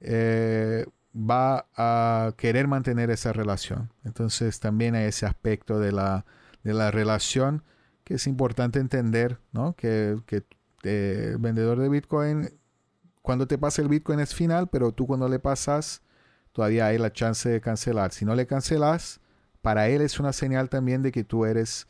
[0.00, 3.92] eh, va a querer mantener esa relación.
[4.04, 6.26] Entonces también hay ese aspecto de la,
[6.64, 7.62] de la relación
[8.02, 9.74] que es importante entender, ¿no?
[9.74, 10.42] Que, que
[10.82, 12.50] eh, el vendedor de Bitcoin,
[13.22, 16.02] cuando te pasa el Bitcoin es final, pero tú cuando le pasas,
[16.52, 18.12] todavía hay la chance de cancelar.
[18.12, 19.20] Si no le cancelas,
[19.62, 21.88] para él es una señal también de que tú eres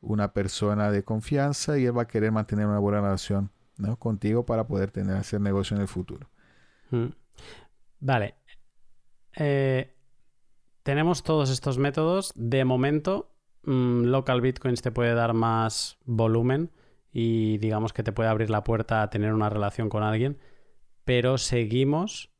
[0.00, 3.96] una persona de confianza y él va a querer mantener una buena relación ¿no?
[3.96, 6.28] contigo para poder tener hacer negocio en el futuro.
[6.90, 7.06] Mm.
[8.00, 8.34] Vale.
[9.36, 9.94] Eh,
[10.82, 12.32] tenemos todos estos métodos.
[12.36, 13.34] De momento,
[13.64, 16.70] mm, Local Bitcoins te puede dar más volumen
[17.12, 20.38] y digamos que te puede abrir la puerta a tener una relación con alguien,
[21.06, 22.30] pero seguimos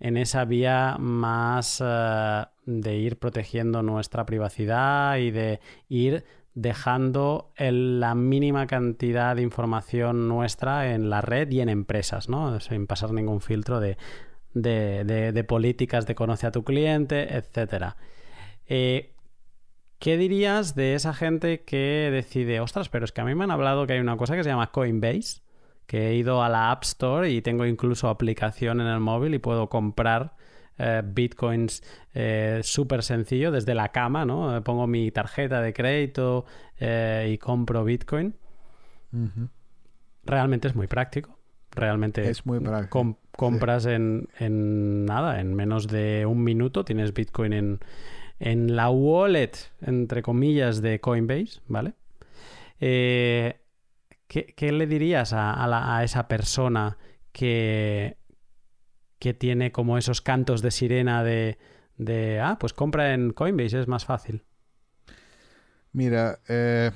[0.00, 6.24] en esa vía más eh, de ir protegiendo nuestra privacidad y de ir
[6.54, 12.58] dejando la mínima cantidad de información nuestra en la red y en empresas, ¿no?
[12.60, 13.96] Sin pasar ningún filtro de,
[14.54, 17.94] de, políticas de conoce a tu cliente, etc.
[18.66, 19.12] Eh,
[19.98, 23.50] ¿Qué dirías de esa gente que decide, ostras, pero es que a mí me han
[23.50, 25.42] hablado que hay una cosa que se llama Coinbase,
[25.88, 29.40] que he ido a la App Store y tengo incluso aplicación en el móvil y
[29.40, 30.36] puedo comprar
[30.78, 31.82] eh, bitcoins
[32.14, 34.62] eh, súper sencillo desde la cama, ¿no?
[34.62, 36.44] Pongo mi tarjeta de crédito
[36.80, 38.36] y compro bitcoin.
[40.24, 41.36] Realmente es muy práctico.
[41.72, 44.26] Realmente es muy práctico compras en,
[45.06, 47.78] nada, en menos de un minuto tienes Bitcoin en,
[48.40, 51.92] en la wallet, entre comillas, de Coinbase, ¿vale?
[52.80, 53.60] Eh,
[54.28, 56.98] ¿qué, le dirías a, esa persona
[57.32, 58.16] que,
[59.38, 61.58] tiene como esos cantos de sirena de,
[61.96, 64.44] de, ah, pues compra en Coinbase, es más fácil?
[65.92, 66.92] Mira, eh,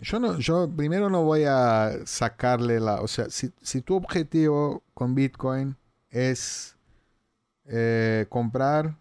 [0.00, 3.02] yo, no, yo primero no voy a sacarle la...
[3.02, 5.76] O sea, si, tu objetivo con Bitcoin
[6.08, 6.76] es
[7.66, 8.96] eh, comprar,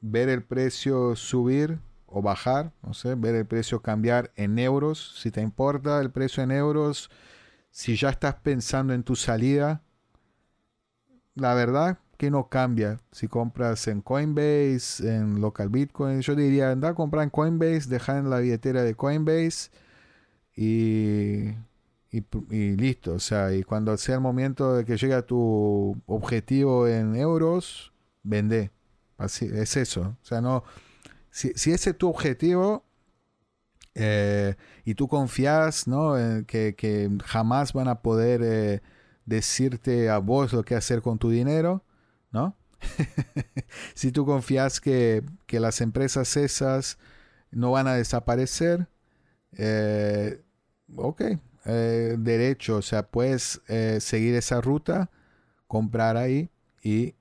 [0.00, 1.78] ver el precio subir
[2.12, 6.42] o bajar, no sé, ver el precio cambiar en euros, si te importa el precio
[6.42, 7.10] en euros,
[7.70, 9.82] si ya estás pensando en tu salida,
[11.34, 13.00] la verdad que no cambia.
[13.10, 18.18] Si compras en Coinbase, en local Bitcoin, yo diría anda a comprar en Coinbase, dejar
[18.18, 19.70] en la billetera de Coinbase
[20.54, 21.48] y,
[22.10, 23.14] y, listo.
[23.14, 27.92] O sea, y cuando sea el momento de que llegue a tu objetivo en euros,
[28.22, 28.70] vende.
[29.18, 30.16] Así, es eso.
[30.22, 30.64] O sea, no.
[31.32, 32.84] Si, ese es tu objetivo,
[33.94, 34.54] eh,
[34.84, 36.14] y tú confías ¿no?
[36.46, 38.82] que, que, jamás van a poder eh,
[39.24, 41.84] decirte a vos lo que hacer con tu dinero,
[42.30, 42.56] ¿no?
[43.94, 46.98] si tú confías que, las empresas esas
[47.50, 48.88] no van a desaparecer,
[49.56, 50.42] eh,
[50.94, 51.22] ok,
[51.64, 53.62] derecho, o sea, puedes
[54.00, 55.10] seguir esa ruta,
[55.66, 56.50] comprar ahí
[56.82, 57.14] y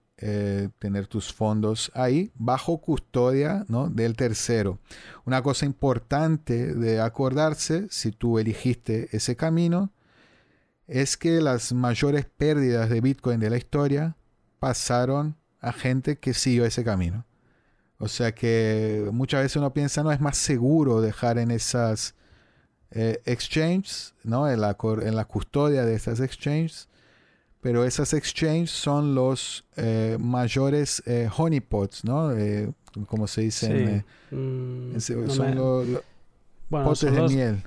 [0.78, 3.90] tener tus fondos ahí bajo custodia ¿no?
[3.90, 4.80] del tercero.
[5.26, 9.92] Una cosa importante de acordarse, si tú elegiste ese camino,
[10.88, 14.16] es que las mayores pérdidas de Bitcoin de la historia
[14.60, 17.26] pasaron a gente que siguió ese camino.
[17.98, 22.16] O sea que muchas veces uno piensa, no, es más seguro dejar en esas
[22.90, 24.50] eh, exchanges, ¿no?
[24.50, 26.90] En la, en la custodia de esas exchanges.
[27.62, 32.32] Pero esas exchanges son los eh, mayores eh, honeypots, ¿no?
[33.08, 34.04] como se dice.
[34.32, 35.88] Mm, son los,
[36.70, 37.64] potes de miel.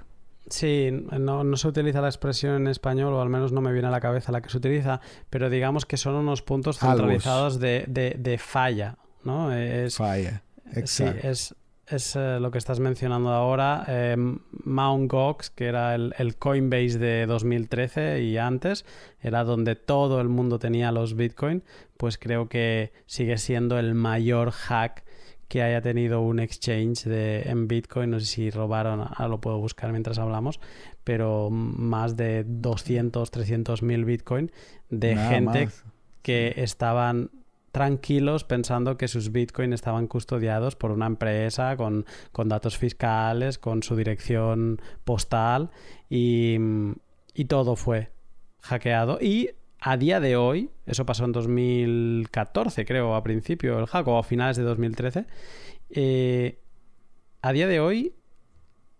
[0.48, 3.90] Sí, no, se utiliza la expresión en español, o al menos no me viene a
[3.90, 5.00] la cabeza la que se utiliza,
[5.30, 9.54] pero digamos que son unos puntos centralizados de, falla, ¿no?
[9.54, 10.42] Es, falla,
[10.72, 11.20] exacto.
[11.22, 11.54] Sí, es,
[11.88, 13.84] es eh, lo que estás mencionando ahora.
[13.88, 15.10] Eh, Mt.
[15.10, 18.84] Gox, que era el, el, Coinbase de 2013 y antes,
[19.20, 21.62] era donde todo el mundo tenía los Bitcoin,
[21.96, 25.04] pues creo que sigue siendo el mayor hack
[25.48, 29.58] que haya tenido un exchange de, en Bitcoin, no sé si robaron, ahora lo puedo
[29.58, 30.58] buscar mientras hablamos,
[31.04, 34.50] pero más de 200, 300 mil Bitcoin
[34.88, 35.68] de gente
[36.22, 37.30] que estaban
[37.74, 43.82] tranquilos pensando que sus Bitcoin estaban custodiados por una empresa con, con datos fiscales, con
[43.82, 45.70] su dirección postal
[46.08, 46.56] y,
[47.34, 48.12] y todo fue
[48.60, 49.18] hackeado.
[49.20, 54.18] Y a día de hoy, eso pasó en 2014, creo, a principio el hack o
[54.18, 55.26] a finales de 2013,
[55.90, 56.60] eh,
[57.42, 58.14] a día de hoy,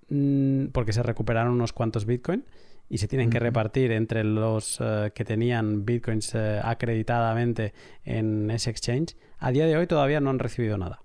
[0.08, 2.44] mm, porque se recuperaron unos cuantos Bitcoin
[2.88, 7.72] y se tienen que repartir entre los eh, que tenían Bitcoins eh, acreditadamente
[8.04, 11.02] en ese exchange, a día de hoy todavía no han recibido nada.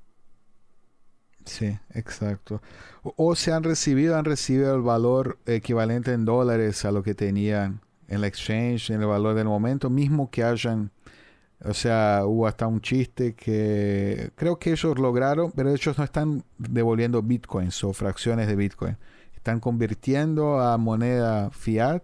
[1.46, 2.62] Sí, exacto.
[3.02, 7.16] O, o se han recibido, han recibido el valor equivalente en dólares a lo que
[7.16, 10.92] tenían en la exchange, en el valor del momento, mismo que hayan,
[11.64, 16.44] o sea, hubo hasta un chiste que creo que ellos lograron, pero ellos no están
[16.58, 18.98] devolviendo bitcoins o fracciones de bitcoin,
[19.40, 22.04] están convirtiendo a moneda fiat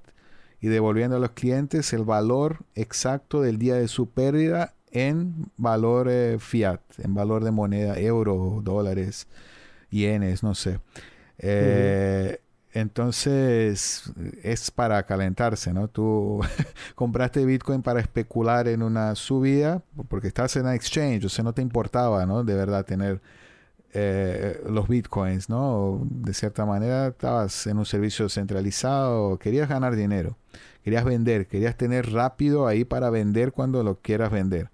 [0.61, 6.07] y devolviendo a los clientes el valor exacto del día de su pérdida en valor
[6.09, 9.27] eh, fiat, en valor de moneda, euro, dólares,
[9.89, 10.79] yenes, no sé.
[11.37, 12.39] Eh,
[12.73, 15.89] entonces es para calentarse, ¿no?
[15.89, 16.39] Tú
[16.95, 21.53] compraste Bitcoin para especular en una subida porque estás en un exchange, o sea, no
[21.53, 22.45] te importaba, ¿no?
[22.45, 23.21] De verdad tener
[23.97, 26.05] eh, los Bitcoins, ¿no?
[26.09, 30.37] De cierta manera estabas en un servicio centralizado, querías ganar dinero,
[30.83, 34.69] querías vender, querías tener rápido ahí para vender cuando lo quieras vender.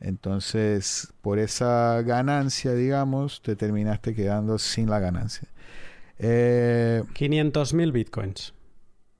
[0.00, 5.48] Entonces, por esa ganancia, digamos, te terminaste quedando sin la ganancia.
[6.18, 8.54] Eh, 500.000 bitcoins.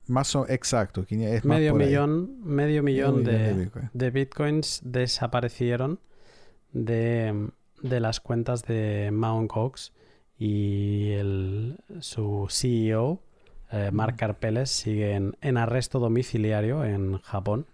[0.07, 1.05] Más o exacto.
[1.09, 4.81] Es medio, millón, medio millón, de, bitcoins.
[4.83, 6.01] desaparecieron
[6.73, 7.49] de,
[7.81, 9.47] las cuentas de Mt.
[9.47, 9.93] Cox
[10.37, 13.21] y el, su CEO,
[13.71, 17.67] eh, Mark Karpeles, sigue en, arresto domiciliario en Japón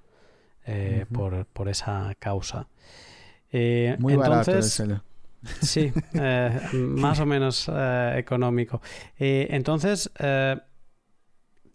[0.65, 2.67] eh, por, esa causa.
[3.51, 5.03] Eh, Muy entonces, barato
[5.61, 5.93] Sí,
[6.73, 7.71] más o menos
[8.15, 8.81] económico.
[9.17, 10.11] Entonces,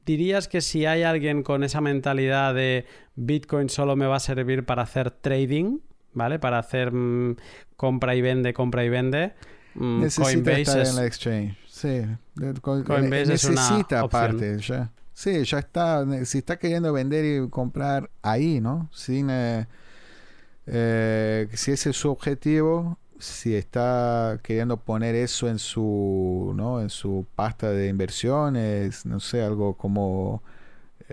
[0.04, 2.84] ¿dirías que si hay alguien con esa mentalidad de
[3.14, 5.78] Bitcoin solo me va a servir para hacer trading,
[6.12, 6.38] ¿vale?
[6.38, 7.36] Para hacer mm,
[7.76, 9.34] compra y vende, compra y vende.
[9.74, 11.56] Mm, Coinbase en la exchange.
[11.66, 12.02] Sí.
[12.60, 14.58] Coinbase necesita es aparte.
[14.58, 14.90] Ya.
[15.12, 16.04] Sí, ya está.
[16.24, 18.88] Si está queriendo vender y comprar ahí, ¿no?
[18.92, 19.28] Sin,
[20.66, 26.80] si ese es su objetivo, si está queriendo poner eso en su, ¿no?
[26.80, 30.42] en su pasta de inversiones, no sé, algo como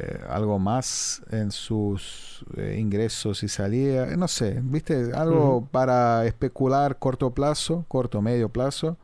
[0.01, 5.11] eh, algo más en sus eh, ingresos y salidas, no sé, ¿viste?
[5.13, 8.97] Algo para especular corto plazo, corto medio plazo.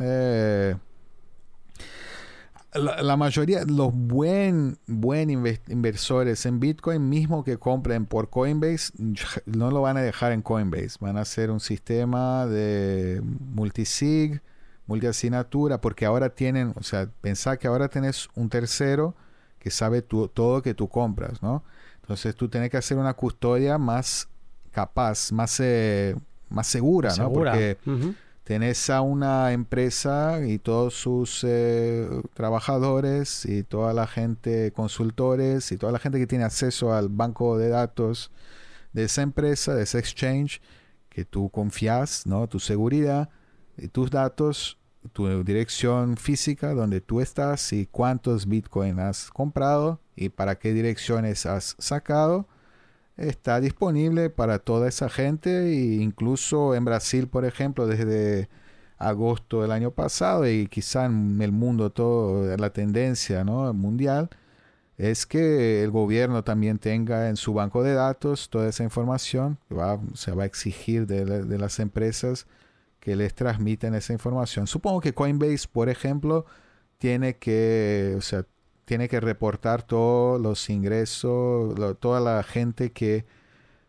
[0.00, 0.76] Eh,
[2.74, 8.92] la, mayoría, los buen, buen inversores en Bitcoin, mismo que compren por Coinbase,
[9.46, 10.96] no lo van a dejar en Coinbase.
[11.00, 14.42] Van a hacer un sistema de multisig,
[14.86, 19.16] multiasignatura, porque ahora tienen, o sea, pensá que ahora tenés un tercero
[19.64, 21.64] que sabe todo que tú compras, ¿no?
[22.02, 24.28] Entonces tú tienes que hacer una custodia más
[24.70, 26.14] capaz, más, eh,
[26.50, 27.32] más segura, ¿no?
[27.32, 27.78] Porque
[28.44, 35.78] tenés a una empresa y todos sus eh, trabajadores y toda la gente, consultores y
[35.78, 38.30] toda la gente que tiene acceso al banco de datos
[38.92, 40.60] de esa empresa, de ese exchange,
[41.08, 42.46] que tú confías, ¿no?
[42.48, 43.30] Tu seguridad
[43.78, 44.76] y tus datos,
[45.12, 51.46] tu dirección física, donde tú estás y cuántos bitcoin has comprado y para qué direcciones
[51.46, 52.46] has sacado
[53.16, 58.48] está disponible para toda esa gente e incluso en Brasil, por ejemplo, desde
[58.98, 63.72] agosto del año pasado y quizá en el mundo todo la tendencia ¿no?
[63.74, 64.30] mundial
[64.96, 69.74] es que el gobierno también tenga en su banco de datos toda esa información que
[69.74, 72.46] va, se va a exigir de, de las empresas
[73.04, 74.66] que les transmiten esa información.
[74.66, 76.46] Supongo que Coinbase, por ejemplo,
[76.96, 78.46] tiene que, o sea,
[78.86, 83.26] tiene que reportar todos los ingresos, toda la gente que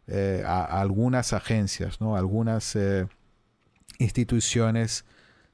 [0.07, 2.17] eh, a, algunas agencias, ¿no?
[2.17, 3.07] algunas eh,
[3.99, 5.05] instituciones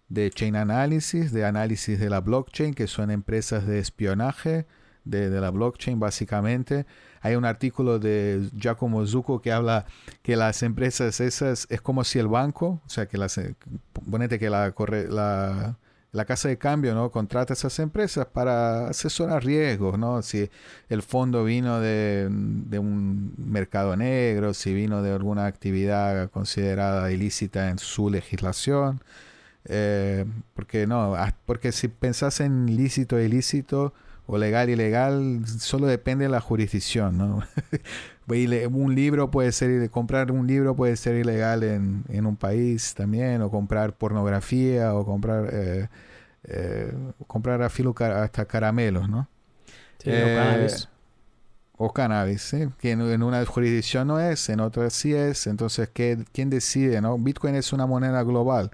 [0.09, 4.65] de chain analysis, de análisis de la blockchain, que son empresas de espionaje
[5.05, 6.87] de, la blockchain básicamente.
[7.21, 9.85] Hay un artículo de Giacomo Zucco que habla
[10.21, 13.55] que las empresas esas es como si el banco, o sea que las, eh,
[14.09, 14.73] ponete que la,
[15.09, 15.77] la
[16.11, 20.21] la casa de cambio no contrata a esas empresas para asesorar riesgos, ¿no?
[20.21, 20.49] Si
[20.89, 27.79] el fondo vino de, un mercado negro, si vino de alguna actividad considerada ilícita en
[27.79, 29.01] su legislación.
[29.65, 30.25] Eh,
[30.55, 31.15] porque no,
[31.45, 33.93] porque si pensás en lícito e ilícito
[34.33, 37.43] o legal ilegal, solo depende de la jurisdicción, ¿no?
[38.71, 43.41] un libro puede ser, comprar un libro puede ser ilegal en, en un país también,
[43.41, 45.89] o comprar pornografía, o comprar, eh,
[46.45, 46.93] eh,
[47.27, 49.27] comprar a filo hasta caramelos, ¿no?
[50.01, 50.89] Sí, o eh, cannabis.
[51.75, 52.69] O cannabis, ¿sí?
[52.79, 57.01] que en, una jurisdicción no es, en otra sí es, entonces, ¿qué, ¿quién decide?
[57.01, 58.71] no Bitcoin es una moneda global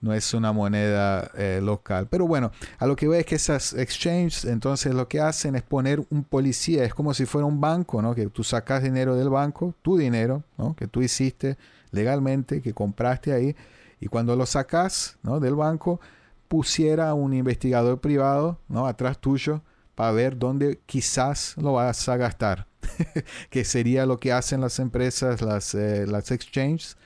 [0.00, 2.06] no es una moneda eh, local.
[2.08, 5.62] Pero bueno, a lo que voy es que esas exchanges, entonces lo que hacen es
[5.62, 8.14] poner un policía, es como si fuera un banco, ¿no?
[8.14, 10.74] Que tú sacas dinero del banco, tu dinero, ¿no?
[10.76, 11.56] Que tú hiciste
[11.90, 13.56] legalmente, que compraste ahí,
[14.00, 15.40] y cuando lo sacas, ¿no?
[15.40, 16.00] Del banco,
[16.46, 18.86] pusiera un investigador privado, ¿no?
[18.86, 19.62] Atrás tuyo
[19.94, 22.66] para ver dónde quizás lo vas a gastar,
[23.50, 26.96] que sería lo que hacen las empresas, las, eh, las exchanges,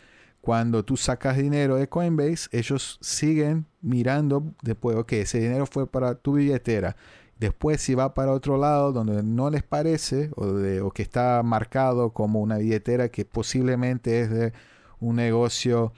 [0.43, 6.17] cuando tú sacas dinero de Coinbase, ellos siguen mirando después, ok, ese dinero fue para
[6.17, 6.97] tu billetera.
[7.39, 12.41] Después si va para otro lado donde no les parece o, que está marcado como
[12.41, 14.53] una billetera que posiblemente es de
[14.99, 15.93] un negocio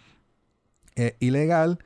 [0.94, 1.78] eh, ilegal,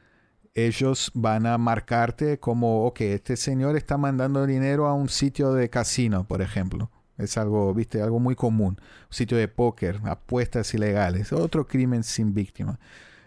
[0.54, 5.70] ellos van a marcarte como, ok, este señor está mandando dinero a un sitio de
[5.70, 6.90] casino, por ejemplo.
[7.18, 8.78] Es algo, viste, algo muy común.
[9.10, 12.78] Sitio de póker, apuestas ilegales, otro crimen sin víctima.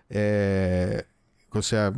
[0.09, 1.03] Eh,
[1.51, 1.93] o sea,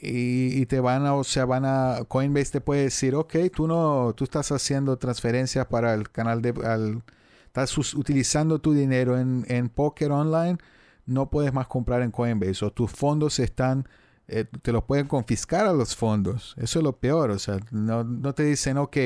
[0.00, 4.14] y, te van a, o sea, van a, Coinbase te puede decir, ok, tú no,
[4.16, 7.02] tú estás haciendo transferencias para el canal de, al,
[7.46, 10.58] estás utilizando tu dinero en, en póker online,
[11.06, 13.86] no puedes más comprar en Coinbase o tus fondos están
[14.28, 16.54] eh, te los pueden confiscar a los fondos.
[16.58, 17.30] Eso es lo peor.
[17.30, 18.96] O sea, no, no te dicen, ok,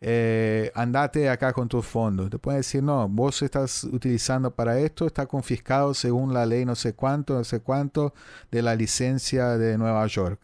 [0.00, 2.30] eh, andate acá con tus fondos.
[2.30, 6.74] Te pueden decir, no, vos estás utilizando para esto, está confiscado según la ley no
[6.74, 8.14] sé cuánto, no sé cuánto
[8.50, 10.40] de la licencia de Nueva York.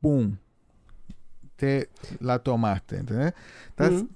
[0.00, 0.36] ¡Pum!
[1.56, 1.88] Te
[2.20, 3.34] la tomaste, ¿entendés?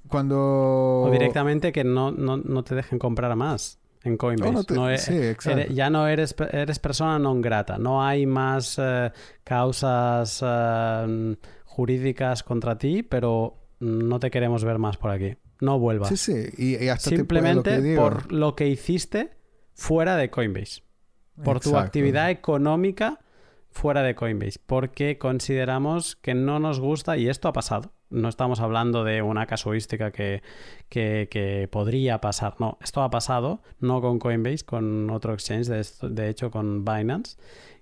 [0.08, 1.02] Cuando...
[1.06, 5.36] O directamente que no, no, no te dejen comprar más en Coinbase.
[5.70, 7.78] ya no eres, eres persona non grata.
[7.78, 9.12] No hay más eh,
[9.44, 15.36] causas eh, jurídicas contra ti, pero no te queremos ver más por aquí.
[15.60, 16.08] No vuelvas.
[16.08, 16.76] Sí, sí.
[16.80, 19.30] Y, hasta Simplemente por lo que hiciste
[19.74, 20.82] fuera de Coinbase.
[21.42, 23.20] Por tu actividad económica
[23.70, 24.60] fuera de Coinbase.
[24.66, 29.46] Porque consideramos que no nos gusta, y esto ha pasado no estamos hablando de una
[29.46, 30.42] casuística que,
[30.88, 32.54] que, podría pasar.
[32.58, 37.36] No, esto ha pasado, no con Coinbase, con otro exchange, de, de hecho con Binance,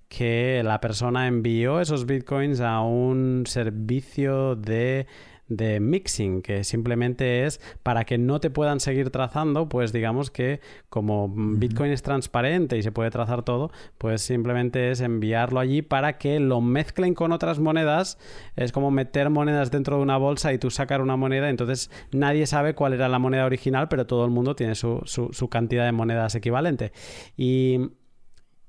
[0.09, 5.07] que la persona envió esos bitcoins a un servicio de
[5.49, 10.61] de mixing, que simplemente es para que no te puedan seguir trazando, pues digamos que
[10.89, 16.19] como Bitcoin es transparente y se puede trazar todo, pues simplemente es enviarlo allí para
[16.19, 18.19] que lo mezclen con otras monedas.
[18.57, 22.47] Es como meter monedas dentro de una bolsa y tú sacar una moneda, entonces nadie
[22.47, 25.93] sabe cuál era la moneda original, pero todo el mundo tiene su, su, cantidad de
[25.93, 26.93] monedas equivalente.
[27.37, 27.91] Y,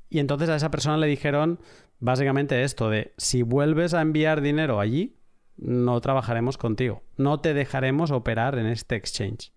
[0.10, 1.60] y entonces a esa persona le dijeron
[2.00, 5.18] básicamente esto de si vuelves a enviar dinero allí,
[5.58, 9.52] no trabajaremos contigo, no te dejaremos operar en este exchange.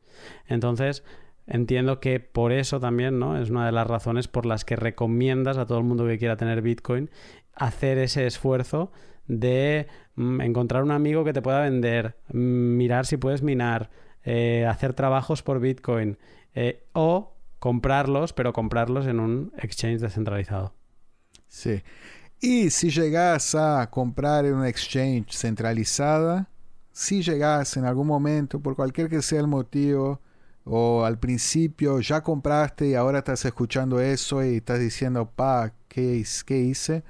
[0.46, 1.04] Entonces,
[1.46, 3.40] entiendo que por eso también, ¿no?
[3.40, 6.36] Es una de las razones por las que recomiendas a todo el mundo que quiera
[6.36, 7.10] tener Bitcoin
[7.54, 8.90] hacer ese esfuerzo
[9.26, 13.90] de mm, encontrar un amigo que te pueda vender, mm, mirar si puedes minar,
[14.24, 16.18] eh, hacer trabajos por Bitcoin
[16.54, 20.74] eh, o comprarlos, pero comprarlos en un exchange descentralizado.
[21.48, 21.82] Sí.
[22.40, 26.48] Y si llegas a comprar en una exchange centralizada,
[26.90, 30.20] si llegas en algún momento, por cualquier que sea el motivo,
[30.64, 36.24] o al principio ya compraste y ahora estás escuchando eso y estás diciendo, pa, ¿qué,
[36.46, 37.04] qué hice?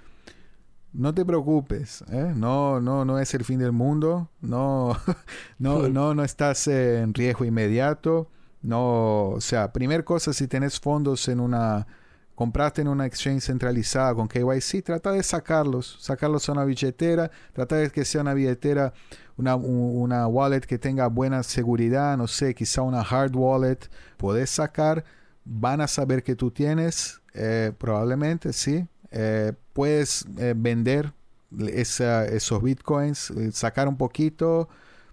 [0.92, 2.32] No te preocupes, ¿eh?
[2.34, 4.96] no, no, no es el fin del mundo, no,
[5.58, 8.28] no, no, no estás en riesgo inmediato.
[8.62, 11.86] No, o sea, primer cosa, si tenés fondos en una
[12.40, 17.76] compraste en una exchange centralizada con KYC, trata de sacarlos, sacarlos a una billetera, trata
[17.76, 18.94] de que sea una billetera,
[19.36, 25.04] una, una wallet que tenga buena seguridad, no sé, quizá una hard wallet, puedes sacar,
[25.44, 31.12] van a saber que tú tienes, eh, probablemente, sí, eh, puedes eh, vender
[31.74, 34.70] esos bitcoins, sacar un poquito,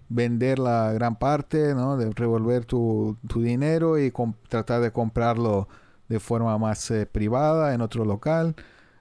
[0.07, 1.97] vender la gran parte, ¿no?
[1.97, 4.13] de revolver tu, tu dinero y
[4.47, 5.67] tratar de comprarlo
[6.07, 8.55] de forma más eh, privada en otro local.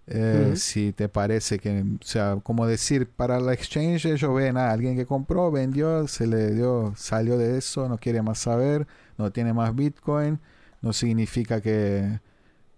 [0.09, 4.71] Eh, si te parece que, o sea, como decir, para la exchange ellos ven a
[4.71, 8.87] alguien que compró, vendió, se le dio, salió de eso, no quiere más saber,
[9.19, 10.39] no tiene más Bitcoin,
[10.81, 12.21] no significa que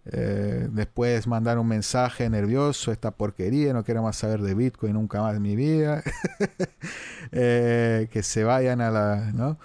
[0.07, 5.21] eh, después mandar un mensaje nervioso, esta porquería, no quiero más saber de Bitcoin nunca
[5.21, 6.03] más en mi vida,
[7.31, 9.59] que se vayan a la, ¿no?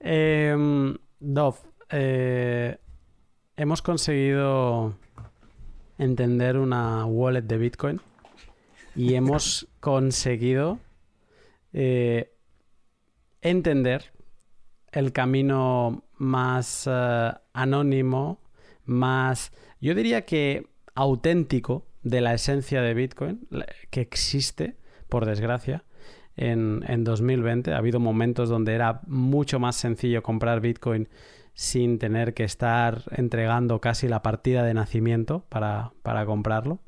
[0.00, 1.56] Em, Dov,
[1.90, 2.78] eh,
[3.56, 4.94] hemos conseguido
[5.98, 8.00] entender una wallet de Bitcoin
[8.94, 10.78] y hemos conseguido
[11.72, 12.32] eh,
[13.40, 14.12] entender
[14.92, 18.40] el camino más eh, anónimo,
[18.84, 23.46] más, yo diría que auténtico de la esencia de Bitcoin
[23.90, 24.76] que existe,
[25.08, 25.84] por desgracia,
[26.36, 27.72] en, en 2020.
[27.72, 31.08] Ha habido momentos donde era mucho más sencillo comprar Bitcoin
[31.56, 35.92] sin tener que estar entregando casi la partida de nacimiento para,
[36.26, 36.80] comprarlo.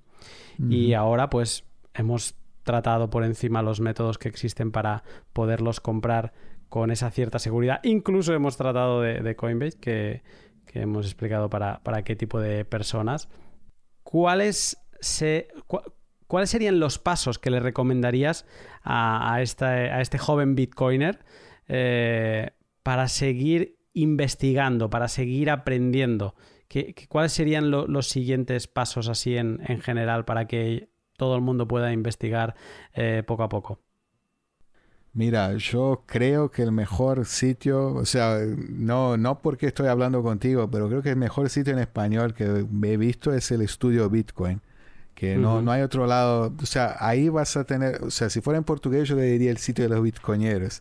[0.68, 1.64] Y ahora pues
[1.94, 6.34] hemos tratado por encima los métodos que existen para poderlos comprar
[6.68, 7.80] con esa cierta seguridad.
[7.82, 10.22] Incluso hemos tratado de, Coinbase, que,
[10.74, 13.30] hemos explicado para, qué tipo de personas.
[14.02, 15.48] ¿Cuáles, se,
[16.26, 18.44] ¿Cuáles serían los pasos que le recomendarías
[18.84, 21.24] a, este joven bitcoiner
[21.68, 22.50] eh,
[22.82, 26.34] para seguir investigando, para seguir aprendiendo?
[26.68, 31.92] ¿Qué, cuáles serían los siguientes pasos así en, general para que todo el mundo pueda
[31.92, 32.54] investigar
[32.94, 33.80] eh, poco a poco.
[35.12, 40.70] Mira, yo creo que el mejor sitio, o sea, no, no porque estoy hablando contigo,
[40.70, 44.60] pero creo que el mejor sitio en español que he visto es el estudio Bitcoin.
[45.14, 48.40] Que no, no hay otro lado, o sea, ahí vas a tener, o sea, si
[48.40, 50.80] fuera en portugués yo le diría el sitio de los bitcoineros.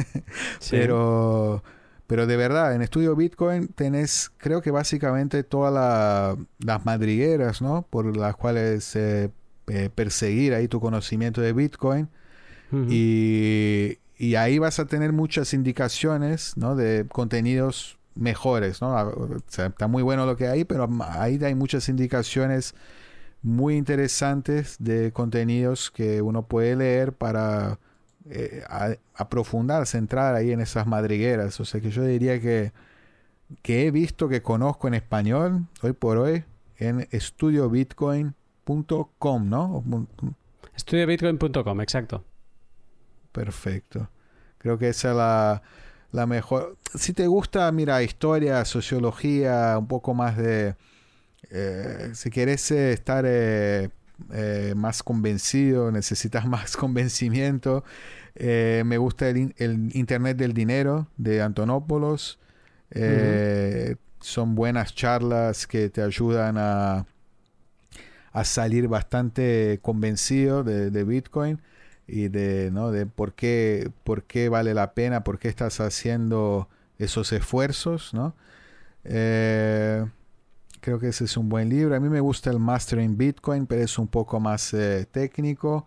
[0.70, 1.64] Pero
[2.06, 7.86] pero de verdad, en Estudio Bitcoin tenés, creo que básicamente todas las madrigueras, ¿no?
[7.88, 9.30] Por las cuales eh,
[9.94, 12.08] perseguir ahí tu conocimiento de Bitcoin.
[12.88, 16.74] y, y, ahí vas a tener muchas indicaciones, ¿no?
[16.74, 18.94] De contenidos mejores, ¿no?
[18.94, 22.74] O sea, está muy bueno lo que hay, pero ahí hay muchas indicaciones
[23.42, 27.78] muy interesantes de contenidos que uno puede leer para
[28.30, 31.58] eh, a, aprofundar, centrar ahí en esas madrigueras.
[31.60, 32.72] O sea que yo diría que,
[33.62, 36.44] que he visto, que conozco en español, hoy por hoy,
[36.76, 39.84] en estudiobitcoin.com, ¿no?
[40.76, 42.24] Estudiobitcoin.com, exacto.
[43.32, 44.10] Perfecto.
[44.58, 45.62] Creo que esa es la,
[46.12, 46.76] la mejor.
[46.94, 50.76] Si te gusta, mira, historia, sociología, un poco más de...
[51.50, 53.24] Eh, si quieres eh, estar
[54.32, 57.84] eh, más convencido, necesitas más convencimiento.
[58.34, 62.38] Eh, me gusta el, Internet del Dinero de Antonopoulos.
[62.90, 67.06] Eh, son buenas charlas que te ayudan a,
[68.32, 71.60] a salir bastante convencido de, Bitcoin
[72.06, 72.90] y de, ¿no?
[72.90, 76.68] de por, qué, por qué vale la pena, por qué estás haciendo
[76.98, 78.14] esos esfuerzos.
[78.14, 78.34] ¿no?
[80.82, 81.94] Creo que ese es un buen libro.
[81.94, 85.86] A mí me gusta el Mastering Bitcoin, pero es un poco más eh, técnico.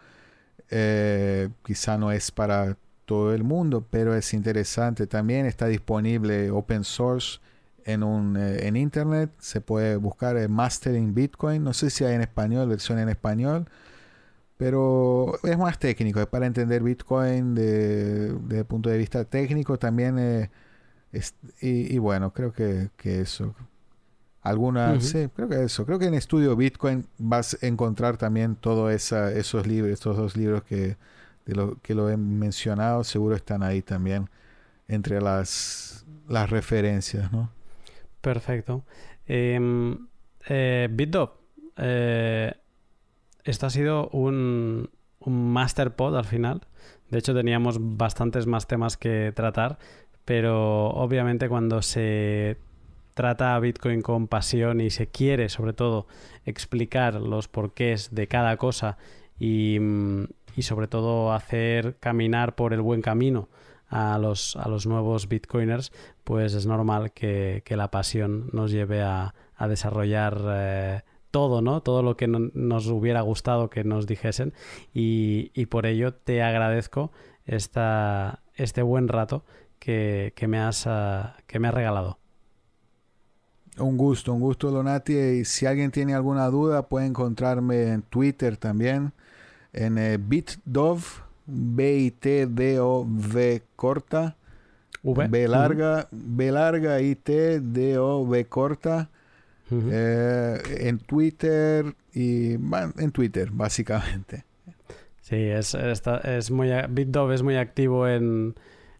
[0.70, 5.06] Eh, quizá no es para todo el mundo, pero es interesante.
[5.06, 7.40] También está disponible open source
[7.84, 9.32] en, un, eh, en internet.
[9.40, 11.62] Se puede buscar Mastering Bitcoin.
[11.62, 13.68] No sé si hay en español, versión en español.
[14.58, 20.50] Pero es más técnico, es para entender Bitcoin desde de, punto de vista técnico también.
[21.62, 23.54] y, bueno, creo que, que eso.
[24.46, 25.88] Alguna, sí, creo que eso.
[25.88, 30.62] Creo que en Estudio Bitcoin vas a encontrar también todos esos libros, estos dos libros
[30.64, 30.98] que,
[31.48, 34.30] de lo, que lo he mencionado, seguro están ahí también
[34.88, 37.50] entre las, las referencias, ¿no?
[38.22, 38.84] Perfecto.
[39.26, 39.98] Eh,
[40.48, 40.90] eh,
[41.78, 42.54] eh,
[43.44, 44.92] esto ha sido un,
[45.22, 46.62] un master pod al final.
[47.10, 49.80] De hecho, teníamos bastantes más temas que tratar,
[50.24, 52.58] pero obviamente cuando se
[53.16, 56.06] trata a Bitcoin con pasión y se quiere sobre todo
[56.46, 58.98] explicar los porqués de cada cosa
[59.40, 60.26] y, mm,
[60.60, 63.50] sobre todo hacer caminar por el buen camino
[63.90, 65.92] a los, a los nuevos bitcoiners,
[66.24, 69.34] pues es normal que, la pasión nos lleve a,
[69.68, 71.02] desarrollar eh,
[71.32, 71.82] todo, ¿no?
[71.82, 74.54] Todo lo que nos hubiera gustado que nos dijesen
[74.94, 77.12] y, por ello te agradezco
[77.46, 79.46] esta, este buen rato
[79.80, 82.20] que, me has, ah, que me has regalado.
[83.78, 85.14] Un gusto, un gusto, Donati.
[85.14, 89.12] Y si alguien tiene alguna duda, puede encontrarme en Twitter también,
[89.74, 91.04] en eh, bitdov,
[91.46, 92.04] B-I-T-D-O-V
[93.76, 94.36] corta,
[95.04, 99.10] B larga, B larga, I-T-D-O-V corta.
[99.72, 104.46] Eh, en Twitter y en Twitter, básicamente.
[105.22, 108.54] Sí, es, es muy, BitDove es muy activo en,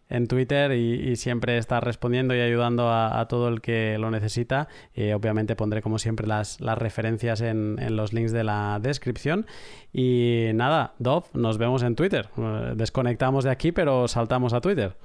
[0.10, 4.68] en Twitter y, siempre está respondiendo y ayudando a, todo el que lo necesita.
[4.94, 9.46] Y obviamente pondré como siempre las, las referencias en, en, los links de la descripción.
[9.94, 12.30] Y nada, Dov, nos vemos en Twitter.
[12.38, 14.96] Eh, desconectamos de aquí, pero saltamos a Twitter.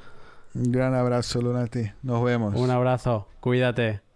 [0.55, 1.91] Un gran abrazo, Lunati.
[2.03, 2.55] Nos vemos.
[2.57, 3.29] Un abrazo.
[3.41, 4.10] Cuídate.